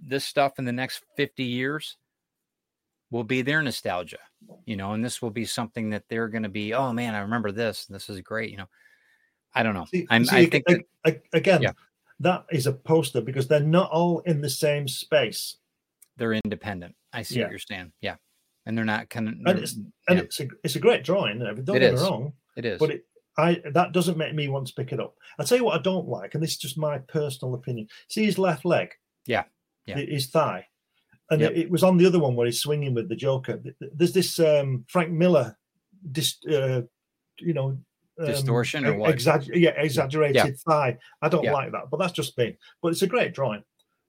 this 0.01 0.25
stuff 0.25 0.59
in 0.59 0.65
the 0.65 0.73
next 0.73 1.03
50 1.17 1.43
years 1.43 1.97
will 3.11 3.25
be 3.25 3.43
their 3.43 3.63
nostalgia. 3.63 4.19
You 4.65 4.77
know, 4.77 4.93
and 4.93 5.05
this 5.05 5.21
will 5.21 5.31
be 5.31 5.45
something 5.45 5.91
that 5.91 6.05
they're 6.09 6.29
going 6.29 6.45
to 6.45 6.49
be. 6.49 6.73
Oh 6.75 6.93
man, 6.93 7.15
I 7.15 7.21
remember 7.21 7.51
this. 7.51 7.87
This 7.87 8.09
is 8.09 8.21
great. 8.21 8.51
You 8.51 8.59
know, 8.59 8.69
I 9.55 9.63
don't 9.63 9.75
know. 9.75 9.87
See- 9.87 10.07
I'm. 10.11 10.25
see, 10.25 10.37
I 10.37 10.47
think 10.47 10.65
that, 11.05 11.23
again, 11.33 11.63
Yeah. 11.63 11.73
that 12.21 12.45
is 12.53 12.67
a 12.67 12.73
poster 12.73 13.21
because 13.21 13.49
they're 13.49 13.61
not 13.61 13.91
all 13.91 14.21
in 14.21 14.41
the 14.41 14.51
same 14.51 14.87
space, 14.87 15.57
they're 16.17 16.35
independent. 16.35 16.95
I 17.13 17.23
see 17.23 17.39
Yeah. 17.39 17.45
what 17.47 17.51
you're 17.51 17.59
saying. 17.59 17.93
Yeah, 18.01 18.17
and 18.69 18.77
they're 18.79 18.85
not 18.85 19.09
kind 19.11 19.29
of. 19.29 19.35
and 19.47 19.59
it's 19.59 19.73
and 19.75 19.91
Yeah. 20.11 20.19
it's 20.19 20.39
a 20.39 20.47
it's 20.63 20.77
a 20.77 20.79
great 20.81 21.03
drawing. 21.03 21.33
and 21.41 21.43
everything, 21.43 21.65
Don't 21.65 21.77
It 21.77 21.81
get 21.81 21.95
is. 21.95 22.03
me 22.03 22.09
wrong. 22.09 22.33
It 22.57 22.65
is. 22.65 22.79
but 22.79 22.91
it, 22.91 23.05
I 23.37 23.61
that 23.73 23.93
doesn't 23.93 24.19
make 24.19 24.35
me 24.35 24.49
want 24.49 24.67
to 24.69 24.75
pick 24.75 24.93
it 24.93 25.01
up. 25.01 25.15
I 25.39 25.45
tell 25.45 25.59
you 25.59 25.65
what 25.65 25.79
I 25.79 25.83
don't 25.83 26.07
like, 26.09 26.35
and 26.35 26.43
this 26.43 26.53
is 26.53 26.59
just 26.59 26.79
my 26.79 26.99
personal 26.99 27.55
opinion. 27.55 27.89
See 28.09 28.25
his 28.25 28.39
left 28.39 28.65
leg, 28.65 28.91
Yeah, 29.27 29.45
yeah. 29.87 29.97
his 29.97 30.27
thigh, 30.29 30.67
and 31.31 31.41
Yep. 31.41 31.53
it, 31.53 31.59
it 31.59 31.71
was 31.71 31.83
on 31.83 31.97
the 31.97 32.07
other 32.07 32.19
one 32.19 32.37
where 32.37 32.47
he's 32.47 32.61
swinging 32.61 32.95
with 32.95 33.09
the 33.09 33.17
Joker. 33.17 33.59
Th- 33.59 33.75
th- 33.79 33.93
There's 33.95 34.13
this 34.13 34.39
um, 34.39 34.85
Frank 34.89 35.11
Miller, 35.13 35.57
dis, 36.13 36.37
uh, 36.47 36.83
you 37.39 37.55
know, 37.55 37.79
um, 38.21 38.27
Distortion 38.27 38.85
or 38.85 38.97
what? 38.97 39.15
exagger- 39.15 39.55
yeah, 39.55 39.71
exaggerated 39.81 40.59
thigh. 40.69 40.99
I 41.23 41.29
don't 41.29 41.45
Yeah. 41.45 41.53
like 41.53 41.71
that, 41.73 41.91
but 41.91 41.99
that's 41.99 42.13
just 42.13 42.37
me. 42.37 42.59
But 42.83 42.89
it's 42.93 43.03
a 43.03 43.07
great 43.07 43.33
drawing. 43.33 43.63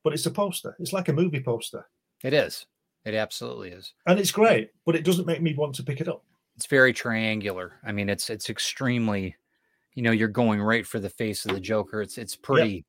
But 0.04 0.14
it's 0.14 0.26
a 0.26 0.32
poster. 0.32 0.76
It's 0.80 0.94
like 0.94 1.08
a 1.10 1.14
movie 1.14 1.42
poster, 1.44 1.86
It 2.24 2.34
is. 2.34 2.66
It 3.06 3.14
absolutely 3.14 3.70
is. 3.70 3.94
and 4.06 4.20
it's 4.20 4.32
great. 4.32 4.72
But 4.86 4.96
it 4.96 5.04
doesn't 5.06 5.26
make 5.26 5.42
me 5.42 5.54
want 5.56 5.76
to 5.76 5.84
pick 5.84 6.02
it 6.02 6.08
up. 6.08 6.24
It's 6.58 6.66
very 6.66 6.92
triangular. 6.94 7.80
I 7.86 7.92
mean, 7.94 8.10
it's 8.10 8.30
it's 8.30 8.50
extremely, 8.50 9.36
you 9.96 10.04
know, 10.04 10.12
you're 10.12 10.28
going 10.28 10.62
right 10.62 10.86
for 10.86 11.00
the 11.00 11.10
face 11.10 11.46
of 11.46 11.54
the 11.54 11.60
Joker. 11.62 12.02
It's 12.02 12.18
it's 12.18 12.36
pretty. 12.36 12.86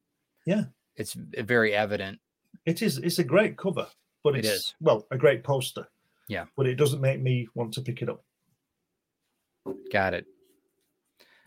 Yeah. 0.47 0.65
It's 0.97 1.15
very 1.15 1.73
evident. 1.75 2.19
It 2.67 2.83
is. 2.83 2.99
It's 2.99 3.19
a 3.21 3.25
great 3.25 3.57
cover, 3.57 3.87
but 4.25 4.37
It 4.37 4.45
it's 4.45 4.75
well 4.81 5.07
a 5.13 5.17
great 5.17 5.45
poster. 5.45 5.87
Yeah. 6.29 6.47
But 6.57 6.67
it 6.67 6.75
doesn't 6.75 7.01
make 7.01 7.21
me 7.21 7.49
want 7.55 7.73
to 7.75 7.81
pick 7.81 8.03
it 8.03 8.09
up. 8.09 8.23
Got 9.93 10.15
it. 10.15 10.27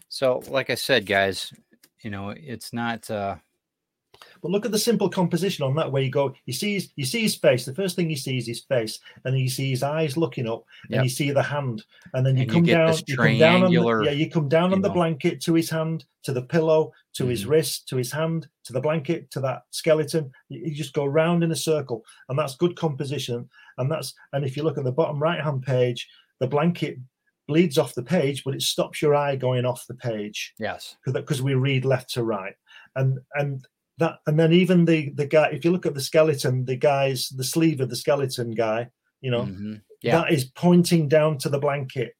So, 0.10 0.42
like 0.48 0.70
I 0.70 0.76
said, 0.76 1.06
guys, 1.06 1.52
you 2.02 2.10
know, 2.10 2.30
it's 2.30 2.72
not. 2.74 3.10
uh 3.12 3.36
But 4.44 4.52
look 4.52 4.66
at 4.66 4.74
the 4.74 4.78
simple 4.78 5.08
composition 5.10 5.64
on 5.64 5.74
that. 5.76 5.90
Where 5.90 6.04
you 6.04 6.12
go, 6.12 6.36
you 6.46 6.52
see 6.54 6.74
his, 6.74 6.92
you 6.98 7.06
see 7.06 7.22
his 7.22 7.36
face. 7.36 7.64
The 7.64 7.74
first 7.74 7.96
thing 7.96 8.10
you 8.10 8.18
see 8.18 8.38
is 8.38 8.46
his 8.46 8.60
face, 8.60 9.00
and 9.24 9.40
you 9.40 9.48
see 9.50 9.70
his 9.70 9.84
eyes 9.84 10.18
looking 10.18 10.50
up, 10.50 10.66
and 10.84 10.96
Yep. 10.96 11.04
you 11.06 11.10
see 11.10 11.32
the 11.32 11.42
hand, 11.42 11.86
and 12.14 12.26
then 12.26 12.36
you 12.36 12.42
And 12.44 12.52
you 12.52 12.54
come 12.58 12.64
get 12.64 12.74
down. 12.76 12.96
You 13.08 13.16
come 13.18 13.38
down 13.38 13.64
on 13.64 13.74
the, 13.74 14.02
yeah, 14.06 14.12
you 14.12 14.30
come 14.30 14.50
down 14.50 14.72
you 14.72 14.76
on 14.76 14.82
the 14.82 14.90
blanket 14.90 15.40
to 15.44 15.54
his 15.54 15.70
hand, 15.70 16.04
to 16.24 16.34
the 16.34 16.42
pillow, 16.42 16.92
to 17.14 17.26
his 17.26 17.46
Mhm. 17.46 17.50
wrist, 17.52 17.88
to 17.88 17.96
his 17.96 18.12
hand, 18.12 18.50
to 18.66 18.74
the 18.74 18.82
blanket, 18.82 19.32
to 19.32 19.40
that 19.40 19.62
skeleton. 19.72 20.30
You, 20.50 20.60
you 20.66 20.76
just 20.76 20.94
go 20.94 21.06
round 21.06 21.42
in 21.46 21.52
a 21.54 21.56
circle, 21.56 22.04
and 22.28 22.38
that's 22.38 22.58
good 22.58 22.76
composition. 22.76 23.50
And 23.78 23.90
that's 23.90 24.14
and 24.34 24.44
if 24.44 24.58
you 24.58 24.64
look 24.64 24.78
at 24.78 24.84
the 24.84 24.92
bottom 24.92 25.24
right 25.24 25.40
hand 25.42 25.64
page, 25.64 26.10
the 26.42 26.48
blanket 26.48 26.98
bleeds 27.48 27.78
off 27.78 27.94
the 27.96 28.04
page, 28.04 28.44
but 28.44 28.56
it 28.56 28.62
stops 28.62 29.02
your 29.02 29.16
eye 29.16 29.36
going 29.38 29.66
off 29.66 29.88
the 29.88 29.94
page 29.96 30.54
Yes. 30.60 30.96
because 31.06 31.42
we 31.42 31.54
read 31.56 31.86
left 31.86 32.10
to 32.14 32.24
right 32.24 32.56
and 32.96 33.20
and 33.36 33.66
that 34.00 34.20
and 34.28 34.40
then 34.40 34.52
even 34.54 34.86
the 34.86 35.10
the 35.12 35.26
guy 35.26 35.50
if 35.50 35.64
you 35.64 35.72
look 35.72 35.86
at 35.86 35.94
the 35.94 36.02
skeleton 36.02 36.66
the 36.66 36.76
guy's 36.76 37.30
the 37.30 37.44
sleeve 37.44 37.80
of 37.80 37.90
the 37.90 37.96
skeleton 37.96 38.52
guy 38.52 38.90
you 39.22 39.30
know 39.32 39.44
Mhm. 39.44 39.82
Yeah. 40.02 40.22
that 40.22 40.32
is 40.34 40.46
pointing 40.46 41.08
down 41.08 41.38
to 41.40 41.50
the 41.50 41.60
blanket 41.60 42.16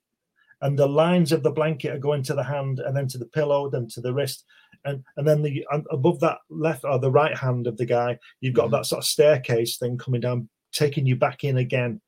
and 0.62 0.78
the 0.80 0.88
lines 0.88 1.32
of 1.34 1.44
the 1.44 1.52
blanket 1.52 1.94
are 1.94 2.00
going 2.00 2.24
to 2.24 2.34
the 2.34 2.44
hand 2.44 2.80
and 2.80 2.96
then 2.96 3.08
to 3.10 3.18
the 3.18 3.26
pillow, 3.26 3.70
then 3.70 3.86
to 3.90 4.00
the 4.00 4.14
wrist, 4.14 4.46
and 4.86 5.04
and 5.18 5.28
then 5.28 5.42
the 5.42 5.66
and 5.72 5.86
above 5.92 6.22
that 6.22 6.38
left 6.50 6.86
or 6.86 6.98
the 7.00 7.12
right 7.12 7.36
hand 7.38 7.68
of 7.68 7.76
the 7.76 7.86
guy, 7.86 8.18
you've 8.40 8.54
got 8.54 8.70
Mhm. 8.70 8.72
that 8.72 8.86
sort 8.86 9.00
of 9.00 9.06
staircase 9.06 9.76
thing 9.78 9.98
coming 9.98 10.22
down, 10.22 10.48
taking 10.72 11.06
you 11.06 11.18
back 11.18 11.44
in 11.44 11.58
again. 11.58 12.00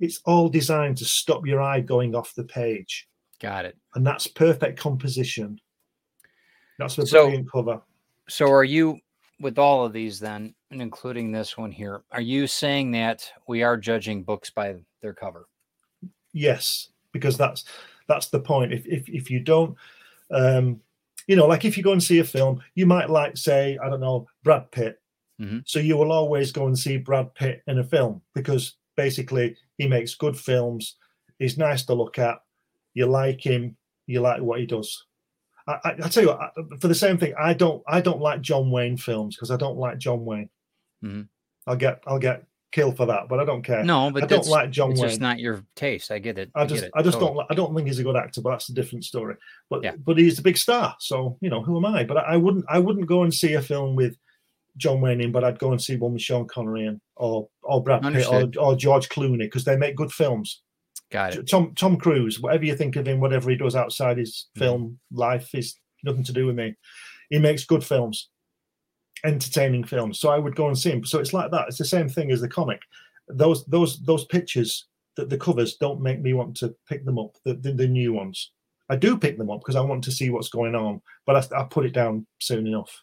It's 0.00 0.20
all 0.24 0.48
designed 0.48 0.96
to 0.96 1.04
stop 1.04 1.46
your 1.46 1.60
eye 1.62 1.78
going 1.80 2.16
off 2.16 2.34
the 2.34 2.42
page, 2.42 3.06
Got 3.38 3.66
it. 3.66 3.78
and 3.94 4.04
that's 4.04 4.26
perfect 4.26 4.80
composition. 4.80 5.60
That's 6.80 6.98
a 6.98 7.06
So- 7.06 7.26
brilliant 7.26 7.48
cover. 7.52 7.82
So 8.28 8.50
are 8.50 8.64
you 8.64 8.98
with 9.40 9.58
all 9.58 9.84
of 9.84 9.92
these 9.92 10.20
then, 10.20 10.54
and 10.70 10.80
including 10.80 11.32
this 11.32 11.58
one 11.58 11.72
here, 11.72 12.02
are 12.12 12.20
you 12.20 12.46
saying 12.46 12.92
that 12.92 13.30
we 13.48 13.62
are 13.62 13.76
judging 13.76 14.22
books 14.22 14.50
by 14.50 14.76
their 15.00 15.12
cover? 15.12 15.48
Yes, 16.32 16.88
because 17.12 17.36
that's 17.36 17.64
that's 18.08 18.28
the 18.28 18.40
point. 18.40 18.72
If 18.72 18.86
if 18.86 19.08
if 19.08 19.30
you 19.30 19.40
don't, 19.40 19.76
um, 20.30 20.80
you 21.26 21.36
know, 21.36 21.46
like 21.46 21.64
if 21.64 21.76
you 21.76 21.82
go 21.82 21.92
and 21.92 22.02
see 22.02 22.20
a 22.20 22.24
film, 22.24 22.62
you 22.74 22.86
might 22.86 23.10
like 23.10 23.36
say, 23.36 23.78
I 23.82 23.88
don't 23.88 24.00
know, 24.00 24.26
Brad 24.42 24.70
Pitt. 24.70 25.00
Mhm. 25.40 25.62
So 25.66 25.78
you 25.78 25.96
will 25.96 26.12
always 26.12 26.52
go 26.52 26.66
and 26.66 26.78
see 26.78 26.96
Brad 26.96 27.34
Pitt 27.34 27.62
in 27.66 27.78
a 27.78 27.84
film 27.84 28.22
because 28.34 28.74
basically 28.96 29.56
he 29.78 29.88
makes 29.88 30.14
good 30.14 30.38
films. 30.38 30.96
He's 31.38 31.58
nice 31.58 31.84
to 31.86 31.94
look 31.94 32.18
at. 32.18 32.38
You 32.94 33.06
like 33.06 33.44
him. 33.44 33.76
You 34.06 34.20
like 34.20 34.40
what 34.42 34.60
he 34.60 34.66
does. 34.66 35.06
I, 35.66 35.72
I, 35.84 35.90
I 36.04 36.08
tell 36.08 36.22
you 36.24 36.28
what, 36.30 36.40
I- 36.40 36.76
for 36.80 36.88
the 36.88 36.94
same 36.94 37.18
thing, 37.18 37.34
I 37.38 37.54
don't 37.54 37.82
I 37.86 38.00
don't 38.00 38.20
like 38.20 38.40
John 38.40 38.70
Wayne 38.70 38.96
films 38.96 39.36
because 39.36 39.50
I 39.50 39.56
don't 39.56 39.76
like 39.78 39.98
John 39.98 40.24
Wayne. 40.24 40.48
Mhm. 41.04 41.28
I'll 41.66 41.76
get 41.76 42.02
I'll 42.06 42.18
get 42.18 42.44
killed 42.72 42.96
for 42.96 43.04
that, 43.06 43.28
but 43.28 43.38
I 43.38 43.44
don't 43.44 43.62
care. 43.62 43.84
No, 43.84 44.10
but 44.10 44.22
I 44.22 44.26
don't 44.26 44.46
like 44.46 44.70
John 44.70 44.92
it's 44.92 45.00
Wayne. 45.00 45.10
It's 45.10 45.18
not 45.20 45.38
your 45.38 45.62
taste. 45.76 46.10
I 46.10 46.18
get 46.18 46.38
it. 46.38 46.50
I 46.54 46.62
get 46.64 46.68
just, 46.70 46.84
it, 46.84 46.90
I 46.94 47.02
just 47.02 47.18
totally. 47.20 47.34
don't, 47.40 47.46
I 47.50 47.54
don't 47.54 47.74
think 47.74 47.86
he's 47.86 47.98
a 47.98 48.02
good 48.02 48.16
actor, 48.16 48.40
but 48.40 48.50
that's 48.52 48.70
a 48.70 48.74
different 48.74 49.04
story. 49.04 49.34
But, 49.68 49.84
Yeah. 49.84 49.94
but 49.96 50.16
he's 50.16 50.38
a 50.38 50.42
big 50.42 50.56
star, 50.56 50.96
so 50.98 51.36
you 51.42 51.50
know 51.50 51.62
who 51.62 51.76
am 51.76 51.84
I? 51.84 52.04
But 52.04 52.16
I, 52.16 52.32
I 52.32 52.36
wouldn't, 52.38 52.64
I 52.70 52.78
wouldn't 52.78 53.06
go 53.06 53.24
and 53.24 53.32
see 53.34 53.52
a 53.54 53.60
film 53.62 53.94
with 53.94 54.16
John 54.78 55.02
Wayne 55.02 55.20
in, 55.20 55.32
but 55.32 55.44
I'd 55.44 55.58
go 55.58 55.70
and 55.72 55.82
see 55.82 55.96
one 55.96 56.14
with 56.14 56.22
Sean 56.22 56.48
Connery 56.48 56.86
in, 56.86 56.98
or 57.16 57.46
or 57.62 57.82
Brad 57.82 58.02
Pitt, 58.02 58.26
or, 58.26 58.50
or 58.58 58.74
George 58.74 59.10
Clooney, 59.10 59.38
because 59.40 59.64
they 59.64 59.76
make 59.76 59.94
good 59.94 60.10
films. 60.10 60.62
Got 61.12 61.36
it. 61.36 61.46
Tom 61.48 61.74
Tom 61.76 61.96
Cruise, 61.98 62.40
whatever 62.40 62.64
you 62.64 62.74
think 62.74 62.96
of 62.96 63.06
him, 63.06 63.20
whatever 63.20 63.50
he 63.50 63.56
does 63.56 63.76
outside 63.76 64.16
his 64.18 64.46
Mhm. 64.56 64.58
film 64.58 64.98
life 65.12 65.54
is 65.54 65.76
nothing 66.02 66.24
to 66.24 66.32
do 66.32 66.46
with 66.46 66.56
me. 66.56 66.74
He 67.30 67.38
makes 67.38 67.64
good 67.64 67.84
films, 67.84 68.30
entertaining 69.24 69.84
films. 69.84 70.18
So 70.18 70.30
I 70.30 70.38
would 70.38 70.56
go 70.56 70.66
and 70.68 70.78
see 70.78 70.90
him. 70.90 71.04
So 71.04 71.18
it's 71.20 71.32
like 71.32 71.50
that. 71.50 71.68
It's 71.68 71.78
the 71.78 71.84
same 71.84 72.08
thing 72.08 72.30
as 72.32 72.40
the 72.40 72.48
comic. 72.48 72.80
Those 73.28 73.64
those 73.66 74.00
those 74.02 74.24
pictures 74.24 74.86
that 75.16 75.28
the 75.28 75.38
covers 75.38 75.76
don't 75.76 76.00
make 76.00 76.20
me 76.20 76.32
want 76.32 76.56
to 76.56 76.74
pick 76.88 77.04
them 77.04 77.18
up. 77.18 77.36
The 77.44 77.54
the, 77.54 77.72
the 77.72 77.86
new 77.88 78.12
ones. 78.12 78.50
I 78.88 78.96
do 78.96 79.16
pick 79.16 79.38
them 79.38 79.50
up 79.50 79.60
because 79.60 79.76
I 79.76 79.80
want 79.80 80.04
to 80.04 80.12
see 80.12 80.28
what's 80.30 80.48
going 80.48 80.74
on, 80.74 81.00
but 81.24 81.52
I, 81.52 81.60
I 81.60 81.64
put 81.64 81.86
it 81.86 81.94
down 81.94 82.26
soon 82.40 82.66
enough. 82.66 83.02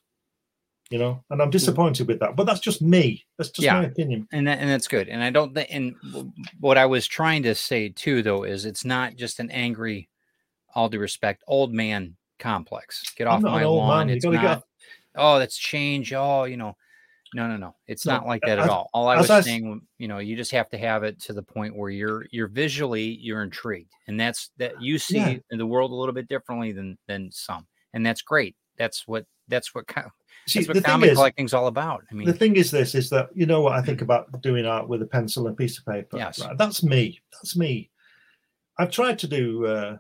You 0.90 0.98
know, 0.98 1.24
and 1.30 1.42
I'm 1.42 1.46
mm-hmm. 1.46 1.52
disappointed 1.52 2.08
with 2.08 2.20
that. 2.20 2.36
But 2.36 2.46
that's 2.46 2.60
just 2.60 2.82
me. 2.82 3.26
That's 3.38 3.52
just 3.52 3.64
Yeah. 3.64 3.80
my 3.80 3.86
opinion. 3.86 4.28
and 4.32 4.48
that, 4.48 4.60
and 4.60 4.70
that's 4.70 4.88
good. 4.88 5.08
And 5.08 5.24
I 5.24 5.30
don't 5.30 5.54
think. 5.54 5.70
And 5.72 5.96
what 6.60 6.78
I 6.78 6.86
was 6.86 7.06
trying 7.08 7.44
to 7.44 7.54
say 7.54 7.90
too, 7.90 8.24
though, 8.24 8.44
is 8.44 8.66
it's 8.66 8.86
not 8.86 9.16
just 9.16 9.40
an 9.40 9.52
angry, 9.52 10.10
all 10.74 10.90
due 10.90 11.00
respect, 11.00 11.44
old 11.48 11.72
man 11.74 12.16
complex. 12.40 13.14
Get 13.16 13.28
off 13.28 13.42
my 13.42 13.64
lawn. 13.64 14.08
man. 14.08 14.20
You 14.22 14.32
not. 14.32 14.42
get 14.42 14.64
Oh, 15.16 15.40
that's 15.40 15.58
change. 15.58 16.14
Oh, 16.14 16.46
you 16.46 16.58
know, 16.58 16.76
no, 17.34 17.48
no, 17.48 17.58
no. 17.58 17.76
It's 17.88 18.06
No, 18.06 18.14
not 18.14 18.28
like 18.28 18.42
that 18.46 18.60
at 18.60 18.70
all. 18.70 18.90
All 18.94 19.08
I 19.08 19.18
was 19.18 19.30
I 19.30 19.42
saying, 19.42 19.82
you 19.98 20.08
know, 20.08 20.18
you 20.20 20.36
just 20.36 20.52
have 20.52 20.70
to 20.70 20.78
have 20.78 21.04
it 21.04 21.20
to 21.22 21.34
the 21.34 21.44
point 21.44 21.76
where 21.76 21.90
you're 21.90 22.26
you're 22.32 22.48
visually 22.48 23.18
you're 23.22 23.44
intrigued, 23.44 23.92
and 24.08 24.20
that's 24.20 24.52
that 24.58 24.82
you 24.82 24.98
see 24.98 25.18
Yeah. 25.18 25.38
the 25.52 25.66
world 25.66 25.92
a 25.92 25.96
little 25.96 26.14
bit 26.14 26.28
differently 26.28 26.72
than 26.72 26.98
than 27.08 27.32
some, 27.32 27.68
and 27.94 28.06
that's 28.06 28.22
great. 28.22 28.56
That's 28.78 29.08
what 29.08 29.26
that's 29.48 29.76
what 29.76 29.88
See, 30.48 30.60
that's 30.60 30.68
the 30.68 30.74
what 30.76 30.84
comic 30.86 31.12
is, 31.12 31.18
collecting's 31.18 31.54
all 31.54 31.68
about. 31.68 32.04
I 32.12 32.14
mean, 32.16 32.26
the 32.28 32.34
thing 32.34 32.56
is 32.56 32.72
this 32.72 32.96
is 32.96 33.10
that 33.12 33.30
you 33.36 33.46
know 33.46 33.62
what 33.62 33.74
I 33.74 33.82
think 33.82 34.02
about 34.02 34.42
doing 34.42 34.66
art 34.66 34.88
with 34.88 35.02
a 35.02 35.06
pencil 35.06 35.46
and 35.48 35.54
a 35.54 35.58
piece 35.58 35.78
of 35.78 35.86
paper. 35.86 36.18
Yes. 36.18 36.40
right? 36.40 36.58
That's 36.58 36.84
me. 36.84 37.20
That's 37.34 37.56
me. 37.56 37.90
I've 38.78 38.92
tried 38.92 39.20
to 39.20 39.28
do 39.28 39.66
uh, 39.66 39.98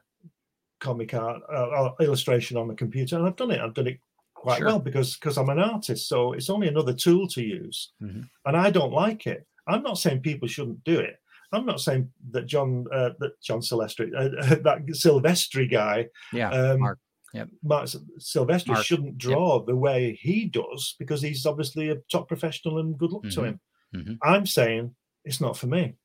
comic 0.79 1.13
art 1.13 1.41
uh, 1.53 1.91
illustration 1.99 2.57
on 2.57 2.67
the 2.67 2.73
computer, 2.75 3.17
and 3.17 3.25
I've 3.27 3.35
done 3.35 3.51
it. 3.51 3.59
I've 3.59 3.73
done 3.73 3.87
it 3.87 3.99
quite 4.33 4.59
Sure. 4.59 4.67
well 4.67 4.79
because 4.79 5.15
because 5.17 5.37
I'm 5.37 5.49
an 5.49 5.59
artist. 5.59 6.07
So 6.07 6.33
it's 6.33 6.49
only 6.49 6.67
another 6.67 6.93
tool 6.93 7.27
to 7.29 7.41
use, 7.43 7.91
Mhm. 8.01 8.29
and 8.45 8.57
I 8.57 8.69
don't 8.71 8.93
like 8.93 9.27
it. 9.27 9.45
I'm 9.67 9.83
not 9.83 9.97
saying 9.97 10.21
people 10.21 10.47
shouldn't 10.47 10.83
do 10.83 10.99
it. 10.99 11.17
I'm 11.51 11.65
not 11.65 11.81
saying 11.81 12.09
that 12.31 12.45
John 12.45 12.85
uh, 12.93 13.11
that 13.19 13.39
John 13.41 13.59
Silvestri 13.59 14.11
uh, 14.15 14.55
that 14.63 14.85
Silvestri 14.93 15.69
guy 15.69 16.07
yeah, 16.31 16.49
um, 16.51 16.79
Mark. 16.79 16.99
Yep. 17.33 17.49
Mark 17.63 17.83
S- 17.83 17.95
Silvestri 18.19 18.69
Mark, 18.69 18.85
shouldn't 18.85 19.17
draw 19.17 19.63
the 19.63 19.75
way 19.75 20.17
he 20.21 20.45
does 20.45 20.95
because 20.97 21.21
he's 21.21 21.45
obviously 21.45 21.89
a 21.89 21.97
top 22.11 22.27
professional 22.27 22.79
and 22.79 22.97
good 22.97 23.11
luck 23.11 23.23
to 23.23 23.41
Mhm. 23.41 23.45
him. 23.45 23.59
Mhm. 23.95 24.17
I'm 24.23 24.45
saying 24.45 24.95
it's 25.25 25.41
not 25.41 25.57
for 25.57 25.67
me. 25.67 25.95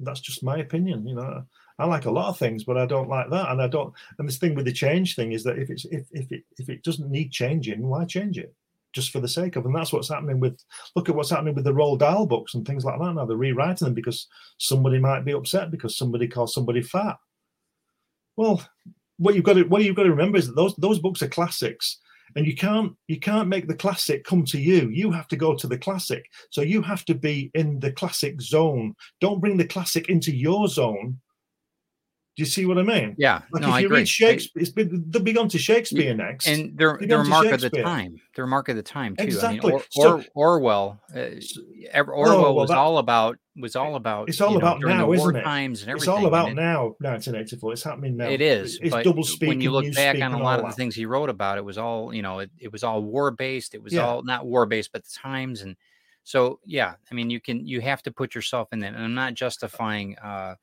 That's 0.00 0.20
just 0.20 0.42
my 0.42 0.58
opinion. 0.58 1.06
You 1.06 1.14
know, 1.14 1.44
I 1.78 1.86
like 1.86 2.04
a 2.06 2.10
lot 2.10 2.28
of 2.28 2.38
things, 2.38 2.64
but 2.64 2.76
I 2.76 2.86
don't 2.86 3.08
like 3.08 3.30
that, 3.30 3.50
and 3.50 3.60
I 3.62 3.68
don't. 3.68 3.94
And 4.18 4.26
this 4.28 4.38
thing 4.38 4.54
with 4.54 4.64
the 4.64 4.72
change 4.72 5.14
thing 5.14 5.32
is 5.32 5.44
that 5.44 5.58
if 5.58 5.70
it's 5.70 5.84
if 5.86 6.06
if 6.10 6.30
it 6.32 6.44
if 6.58 6.68
it 6.68 6.82
doesn't 6.82 7.10
need 7.10 7.30
changing, 7.30 7.86
why 7.86 8.04
change 8.04 8.38
it? 8.38 8.54
Just 8.92 9.10
for 9.10 9.20
the 9.20 9.28
sake 9.28 9.56
of, 9.56 9.66
and 9.66 9.74
that's 9.74 9.92
what's 9.92 10.08
happening 10.08 10.40
with. 10.40 10.58
Look 10.96 11.08
at 11.08 11.14
what's 11.14 11.30
happening 11.30 11.54
with 11.54 11.64
the 11.64 11.72
Roald 11.72 11.98
Dahl 12.00 12.26
books 12.26 12.54
and 12.54 12.66
things 12.66 12.84
like 12.84 12.98
that. 12.98 13.14
Now 13.14 13.24
they're 13.24 13.36
rewriting 13.36 13.86
them 13.86 13.94
because 13.94 14.26
somebody 14.58 14.98
might 14.98 15.24
be 15.24 15.32
upset 15.32 15.70
because 15.70 15.96
somebody 15.96 16.28
called 16.28 16.50
somebody 16.50 16.82
fat. 16.82 17.18
Well, 18.36 18.66
what 19.18 19.34
you've 19.34 19.44
got 19.44 19.54
to 19.54 19.64
what 19.64 19.82
you've 19.82 19.96
got 19.96 20.04
to 20.04 20.10
remember 20.10 20.38
is 20.38 20.46
that 20.46 20.56
those 20.56 20.74
those 20.76 20.98
books 20.98 21.22
are 21.22 21.28
classics, 21.28 21.98
and 22.36 22.46
you 22.46 22.54
can't 22.54 22.94
you 23.08 23.18
can't 23.18 23.48
make 23.48 23.68
the 23.68 23.74
classic 23.74 24.24
come 24.24 24.44
to 24.46 24.58
you. 24.58 24.88
You 24.90 25.10
have 25.10 25.28
to 25.28 25.36
go 25.36 25.54
to 25.54 25.66
the 25.66 25.78
classic. 25.78 26.24
So 26.50 26.62
you 26.62 26.82
have 26.82 27.04
to 27.06 27.14
be 27.14 27.50
in 27.54 27.80
the 27.80 27.92
classic 27.92 28.40
zone. 28.40 28.94
Don't 29.20 29.40
bring 29.40 29.56
the 29.56 29.66
classic 29.66 30.08
into 30.08 30.34
your 30.34 30.68
zone. 30.68 31.20
Do 32.36 32.42
you 32.42 32.46
see 32.46 32.66
what 32.66 32.78
I 32.78 32.82
mean? 32.82 33.14
Yeah, 33.16 33.42
Like 33.52 33.62
no, 33.62 33.68
if 33.68 33.74
I 33.74 33.78
you 33.80 33.88
read 33.88 34.08
Shakespeare, 34.08 34.60
it's 34.60 34.72
been, 34.72 35.04
they'll 35.08 35.22
be 35.22 35.36
on 35.38 35.48
to 35.50 35.58
Shakespeare 35.58 36.12
next. 36.14 36.48
and 36.48 36.76
they're 36.76 36.98
they're 37.00 37.20
a 37.20 37.24
mark 37.24 37.46
of 37.46 37.60
the 37.60 37.70
time. 37.70 38.20
They're 38.34 38.44
a 38.46 38.48
mark 38.48 38.68
of 38.68 38.74
the 38.74 38.82
time 38.82 39.14
too. 39.14 39.22
Exactly. 39.22 39.70
I 39.70 39.74
mean, 39.76 39.80
or, 39.80 39.84
So- 39.90 40.24
or, 40.34 40.54
Orwell, 40.58 41.00
uh, 41.14 41.20
Orwell 42.04 42.42
well, 42.42 42.54
was 42.56 42.70
that- 42.70 42.78
all 42.78 42.98
about 42.98 43.38
was 43.56 43.76
all 43.76 43.94
about. 43.94 44.28
it's 44.28 44.40
all 44.40 44.54
you 44.54 44.58
know, 44.58 44.66
about 44.66 44.80
now, 44.80 45.12
isn't 45.12 45.36
it? 45.36 45.42
times 45.44 45.82
and 45.82 45.90
everything. 45.90 46.02
it's 46.12 46.18
all 46.18 46.26
about 46.26 46.48
it- 46.48 46.54
now, 46.54 46.96
1984. 46.98 47.72
It's 47.72 47.84
happening 47.84 48.16
now. 48.16 48.28
It 48.28 48.40
is, 48.40 48.80
It's 48.82 48.96
double 49.04 49.22
speak. 49.22 49.48
when 49.48 49.60
you 49.60 49.70
look 49.70 49.94
back 49.94 50.20
on 50.20 50.32
a 50.32 50.42
lot 50.42 50.58
of 50.58 50.66
the 50.66 50.72
things 50.72 50.96
he 50.96 51.06
wrote 51.06 51.30
about, 51.30 51.56
it 51.58 51.64
was 51.64 51.78
all 51.78 52.12
you 52.12 52.22
know. 52.22 52.40
It, 52.40 52.50
it 52.58 52.72
was 52.72 52.82
all 52.82 53.00
war 53.00 53.30
based. 53.30 53.76
It 53.76 53.82
was 53.82 53.92
Yeah. 53.92 54.04
all 54.06 54.22
not 54.24 54.44
war 54.44 54.66
based, 54.66 54.90
but 54.92 55.04
the 55.04 55.10
times 55.22 55.62
and 55.62 55.76
so 56.24 56.58
yeah. 56.66 56.94
I 57.08 57.14
mean, 57.14 57.30
you 57.30 57.38
can 57.40 57.64
you 57.64 57.80
have 57.80 58.02
to 58.02 58.10
put 58.10 58.34
yourself 58.34 58.72
in 58.72 58.80
that, 58.80 58.94
and 58.94 59.04
I'm 59.04 59.14
not 59.14 59.34
justifying 59.34 60.18
uh, 60.18 60.56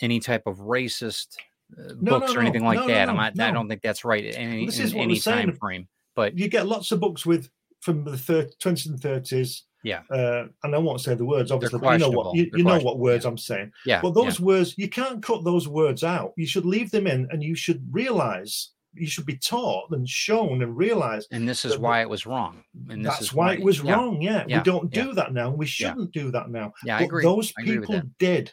any 0.00 0.20
type 0.20 0.42
of 0.46 0.58
racist 0.58 1.36
uh, 1.78 1.94
No, 2.00 2.18
books 2.18 2.32
no, 2.32 2.38
or 2.38 2.42
anything 2.42 2.62
no, 2.62 2.68
like 2.68 2.86
that. 2.86 3.08
I'm 3.08 3.16
not. 3.16 3.38
I 3.38 3.50
don't 3.50 3.68
think 3.68 3.82
that's 3.82 4.04
right 4.04 4.24
in 4.24 4.34
any, 4.34 4.66
this 4.66 4.78
in 4.78 4.96
any 4.98 5.16
saying. 5.16 5.48
time 5.48 5.56
frame. 5.56 5.88
But 6.14 6.38
you 6.38 6.48
get 6.48 6.66
lots 6.66 6.92
of 6.92 7.00
books 7.00 7.26
with 7.26 7.48
from 7.80 8.04
the 8.04 8.16
thir- 8.16 8.50
20s 8.62 8.86
and 8.86 9.00
30s. 9.00 9.62
Yeah. 9.82 10.00
Uh, 10.10 10.46
and 10.62 10.74
I 10.74 10.78
won't 10.78 11.02
say 11.02 11.14
the 11.14 11.26
words, 11.26 11.50
obviously, 11.50 11.78
but 11.78 11.92
you 11.92 11.98
know 11.98 12.10
what 12.10 12.34
you, 12.34 12.50
you 12.54 12.64
know 12.64 12.80
what 12.80 12.98
words 12.98 13.24
yeah. 13.24 13.30
I'm 13.30 13.38
saying. 13.38 13.70
yeah, 13.84 14.00
But 14.00 14.16
yeah. 14.16 14.24
those 14.24 14.40
words, 14.40 14.74
you 14.78 14.88
can't 14.88 15.22
cut 15.22 15.44
those 15.44 15.68
words 15.68 16.02
out. 16.02 16.32
You 16.36 16.46
should 16.46 16.64
leave 16.64 16.90
them 16.90 17.06
in, 17.06 17.28
and 17.30 17.42
you 17.42 17.54
should 17.54 17.86
realize. 17.92 18.70
You 18.96 19.08
should 19.08 19.26
be 19.26 19.36
taught 19.36 19.90
and 19.90 20.08
shown 20.08 20.62
and 20.62 20.76
realize 20.76 21.26
and 21.32 21.48
this 21.48 21.64
is 21.64 21.76
why 21.78 22.00
it 22.02 22.08
was 22.08 22.26
wrong. 22.26 22.62
And 22.88 23.04
this 23.04 23.14
that's 23.14 23.22
is 23.22 23.34
why 23.34 23.54
it 23.54 23.60
was 23.60 23.82
yeah, 23.82 23.92
wrong. 23.92 24.22
Yeah, 24.22 24.44
yeah, 24.46 24.58
we 24.58 24.62
don't 24.62 24.94
yeah. 24.94 25.02
do 25.02 25.14
that 25.14 25.32
now. 25.32 25.50
We 25.50 25.66
shouldn't 25.66 26.12
do 26.12 26.30
that 26.30 26.48
now. 26.48 26.72
Yeah, 26.84 26.98
I 26.98 27.00
but 27.00 27.06
agree. 27.06 27.22
Those 27.24 27.52
I 27.58 27.62
agree 27.62 27.78
with 27.80 27.88
people 27.88 28.02
that. 28.02 28.18
did. 28.18 28.52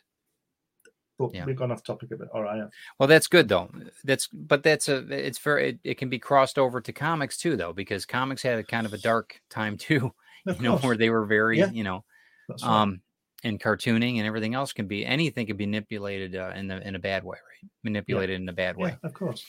But 1.28 1.36
Yeah. 1.38 1.46
we've 1.46 1.56
gone 1.56 1.72
off 1.72 1.84
topic 1.84 2.12
a 2.12 2.18
bit. 2.18 2.28
All 2.34 2.44
right. 2.44 2.58
yeah. 2.58 2.68
Well, 3.00 3.08
that's 3.08 3.28
good 3.28 3.48
though. 3.48 3.70
That's 4.04 4.28
but 4.28 4.64
that's 4.64 4.90
a 4.90 4.98
it's 5.10 5.40
very 5.40 5.70
it, 5.70 5.80
it 5.84 5.98
can 5.98 6.10
be 6.10 6.20
crossed 6.20 6.58
over 6.60 6.82
to 6.82 6.94
comics 6.94 7.38
too 7.38 7.56
though 7.58 7.74
because 7.74 8.06
comics 8.06 8.42
had 8.44 8.60
a 8.60 8.64
kind 8.64 8.86
of 8.86 8.94
a 8.94 8.98
dark 8.98 9.42
time 9.50 9.78
too. 9.78 10.14
You 10.48 10.56
know 10.64 10.78
where 10.78 10.98
they 10.98 11.12
were 11.12 11.26
very 11.26 11.60
Yeah. 11.60 11.70
you 11.70 11.84
know 11.84 12.04
right. 12.50 12.64
um 12.64 13.02
and 13.44 13.60
cartooning 13.60 14.18
and 14.18 14.26
everything 14.26 14.56
else 14.56 14.74
can 14.74 14.88
be 14.88 15.06
anything 15.06 15.46
can 15.46 15.56
be 15.56 15.68
manipulated 15.68 16.36
uh, 16.36 16.52
in 16.56 16.68
the 16.68 16.82
in 16.88 16.96
a 16.96 17.00
bad 17.00 17.24
way 17.24 17.38
right 17.38 17.70
manipulated 17.84 18.42
in 18.42 18.50
a 18.50 18.54
bad 18.54 18.76
way. 18.76 18.90
yeah, 18.90 19.08
of 19.08 19.14
course. 19.14 19.46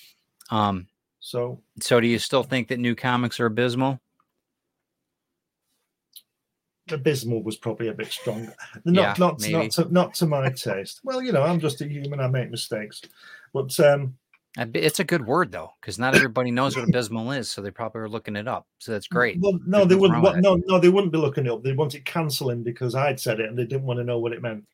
Um. 0.51 0.89
So 1.21 1.63
So 1.81 1.99
do 2.01 2.07
you 2.07 2.19
still 2.19 2.43
think 2.43 2.69
that 2.69 2.79
new 2.79 2.95
comics 2.95 3.41
are 3.41 3.47
abysmal? 3.47 4.01
Abysmal 6.93 7.43
was 7.43 7.57
probably 7.57 7.89
a 7.89 7.95
bit 7.95 8.11
stronger. 8.13 8.55
Not 8.85 8.95
Yeah, 9.03 9.15
not 9.19 9.41
maybe. 9.41 9.53
not 9.53 9.71
to, 9.73 9.93
not 9.93 10.15
to 10.15 10.27
my 10.27 10.51
taste. 10.51 11.01
Well, 11.05 11.23
you 11.23 11.33
know, 11.33 11.43
I'm 11.43 11.61
just 11.61 11.81
a 11.81 11.89
human. 11.89 12.21
I 12.21 12.29
make 12.29 12.51
mistakes, 12.51 13.03
but 13.53 13.79
um, 13.81 14.17
It's 14.57 15.01
a 15.01 15.05
good 15.05 15.27
word 15.27 15.53
though 15.53 15.73
because 15.81 15.99
not 15.99 16.15
everybody 16.15 16.51
knows 16.51 16.77
what 16.77 16.89
abysmal 16.89 17.33
is, 17.33 17.51
so 17.51 17.63
they 17.63 17.71
probably 17.71 18.03
are 18.03 18.09
looking 18.09 18.37
it 18.37 18.49
up. 18.49 18.67
So 18.79 18.93
that's 18.93 19.09
great. 19.09 19.39
Well, 19.41 19.59
no, 19.67 19.79
There's 19.79 19.89
they 19.89 19.95
wouldn't. 19.97 20.43
no, 20.43 20.61
no, 20.67 20.79
they 20.79 20.89
wouldn't 20.89 21.13
be 21.13 21.19
looking 21.19 21.47
it 21.47 21.53
up. 21.53 21.63
They 21.63 21.73
wanted 21.73 22.05
cancelling 22.05 22.63
because 22.63 22.95
I'd 22.95 23.21
said 23.21 23.41
it, 23.41 23.49
and 23.49 23.59
they 23.59 23.65
didn't 23.65 23.85
want 23.87 23.99
to 23.99 24.05
know 24.05 24.19
what 24.19 24.33
it 24.33 24.43
meant. 24.43 24.65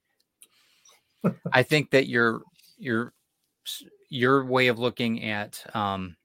I 1.53 1.63
think 1.63 1.91
that 1.91 2.09
you're 2.09 2.43
your 2.79 3.13
your 4.09 4.45
way 4.45 4.69
of 4.69 4.79
looking 4.79 5.25
at 5.25 5.63
um, 5.75 6.17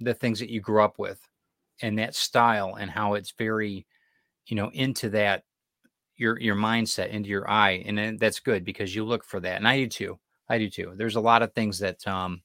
the 0.00 0.14
things 0.14 0.38
that 0.38 0.50
you 0.50 0.60
grew 0.60 0.82
up 0.82 0.98
with 0.98 1.20
and 1.82 1.98
that 1.98 2.14
style 2.14 2.76
and 2.78 2.90
how 2.90 3.14
it's 3.14 3.32
very 3.36 3.86
you 4.46 4.56
know 4.56 4.70
into 4.72 5.10
that 5.10 5.44
your 6.16 6.38
your 6.40 6.56
mindset 6.56 7.10
into 7.10 7.28
your 7.28 7.48
eye 7.48 7.82
and 7.86 8.18
that's 8.18 8.40
good 8.40 8.64
because 8.64 8.94
you 8.94 9.04
look 9.04 9.24
for 9.24 9.40
that 9.40 9.56
and 9.56 9.68
i 9.68 9.76
do 9.76 9.86
too 9.86 10.18
i 10.48 10.58
do 10.58 10.70
too 10.70 10.92
there's 10.96 11.16
a 11.16 11.20
lot 11.20 11.42
of 11.42 11.52
things 11.52 11.78
that 11.78 12.06
um 12.06 12.42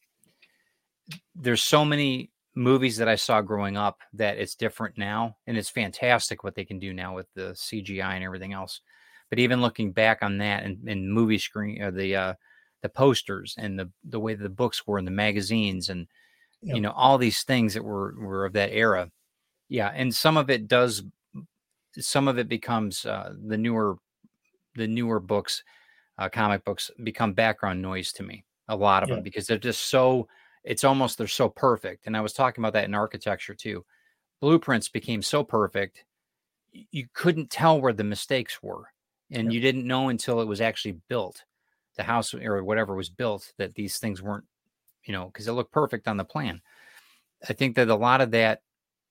there's 1.35 1.63
so 1.63 1.85
many 1.85 2.31
movies 2.55 2.97
that 2.97 3.07
i 3.07 3.15
saw 3.15 3.41
growing 3.41 3.77
up 3.77 3.99
that 4.13 4.37
it's 4.37 4.55
different 4.55 4.97
now 4.97 5.35
and 5.47 5.57
it's 5.57 5.69
fantastic 5.69 6.43
what 6.43 6.55
they 6.55 6.65
can 6.65 6.79
do 6.79 6.93
now 6.93 7.15
with 7.15 7.27
the 7.33 7.51
cgi 7.53 8.03
and 8.03 8.23
everything 8.23 8.53
else 8.53 8.81
but 9.29 9.39
even 9.39 9.61
looking 9.61 9.93
back 9.93 10.19
on 10.21 10.37
that 10.37 10.63
and, 10.63 10.87
and 10.87 11.11
movie 11.11 11.37
screen 11.37 11.81
or 11.81 11.87
uh, 11.87 11.91
the 11.91 12.15
uh 12.15 12.33
the 12.81 12.89
posters 12.89 13.55
and 13.57 13.79
the 13.79 13.89
the 14.03 14.19
way 14.19 14.33
the 14.33 14.49
books 14.49 14.85
were 14.85 14.99
in 14.99 15.05
the 15.05 15.11
magazines 15.11 15.89
and 15.89 16.07
yep. 16.61 16.75
you 16.75 16.81
know 16.81 16.91
all 16.91 17.17
these 17.17 17.43
things 17.43 17.73
that 17.73 17.83
were 17.83 18.13
were 18.19 18.45
of 18.45 18.53
that 18.53 18.73
era 18.73 19.09
yeah 19.69 19.91
and 19.95 20.13
some 20.13 20.35
of 20.35 20.49
it 20.49 20.67
does 20.67 21.03
some 21.99 22.27
of 22.27 22.37
it 22.37 22.47
becomes 22.47 23.05
uh, 23.05 23.33
the 23.47 23.57
newer 23.57 23.97
the 24.75 24.87
newer 24.87 25.19
books 25.19 25.63
uh, 26.17 26.29
comic 26.29 26.63
books 26.63 26.91
become 27.03 27.33
background 27.33 27.81
noise 27.81 28.11
to 28.13 28.23
me 28.23 28.43
a 28.67 28.75
lot 28.75 29.03
of 29.03 29.09
yeah. 29.09 29.15
them 29.15 29.23
because 29.23 29.47
they're 29.47 29.57
just 29.57 29.89
so 29.89 30.27
it's 30.63 30.83
almost 30.83 31.17
they're 31.17 31.27
so 31.27 31.49
perfect 31.49 32.07
and 32.07 32.15
i 32.15 32.21
was 32.21 32.33
talking 32.33 32.61
about 32.61 32.73
that 32.73 32.85
in 32.85 32.93
architecture 32.93 33.53
too 33.53 33.83
blueprints 34.39 34.87
became 34.87 35.21
so 35.21 35.43
perfect 35.43 36.05
you 36.71 37.05
couldn't 37.13 37.49
tell 37.49 37.81
where 37.81 37.93
the 37.93 38.03
mistakes 38.03 38.61
were 38.61 38.85
and 39.31 39.51
yeah. 39.51 39.55
you 39.55 39.61
didn't 39.61 39.87
know 39.87 40.09
until 40.09 40.41
it 40.41 40.47
was 40.47 40.61
actually 40.61 40.97
built 41.09 41.43
the 41.97 42.03
house 42.03 42.33
or 42.33 42.63
whatever 42.63 42.95
was 42.95 43.09
built 43.09 43.51
that 43.57 43.75
these 43.75 43.97
things 43.97 44.21
weren't 44.21 44.45
you 45.05 45.11
know 45.13 45.25
because 45.25 45.47
it 45.47 45.53
looked 45.53 45.73
perfect 45.73 46.07
on 46.07 46.17
the 46.17 46.23
plan 46.23 46.61
i 47.49 47.53
think 47.53 47.75
that 47.75 47.89
a 47.89 47.95
lot 47.95 48.21
of 48.21 48.31
that 48.31 48.61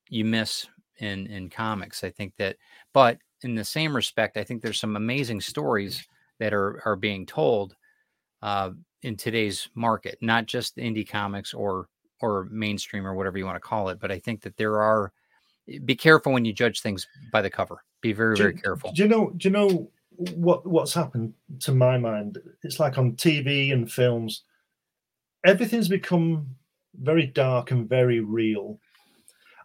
you 0.09 0.25
miss 0.25 0.67
in 1.01 1.27
in 1.27 1.51
comics. 1.51 2.05
I 2.05 2.11
think 2.11 2.35
that, 2.37 2.57
but 2.93 3.19
in 3.43 3.55
the 3.55 3.65
same 3.65 3.95
respect, 3.95 4.37
I 4.37 4.45
think 4.45 4.63
there's 4.63 4.81
some 4.81 4.97
amazing 4.97 5.41
stories 5.41 6.07
that 6.39 6.53
are 6.55 6.83
are 6.85 6.97
being 6.97 7.27
told 7.27 7.75
uh, 8.43 8.71
in 9.03 9.17
today's 9.17 9.69
market, 9.75 10.19
not 10.21 10.47
just 10.47 10.77
indie 10.77 11.09
comics 11.09 11.55
or 11.55 11.89
or 12.21 12.49
mainstream 12.51 13.07
or 13.07 13.15
whatever 13.15 13.39
you 13.39 13.47
want 13.47 13.57
to 13.57 13.61
call 13.61 13.89
it. 13.89 13.99
But 13.99 14.11
I 14.11 14.19
think 14.19 14.43
that 14.43 14.57
there 14.57 14.81
are. 14.81 15.13
Be 15.85 15.95
careful 15.95 16.33
when 16.33 16.45
you 16.45 16.53
judge 16.53 16.81
things 16.81 17.07
by 17.31 17.43
the 17.43 17.51
cover. 17.51 17.85
Be 18.01 18.13
very 18.13 18.35
do, 18.35 18.43
very 18.43 18.55
careful. 18.55 18.93
Do 18.93 19.03
you 19.03 19.09
know? 19.09 19.31
Do 19.37 19.49
you 19.49 19.53
know 19.53 19.91
what 20.35 20.67
what's 20.67 20.95
happened 20.95 21.33
to 21.61 21.73
my 21.73 21.97
mind? 21.97 22.39
It's 22.63 22.81
like 22.81 22.99
on 22.99 23.13
TV 23.13 23.73
and 23.73 23.91
films, 23.91 24.43
everything's 25.45 25.89
become 25.89 26.57
very 27.01 27.27
dark 27.27 27.71
and 27.71 27.89
very 27.89 28.21
real 28.21 28.81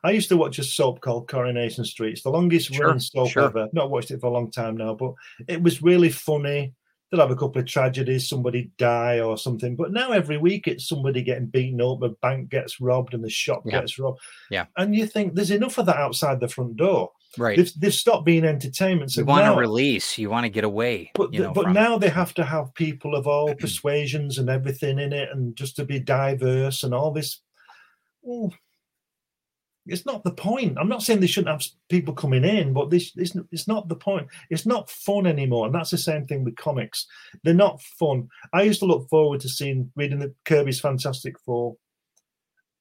I 0.06 0.12
used 0.12 0.30
to 0.30 0.38
watch 0.38 0.60
a 0.60 0.64
soap 0.64 1.02
called 1.02 1.28
Coronation 1.28 1.84
Street. 1.84 2.12
It's 2.12 2.22
the 2.22 2.30
longest 2.30 2.72
sure, 2.72 2.88
running 2.88 3.00
soap 3.00 3.30
sure. 3.30 3.46
ever. 3.46 3.68
Not 3.74 3.90
watched 3.90 4.12
it 4.12 4.22
for 4.22 4.28
a 4.28 4.32
long 4.32 4.52
time 4.52 4.78
now, 4.78 4.94
but 4.94 5.14
it 5.48 5.64
was 5.64 5.82
really 5.82 6.12
funny. 6.12 6.76
They'll 7.10 7.22
have 7.22 7.32
a 7.32 7.36
couple 7.36 7.60
of 7.60 7.68
tragedies, 7.68 8.30
somebody 8.30 8.70
die 8.78 9.20
or 9.20 9.36
something. 9.36 9.76
But 9.76 9.94
now 9.94 10.12
every 10.12 10.38
week 10.38 10.68
it's 10.68 10.88
somebody 10.88 11.24
getting 11.24 11.48
beaten 11.48 11.82
up, 11.82 12.04
a 12.04 12.10
bank 12.10 12.50
gets 12.50 12.80
robbed, 12.80 13.16
and 13.16 13.24
the 13.24 13.32
shop 13.32 13.64
yeah. 13.66 13.80
gets 13.80 13.98
robbed. 13.98 14.20
Yeah. 14.52 14.66
And 14.78 14.96
you 14.96 15.08
think 15.08 15.34
there's 15.34 15.50
enough 15.50 15.80
of 15.80 15.88
that 15.88 15.98
outside 15.98 16.40
the 16.40 16.50
front 16.50 16.78
door. 16.78 17.10
Right. 17.36 17.58
They've, 17.58 17.74
they've 17.80 17.94
stopped 17.94 18.26
being 18.26 18.46
entertainment. 18.46 19.12
So 19.12 19.22
you 19.22 19.26
want 19.26 19.52
to 19.52 19.60
release, 19.60 20.20
you 20.20 20.30
want 20.30 20.44
to 20.44 20.50
get 20.50 20.64
away. 20.64 21.12
But, 21.16 21.34
you 21.34 21.42
know, 21.42 21.52
but 21.52 21.72
now 21.72 21.98
they 21.98 22.10
have 22.10 22.36
to 22.36 22.46
have 22.46 22.76
people 22.76 23.16
of 23.16 23.26
all 23.26 23.56
persuasions 23.60 24.38
and 24.38 24.52
everything 24.52 25.00
in 25.00 25.14
it, 25.14 25.30
and 25.32 25.56
just 25.56 25.76
to 25.78 25.86
be 25.86 26.00
diverse 26.00 26.84
and 26.84 26.94
all 26.94 27.12
this. 27.12 27.42
Oh, 28.28 28.52
it's 29.88 30.06
not 30.06 30.24
the 30.24 30.32
point. 30.32 30.78
I'm 30.80 30.90
not 30.90 31.04
saying 31.04 31.20
they 31.20 31.28
shouldn't 31.28 31.62
have 31.62 31.72
people 31.90 32.14
coming 32.14 32.44
in, 32.44 32.74
but 32.74 32.90
this 32.90 33.12
it's, 33.16 33.36
it's 33.52 33.68
not 33.68 33.88
the 33.88 33.96
point. 33.96 34.28
It's 34.50 34.66
not 34.66 34.90
fun 34.90 35.28
anymore, 35.28 35.68
and 35.68 35.76
that's 35.76 35.92
the 35.92 35.98
same 35.98 36.26
thing 36.26 36.44
with 36.44 36.56
comics. 36.56 37.06
They're 37.44 37.54
not 37.54 37.82
fun. 37.82 38.28
I 38.54 38.64
used 38.64 38.80
to 38.80 38.86
look 38.86 39.08
forward 39.10 39.42
to 39.42 39.50
seeing 39.50 39.92
reading 39.96 40.20
the 40.20 40.34
Kirby's 40.46 40.80
Fantastic 40.80 41.40
Four, 41.40 41.76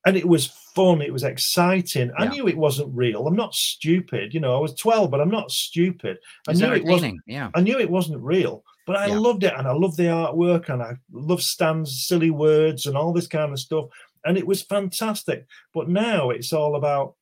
and 0.07 0.17
it 0.17 0.27
was 0.27 0.47
fun. 0.75 1.03
It 1.03 1.13
was 1.13 1.25
exciting. 1.25 2.11
I 2.17 2.29
knew 2.29 2.49
it 2.49 2.57
wasn't 2.57 2.95
real. 2.95 3.27
I'm 3.27 3.37
not 3.37 3.55
stupid. 3.55 4.33
You 4.33 4.41
know, 4.41 4.57
I 4.57 4.61
was 4.61 4.75
12, 4.75 5.11
but 5.11 5.21
I'm 5.21 5.31
not 5.31 5.51
stupid. 5.51 6.19
I 6.49 6.53
it's 6.53 6.61
knew 6.61 6.73
it 6.73 6.85
wasn't. 6.85 7.21
Yeah, 7.27 7.51
I 7.55 7.61
knew 7.61 7.79
it 7.79 7.91
wasn't 7.91 8.23
real. 8.23 8.65
But 8.87 8.97
I 8.97 9.07
yeah. 9.07 9.19
loved 9.19 9.45
it, 9.45 9.55
and 9.57 9.67
I 9.69 9.73
loved 9.73 9.97
the 9.99 10.05
artwork, 10.05 10.71
and 10.71 10.83
I 10.83 10.95
love 11.13 11.43
Stan's 11.43 12.07
silly 12.07 12.31
words 12.31 12.87
and 12.87 12.97
all 12.97 13.13
this 13.13 13.27
kind 13.27 13.53
of 13.53 13.59
stuff 13.59 13.87
and 14.25 14.37
it 14.37 14.47
was 14.47 14.63
fantastic. 14.63 15.47
But 15.73 15.89
now 15.89 16.31
it's 16.31 16.53
all 16.53 16.77
about 16.77 17.15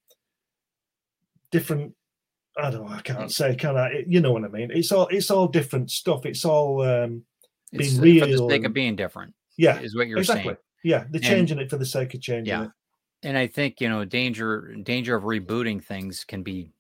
different. 1.51 1.95
I 2.57 2.71
don't. 2.71 2.87
know, 2.87 2.95
I 2.95 3.01
can't 3.01 3.33
say. 3.33 3.55
Can 3.55 3.77
I? 3.77 4.05
You 4.07 4.21
know 4.21 4.33
what 4.33 4.45
I 4.45 4.49
mean? 4.49 4.71
It's 4.73 4.93
all. 4.93 5.09
It's 5.09 5.31
all 5.31 5.49
different 5.49 5.91
stuff. 5.91 6.27
It's 6.27 6.45
all 6.45 6.83
um, 6.83 7.25
being 7.73 7.91
it's 7.91 7.99
real. 7.99 8.27
For 8.27 8.31
the 8.31 8.49
sake 8.49 8.65
of 8.65 8.73
being 8.73 8.97
different. 8.97 9.35
Yeah, 9.57 9.81
is 9.81 9.97
what 9.97 10.09
you're 10.09 10.19
exactly. 10.19 10.45
saying. 10.45 10.57
Yeah, 10.85 11.05
they're 11.11 11.21
changing 11.21 11.59
and, 11.59 11.67
it 11.67 11.71
for 11.71 11.77
the 11.77 11.87
sake 11.87 12.15
of 12.15 12.21
changing 12.21 12.53
yeah. 12.53 12.65
it. 12.65 12.71
And 13.23 13.39
I 13.39 13.47
think 13.47 13.81
you 13.81 13.89
know 13.89 14.05
danger 14.05 14.75
danger 14.83 15.15
of 15.15 15.25
rebooting 15.25 15.83
things 15.83 16.25
can 16.25 16.43
be 16.43 16.73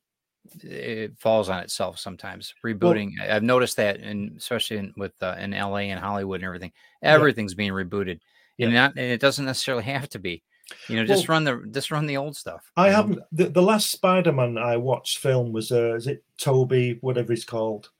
it 0.63 1.13
falls 1.19 1.49
on 1.49 1.61
itself 1.61 1.99
sometimes. 1.99 2.55
Rebooting, 2.65 3.13
well, 3.19 3.31
I've 3.31 3.43
noticed 3.43 3.77
that, 3.77 4.01
and 4.01 4.37
especially 4.37 4.79
in, 4.79 4.93
with 4.97 5.13
uh, 5.23 5.37
in 5.39 5.53
LA 5.53 5.89
and 5.91 6.01
Hollywood 6.01 6.41
and 6.41 6.47
everything, 6.47 6.73
everything's 7.03 7.53
yeah. 7.53 7.57
being 7.59 7.73
rebooted 7.73 8.21
yeah. 8.63 8.67
and 8.67 8.75
not 8.75 8.91
and 8.97 9.11
it 9.11 9.21
doesn't 9.21 9.45
necessarily 9.45 9.85
have 9.95 10.09
to 10.11 10.19
be 10.19 10.43
you 10.89 10.97
know 10.97 11.05
just 11.05 11.29
well, 11.29 11.37
run 11.37 11.45
the 11.45 11.71
just 11.71 11.91
run 11.91 12.07
the 12.07 12.17
old 12.17 12.37
stuff 12.37 12.71
i 12.77 12.89
haven't 12.89 13.19
the, 13.33 13.49
the 13.49 13.63
last 13.63 13.91
spider-man 13.91 14.57
i 14.57 14.77
watched 14.77 15.19
film 15.19 15.53
was 15.53 15.71
uh 15.73 15.95
is 15.95 16.07
it 16.07 16.25
toby 16.39 16.99
whatever 17.01 17.33
he's 17.33 17.45
called 17.45 17.91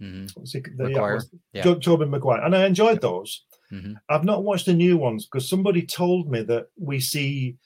mm-hmm. 0.00 0.26
the, 0.42 0.88
yeah. 1.52 2.04
Maguire 2.06 2.40
and 2.44 2.54
i 2.54 2.66
enjoyed 2.66 2.96
yeah. 2.96 3.08
those 3.08 3.44
mm-hmm. 3.72 3.94
i've 4.08 4.24
not 4.24 4.44
watched 4.44 4.66
the 4.66 4.74
new 4.74 4.96
ones 4.96 5.26
because 5.26 5.48
somebody 5.48 5.82
told 5.82 6.30
me 6.30 6.42
that 6.42 6.66
we 6.76 7.00
see 7.00 7.56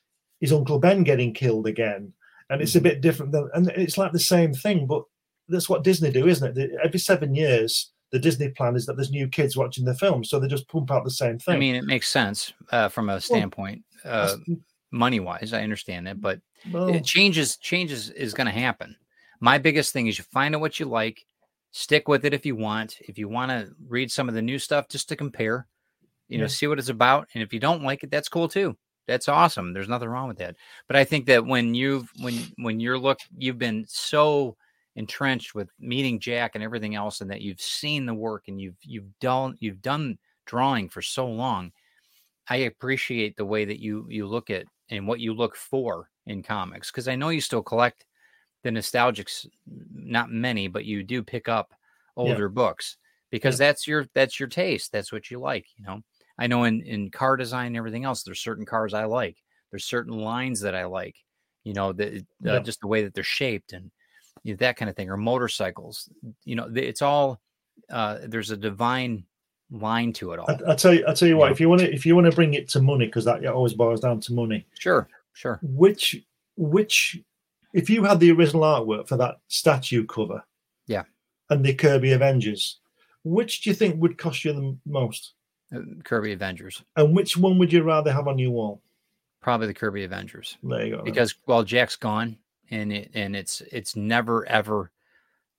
his 0.40 0.52
uncle 0.52 0.78
ben 0.78 1.02
getting 1.02 1.32
killed 1.32 1.66
again 1.66 2.12
and 2.50 2.62
it's 2.62 2.72
mm-hmm. 2.72 2.86
a 2.86 2.90
bit 2.90 3.00
different 3.00 3.32
than 3.32 3.48
and 3.54 3.68
it's 3.70 3.98
like 3.98 4.12
the 4.12 4.18
same 4.20 4.52
thing 4.52 4.86
but 4.86 5.02
that's 5.48 5.68
what 5.68 5.82
disney 5.82 6.10
do 6.10 6.28
isn't 6.28 6.56
it 6.56 6.70
every 6.84 7.00
seven 7.00 7.34
years 7.34 7.92
the 8.12 8.18
Disney 8.18 8.50
plan 8.50 8.76
is 8.76 8.86
that 8.86 8.94
there's 8.94 9.10
new 9.10 9.26
kids 9.26 9.56
watching 9.56 9.84
the 9.84 9.94
film, 9.94 10.22
so 10.22 10.38
they 10.38 10.46
just 10.46 10.68
pump 10.68 10.90
out 10.90 11.02
the 11.02 11.10
same 11.10 11.38
thing. 11.38 11.54
I 11.54 11.58
mean, 11.58 11.74
it 11.74 11.84
makes 11.84 12.08
sense 12.08 12.52
uh, 12.70 12.88
from 12.88 13.08
a 13.08 13.20
standpoint, 13.20 13.82
well, 14.04 14.36
uh, 14.48 14.54
money 14.90 15.18
wise. 15.18 15.52
I 15.54 15.62
understand 15.62 16.06
that, 16.06 16.20
but 16.20 16.40
well, 16.70 16.88
it 16.88 17.04
changes 17.04 17.56
changes 17.56 18.10
is 18.10 18.34
going 18.34 18.46
to 18.46 18.52
happen. 18.52 18.94
My 19.40 19.58
biggest 19.58 19.92
thing 19.92 20.06
is 20.06 20.18
you 20.18 20.24
find 20.24 20.54
out 20.54 20.60
what 20.60 20.78
you 20.78 20.86
like, 20.86 21.24
stick 21.72 22.06
with 22.06 22.26
it 22.26 22.34
if 22.34 22.44
you 22.44 22.54
want. 22.54 22.98
If 23.00 23.18
you 23.18 23.28
want 23.28 23.50
to 23.50 23.74
read 23.88 24.12
some 24.12 24.28
of 24.28 24.34
the 24.34 24.42
new 24.42 24.58
stuff 24.58 24.88
just 24.88 25.08
to 25.08 25.16
compare, 25.16 25.66
you 26.28 26.38
know, 26.38 26.46
see 26.46 26.66
what 26.66 26.78
it's 26.78 26.90
about, 26.90 27.28
and 27.34 27.42
if 27.42 27.52
you 27.54 27.60
don't 27.60 27.82
like 27.82 28.04
it, 28.04 28.10
that's 28.10 28.28
cool 28.28 28.46
too. 28.46 28.76
That's 29.08 29.28
awesome. 29.28 29.72
There's 29.72 29.88
nothing 29.88 30.08
wrong 30.08 30.28
with 30.28 30.38
that. 30.38 30.56
But 30.86 30.96
I 30.96 31.04
think 31.04 31.26
that 31.26 31.46
when 31.46 31.74
you've 31.74 32.12
when 32.20 32.34
when 32.58 32.78
you're 32.78 32.98
look, 32.98 33.20
you've 33.36 33.58
been 33.58 33.86
so 33.88 34.56
entrenched 34.96 35.54
with 35.54 35.70
meeting 35.78 36.20
Jack 36.20 36.52
and 36.54 36.62
everything 36.62 36.94
else, 36.94 37.20
and 37.20 37.30
that 37.30 37.40
you've 37.40 37.60
seen 37.60 38.06
the 38.06 38.14
work 38.14 38.44
and 38.48 38.60
you've 38.60 38.76
you've 38.82 39.18
done 39.20 39.56
you've 39.60 39.82
done 39.82 40.18
drawing 40.46 40.88
for 40.88 41.02
so 41.02 41.26
long, 41.26 41.72
I 42.48 42.56
appreciate 42.56 43.36
the 43.36 43.44
way 43.44 43.64
that 43.64 43.80
you 43.80 44.06
you 44.08 44.26
look 44.26 44.50
at 44.50 44.66
and 44.90 45.06
what 45.06 45.20
you 45.20 45.34
look 45.34 45.56
for 45.56 46.08
in 46.26 46.42
comics 46.42 46.90
because 46.90 47.08
I 47.08 47.16
know 47.16 47.30
you 47.30 47.40
still 47.40 47.62
collect 47.62 48.04
the 48.62 48.70
nostalgics, 48.70 49.46
not 49.92 50.30
many, 50.30 50.68
but 50.68 50.84
you 50.84 51.02
do 51.02 51.22
pick 51.22 51.48
up 51.48 51.72
older 52.16 52.44
yeah. 52.44 52.54
books 52.54 52.96
because 53.30 53.58
yeah. 53.58 53.66
that's 53.66 53.86
your 53.86 54.06
that's 54.14 54.38
your 54.38 54.48
taste. 54.48 54.92
That's 54.92 55.12
what 55.12 55.30
you 55.30 55.38
like, 55.38 55.66
you 55.76 55.84
know. 55.84 56.00
I 56.38 56.46
know 56.46 56.64
in 56.64 56.82
in 56.82 57.10
car 57.10 57.36
design 57.36 57.68
and 57.68 57.76
everything 57.76 58.04
else, 58.04 58.22
there's 58.22 58.40
certain 58.40 58.64
cars 58.64 58.94
I 58.94 59.04
like. 59.04 59.36
There's 59.70 59.84
certain 59.84 60.12
lines 60.12 60.60
that 60.60 60.74
I 60.74 60.84
like, 60.84 61.16
you 61.64 61.72
know, 61.72 61.92
that 61.92 62.14
uh, 62.14 62.20
yeah. 62.40 62.58
just 62.60 62.80
the 62.80 62.86
way 62.86 63.02
that 63.04 63.14
they're 63.14 63.24
shaped 63.24 63.72
and 63.72 63.90
you 64.42 64.52
know, 64.52 64.56
that 64.58 64.76
kind 64.76 64.88
of 64.88 64.96
thing, 64.96 65.10
or 65.10 65.16
motorcycles. 65.16 66.08
You 66.44 66.56
know, 66.56 66.70
it's 66.74 67.02
all 67.02 67.40
uh, 67.90 68.18
there's 68.24 68.50
a 68.50 68.56
divine 68.56 69.24
line 69.70 70.12
to 70.14 70.32
it 70.32 70.38
all. 70.38 70.50
I, 70.50 70.58
will 70.62 70.76
tell 70.76 70.94
you, 70.94 71.04
I 71.06 71.14
tell 71.14 71.28
you 71.28 71.36
what. 71.36 71.52
If 71.52 71.60
you 71.60 71.68
want 71.68 71.80
to, 71.80 71.92
if 71.92 72.04
you 72.04 72.14
want 72.14 72.30
to 72.30 72.36
bring 72.36 72.54
it 72.54 72.68
to 72.70 72.82
money, 72.82 73.06
because 73.06 73.24
that 73.24 73.44
always 73.46 73.74
boils 73.74 74.00
down 74.00 74.20
to 74.20 74.32
money. 74.32 74.66
Sure, 74.78 75.08
sure. 75.32 75.60
Which, 75.62 76.22
which, 76.56 77.20
if 77.72 77.88
you 77.88 78.04
had 78.04 78.20
the 78.20 78.32
original 78.32 78.62
artwork 78.62 79.08
for 79.08 79.16
that 79.16 79.36
statue 79.48 80.04
cover, 80.06 80.42
yeah, 80.86 81.04
and 81.50 81.64
the 81.64 81.74
Kirby 81.74 82.12
Avengers, 82.12 82.78
which 83.24 83.62
do 83.62 83.70
you 83.70 83.74
think 83.74 84.00
would 84.00 84.18
cost 84.18 84.44
you 84.44 84.52
the 84.52 84.76
most? 84.86 85.34
Uh, 85.74 85.80
Kirby 86.04 86.32
Avengers. 86.32 86.82
And 86.96 87.14
which 87.14 87.36
one 87.36 87.58
would 87.58 87.72
you 87.72 87.82
rather 87.82 88.12
have 88.12 88.28
on 88.28 88.38
your 88.38 88.50
wall? 88.50 88.82
Probably 89.40 89.66
the 89.66 89.74
Kirby 89.74 90.04
Avengers. 90.04 90.56
There 90.62 90.86
you 90.86 90.96
go. 90.96 91.02
Because 91.02 91.34
while 91.46 91.64
Jack's 91.64 91.96
gone, 91.96 92.36
and 92.72 92.92
it 92.92 93.10
and 93.14 93.36
it's 93.36 93.60
it's 93.70 93.94
never 93.94 94.44
ever 94.48 94.90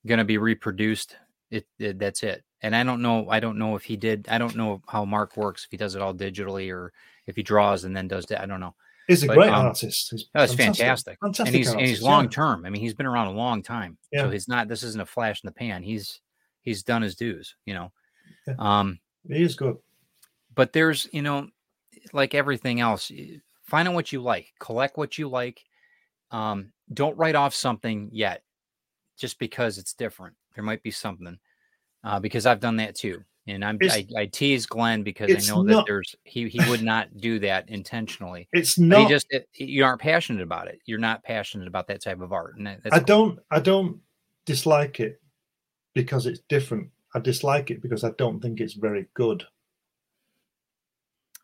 going 0.06 0.18
to 0.18 0.26
be 0.26 0.38
reproduced. 0.38 1.16
It, 1.52 1.66
it, 1.80 2.00
that's 2.00 2.24
it. 2.24 2.44
and 2.62 2.76
I 2.76 2.84
don't 2.84 3.02
know. 3.02 3.30
I 3.30 3.40
don't 3.40 3.58
know 3.60 3.76
if 3.76 3.84
he 3.84 3.96
did. 3.96 4.28
I 4.30 4.38
don't 4.40 4.56
know 4.56 4.82
how 4.88 5.06
Mark 5.06 5.38
works. 5.38 5.64
If 5.66 5.72
he 5.72 5.78
does 5.78 5.96
it 5.96 6.02
all 6.02 6.14
digitally 6.14 6.74
or 6.74 6.92
if 7.28 7.36
he 7.36 7.44
draws 7.44 7.84
and 7.86 7.96
then 7.96 8.08
does 8.08 8.26
that. 8.26 8.42
I 8.42 8.46
don't 8.48 8.60
know. 8.60 8.74
He's 9.08 9.22
a 9.24 9.28
But, 9.28 9.36
great 9.36 9.50
um, 9.50 9.66
artist. 9.68 10.10
He's 10.12 10.26
That's 10.34 10.54
fantastic. 10.56 10.86
fantastic. 10.86 11.18
Fantastic 11.22 11.48
and 11.48 11.56
he's 11.56 11.72
and 11.72 11.82
he's 11.82 12.02
long 12.02 12.28
term. 12.30 12.66
I 12.66 12.70
mean, 12.70 12.82
he's 12.82 12.96
been 12.96 13.06
around 13.06 13.28
a 13.28 13.32
long 13.34 13.62
time. 13.62 13.98
Yeah. 14.12 14.24
So 14.24 14.30
he's 14.32 14.48
not. 14.48 14.68
This 14.68 14.82
isn't 14.84 15.00
a 15.02 15.06
flash 15.06 15.44
in 15.44 15.48
the 15.48 15.54
pan. 15.54 15.84
He's 15.84 16.20
he's 16.64 16.82
done 16.84 17.02
his 17.04 17.16
dues. 17.16 17.56
You 17.66 17.76
know. 17.76 17.92
Yeah. 18.48 18.56
Um, 18.58 19.00
He 19.28 19.44
is 19.44 19.56
good. 19.56 19.78
but 20.56 20.74
there's 20.74 21.08
you 21.14 21.22
know, 21.22 21.50
like 22.14 22.34
everything 22.34 22.80
else, 22.80 23.12
find 23.64 23.88
out 23.88 23.94
what 23.94 24.12
you 24.12 24.22
like, 24.22 24.48
collect 24.60 24.98
what 24.98 25.18
you 25.20 25.30
like. 25.30 25.64
Um, 26.34 26.74
don't 26.94 27.18
write 27.18 27.36
off 27.36 27.54
something 27.54 28.10
yet, 28.12 28.44
just 29.18 29.40
because 29.40 29.78
it's 29.78 29.94
different. 29.94 30.36
There 30.56 30.64
might 30.64 30.84
be 30.84 30.92
something. 30.92 31.38
Uh, 32.04 32.20
because 32.20 32.46
I've 32.46 32.60
done 32.60 32.76
that 32.78 32.96
too. 32.96 33.24
And 33.48 33.64
I'm 33.64 33.78
I, 33.84 34.06
I 34.18 34.26
tease 34.26 34.66
Glenn 34.66 35.04
because 35.04 35.30
I 35.30 35.54
know 35.54 35.64
that 35.64 35.86
there's 35.86 36.16
he 36.24 36.50
he 36.50 36.60
would 36.70 36.82
not 36.84 37.16
do 37.18 37.40
that 37.40 37.70
intentionally. 37.70 38.48
It's 38.52 38.76
But 38.76 38.86
not. 38.86 39.02
he 39.02 39.08
just 39.08 39.28
it, 39.30 39.48
you 39.54 39.86
aren't 39.86 40.02
passionate 40.02 40.42
about 40.42 40.68
it. 40.68 40.80
You're 40.86 41.00
not 41.00 41.24
passionate 41.24 41.68
about 41.68 41.88
that 41.88 42.02
type 42.02 42.22
of 42.22 42.34
art. 42.34 42.58
And 42.58 42.68
that- 42.68 42.84
that's 42.84 42.96
I 42.96 43.00
cool. 43.00 43.06
don't. 43.06 43.40
I 43.52 43.60
don't 43.60 44.00
dislike 44.46 45.00
it 45.00 45.22
because 45.94 46.26
it's 46.26 46.42
different. 46.50 46.90
I 47.14 47.20
dislike 47.20 47.70
it 47.72 47.82
because 47.82 48.04
I 48.04 48.12
don't 48.18 48.42
think 48.42 48.60
it's 48.60 48.74
very 48.74 49.08
good 49.14 49.46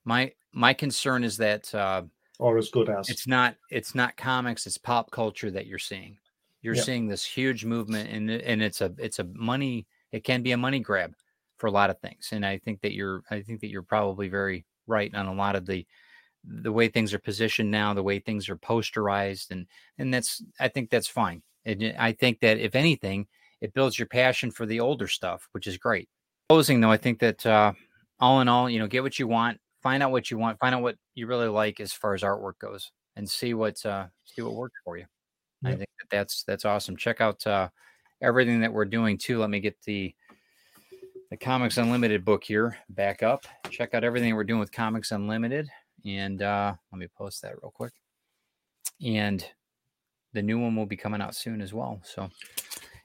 my 0.06 0.32
my 0.52 0.74
concern 0.74 1.24
is 1.24 1.38
that 1.38 1.74
uh, 1.76 2.02
or 2.40 2.58
as 2.58 2.70
good 2.70 2.90
as. 2.90 3.10
it's 3.10 3.28
not 3.28 3.56
it's 3.70 3.94
not 3.94 4.18
comics. 4.18 4.66
It's 4.66 4.78
pop 4.78 5.12
culture 5.12 5.52
that 5.52 5.68
you're 5.68 5.78
seeing. 5.80 6.18
You're 6.62 6.76
Yeah. 6.76 6.82
seeing 6.82 7.08
this 7.08 7.24
huge 7.24 7.64
movement, 7.66 8.10
and 8.10 8.30
and 8.32 8.62
it's 8.62 8.82
a 8.82 8.94
it's 8.98 9.20
a 9.20 9.26
money. 9.36 9.86
It 10.12 10.24
can 10.24 10.42
be 10.42 10.52
a 10.54 10.58
money 10.58 10.80
grab 10.80 11.14
for 11.58 11.68
a 11.68 11.72
lot 11.72 11.90
of 11.90 12.00
things. 12.00 12.30
And 12.32 12.46
I 12.46 12.58
think 12.58 12.82
that 12.82 12.94
you're 12.94 13.24
I 13.30 13.42
think 13.42 13.62
that 13.62 13.70
you're 13.70 13.84
probably 13.84 14.30
very 14.30 14.66
right 14.88 15.14
on 15.14 15.28
a 15.28 15.34
lot 15.34 15.56
of 15.56 15.66
the 15.66 15.86
the 16.46 16.72
way 16.72 16.88
things 16.88 17.14
are 17.14 17.20
positioned 17.20 17.70
now, 17.70 17.94
the 17.94 18.02
way 18.04 18.20
things 18.20 18.50
are 18.50 18.58
posterized, 18.58 19.52
and 19.52 19.68
and 19.98 20.14
that's 20.14 20.42
I 20.60 20.68
think 20.70 20.90
that's 20.90 21.08
fine. 21.08 21.44
And 21.66 21.94
I 22.00 22.14
think 22.14 22.40
that 22.40 22.58
if 22.58 22.76
anything, 22.76 23.28
it 23.62 23.74
builds 23.74 24.00
your 24.00 24.08
passion 24.08 24.50
for 24.50 24.66
the 24.66 24.80
older 24.80 25.08
stuff, 25.08 25.48
which 25.52 25.68
is 25.68 25.78
great. 25.78 26.10
Closing 26.50 26.80
though, 26.82 26.92
I 26.92 26.98
think 26.98 27.20
that 27.20 27.46
uh, 27.46 27.74
all 28.20 28.42
in 28.42 28.48
all, 28.48 28.70
you 28.70 28.80
know, 28.80 28.88
get 28.88 29.04
what 29.04 29.20
you 29.20 29.28
want, 29.28 29.60
find 29.82 30.04
out 30.04 30.12
what 30.12 30.30
you 30.30 30.38
want, 30.38 30.60
find 30.60 30.76
out 30.76 30.82
what 30.82 30.96
you 31.16 31.28
really 31.28 31.48
like 31.48 31.80
as 31.80 31.94
far 31.94 32.14
as 32.14 32.22
artwork 32.22 32.60
goes, 32.60 32.92
and 33.16 33.30
see 33.30 33.54
what 33.54 33.84
uh, 33.86 34.08
see 34.26 34.42
what 34.42 34.54
works 34.54 34.76
for 34.84 34.98
you. 34.98 35.06
I 35.64 35.72
think 35.72 35.90
that 36.00 36.10
that's 36.10 36.44
that's 36.44 36.66
awesome. 36.66 36.96
Check 36.96 37.22
out 37.22 37.46
uh, 37.46 37.70
everything 38.22 38.62
that 38.62 38.72
we're 38.72 38.86
doing 38.86 39.18
too. 39.18 39.40
Let 39.40 39.50
me 39.50 39.60
get 39.60 39.76
the 39.84 40.14
the 41.30 41.38
Comics 41.38 41.78
Unlimited 41.78 42.26
book 42.26 42.44
here 42.44 42.78
back 42.90 43.24
up. 43.24 43.46
Check 43.70 43.94
out 43.94 44.04
everything 44.04 44.36
we're 44.36 44.44
doing 44.44 44.60
with 44.60 44.72
Comics 44.72 45.12
Unlimited, 45.12 45.70
and 46.06 46.42
uh, 46.42 46.74
let 46.92 47.00
me 47.00 47.08
post 47.08 47.42
that 47.42 47.56
real 47.62 47.72
quick. 47.72 47.94
And 49.06 49.46
the 50.34 50.42
new 50.42 50.60
one 50.60 50.76
will 50.76 50.86
be 50.86 50.98
coming 50.98 51.22
out 51.22 51.36
soon 51.36 51.62
as 51.62 51.74
well. 51.74 52.00
So, 52.04 52.30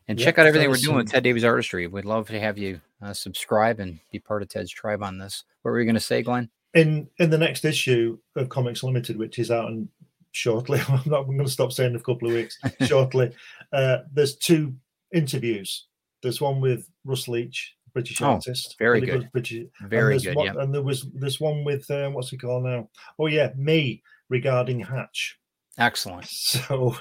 and 0.09 0.18
Yep, 0.18 0.25
check 0.25 0.39
out 0.39 0.47
everything 0.47 0.70
we're 0.70 0.77
doing 0.77 0.97
with. 0.97 1.11
Ted 1.11 1.25
Davies 1.25 1.45
Artistry. 1.45 1.87
We'd 1.87 2.05
love 2.05 2.29
to 2.29 2.41
have 2.41 2.57
you 2.57 2.81
uh, 3.03 3.12
subscribe 3.12 3.81
and 3.81 3.99
be 4.11 4.18
part 4.18 4.43
of 4.43 4.49
Ted's 4.49 4.70
tribe 4.70 5.03
on 5.03 5.18
this. 5.18 5.45
What 5.62 5.72
were 5.72 5.81
you 5.81 5.85
going 5.85 5.95
to 5.95 6.01
say, 6.01 6.22
Glenn? 6.22 6.51
In 6.75 7.09
in 7.18 7.31
the 7.31 7.39
next 7.39 7.64
issue 7.64 8.18
of 8.37 8.49
Comics 8.49 8.83
Limited, 8.83 9.16
which 9.16 9.39
is 9.39 9.51
out 9.51 9.68
in 9.68 9.89
shortly. 10.33 10.81
I'm 10.89 11.03
not. 11.07 11.20
I'm 11.20 11.37
going 11.37 11.45
to 11.45 11.49
stop 11.51 11.72
saying 11.72 11.91
in 11.91 11.97
a 11.97 12.01
couple 12.03 12.29
of 12.29 12.35
weeks. 12.35 12.59
Shortly, 12.87 13.33
uh, 13.72 13.99
there's 14.12 14.37
two 14.37 14.75
interviews. 15.12 15.87
There's 16.22 16.41
one 16.41 16.61
with 16.61 16.89
Russ 17.05 17.29
Leach, 17.29 17.75
British 17.93 18.20
Oh, 18.22 18.27
artist, 18.33 18.77
very 18.79 19.01
really 19.01 19.12
good. 19.20 19.33
British, 19.33 19.66
and 19.81 19.91
Very 19.91 20.18
good. 20.18 20.35
one- 20.37 20.47
Yeah. 20.47 20.55
And 20.59 20.75
there 20.75 20.83
was 20.83 21.07
this 21.14 21.39
one 21.39 21.64
with 21.64 21.89
uh, 21.91 22.11
what's 22.11 22.31
he 22.31 22.39
called 22.39 22.64
now? 22.64 22.89
Oh 23.18 23.27
yeah, 23.27 23.53
me 23.57 24.03
regarding 24.31 24.81
Hatch. 24.81 25.39
Excellent. 25.79 26.27
So 26.31 26.97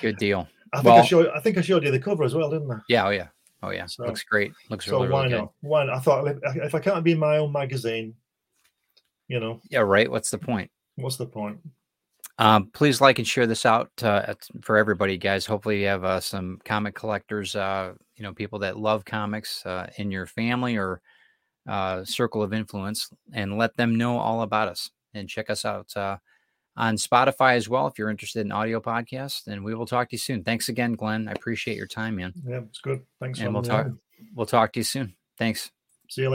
Good 0.00 0.16
deal. 0.16 0.48
I 0.72 0.78
think 0.78 0.86
I 0.88 0.94
Well- 0.96 1.04
showed. 1.04 1.28
I 1.28 1.40
think 1.40 1.58
I 1.58 1.60
showed 1.60 1.84
you 1.84 1.90
the 1.90 1.98
cover 2.00 2.24
as 2.24 2.34
well, 2.34 2.50
didn't 2.50 2.70
I? 2.70 2.78
Yeah. 2.88 3.06
Oh, 3.06 3.10
yeah. 3.10 3.28
Oh, 3.62 3.70
yeah. 3.70 3.86
So- 3.86 4.04
Looks 4.06 4.22
great. 4.24 4.52
Looks 4.70 4.86
So 4.86 4.96
really, 5.00 5.08
why 5.12 5.18
really 5.24 5.30
good. 5.34 5.38
not? 5.42 5.52
Why 5.60 5.84
not? 5.84 5.96
I 5.96 6.00
thought 6.00 6.26
if 6.56 6.74
I 6.74 6.78
can't 6.80 7.04
be 7.04 7.12
in 7.12 7.18
my 7.18 7.36
own 7.38 7.52
magazine, 7.52 8.14
you 9.28 9.40
know, 9.40 9.60
Yeah. 9.70 9.80
Right. 9.80 10.10
What's 10.10 10.30
the 10.30 10.38
point? 10.38 10.70
what's 10.96 11.16
the 11.16 11.26
point? 11.26 11.58
Um, 12.38 12.70
please 12.72 13.00
like 13.00 13.18
and 13.18 13.28
share 13.28 13.46
this 13.46 13.64
out 13.64 13.90
uh, 14.02 14.34
for 14.62 14.76
everybody, 14.76 15.16
guys. 15.16 15.46
Hopefully, 15.46 15.82
you 15.82 15.86
have 15.86 16.04
uh, 16.04 16.20
some 16.20 16.60
comic 16.64 16.94
collectors, 16.94 17.54
uh, 17.54 17.92
you 18.16 18.22
know, 18.22 18.32
people 18.32 18.58
that 18.60 18.76
love 18.76 19.04
comics 19.04 19.64
uh, 19.66 19.88
in 19.98 20.10
your 20.10 20.26
family 20.26 20.76
or 20.76 21.00
uh, 21.68 22.04
circle 22.04 22.42
of 22.42 22.52
influence, 22.52 23.08
and 23.32 23.56
let 23.56 23.76
them 23.76 23.96
know 23.96 24.18
all 24.18 24.42
about 24.42 24.68
us. 24.68 24.90
And 25.14 25.28
check 25.28 25.48
us 25.48 25.64
out 25.64 25.96
uh, 25.96 26.16
on 26.76 26.96
Spotify 26.96 27.54
as 27.54 27.68
well 27.68 27.86
if 27.86 27.98
you're 27.98 28.10
interested 28.10 28.44
in 28.44 28.50
audio 28.50 28.80
podcasts. 28.80 29.46
And 29.46 29.64
we 29.64 29.76
will 29.76 29.86
talk 29.86 30.08
to 30.10 30.14
you 30.14 30.18
soon. 30.18 30.42
Thanks 30.42 30.68
again, 30.68 30.94
Glenn. 30.94 31.28
I 31.28 31.32
appreciate 31.32 31.76
your 31.76 31.86
time, 31.86 32.16
man. 32.16 32.32
Yeah, 32.44 32.62
it's 32.68 32.80
good. 32.80 33.02
Thanks. 33.20 33.38
And 33.38 33.54
we'll 33.54 33.62
talk-. 33.62 33.86
We'll 34.34 34.46
talk 34.46 34.72
to 34.72 34.80
you 34.80 34.84
soon. 34.84 35.14
Thanks. 35.38 35.70
See 36.10 36.22
you 36.22 36.28
later. 36.28 36.32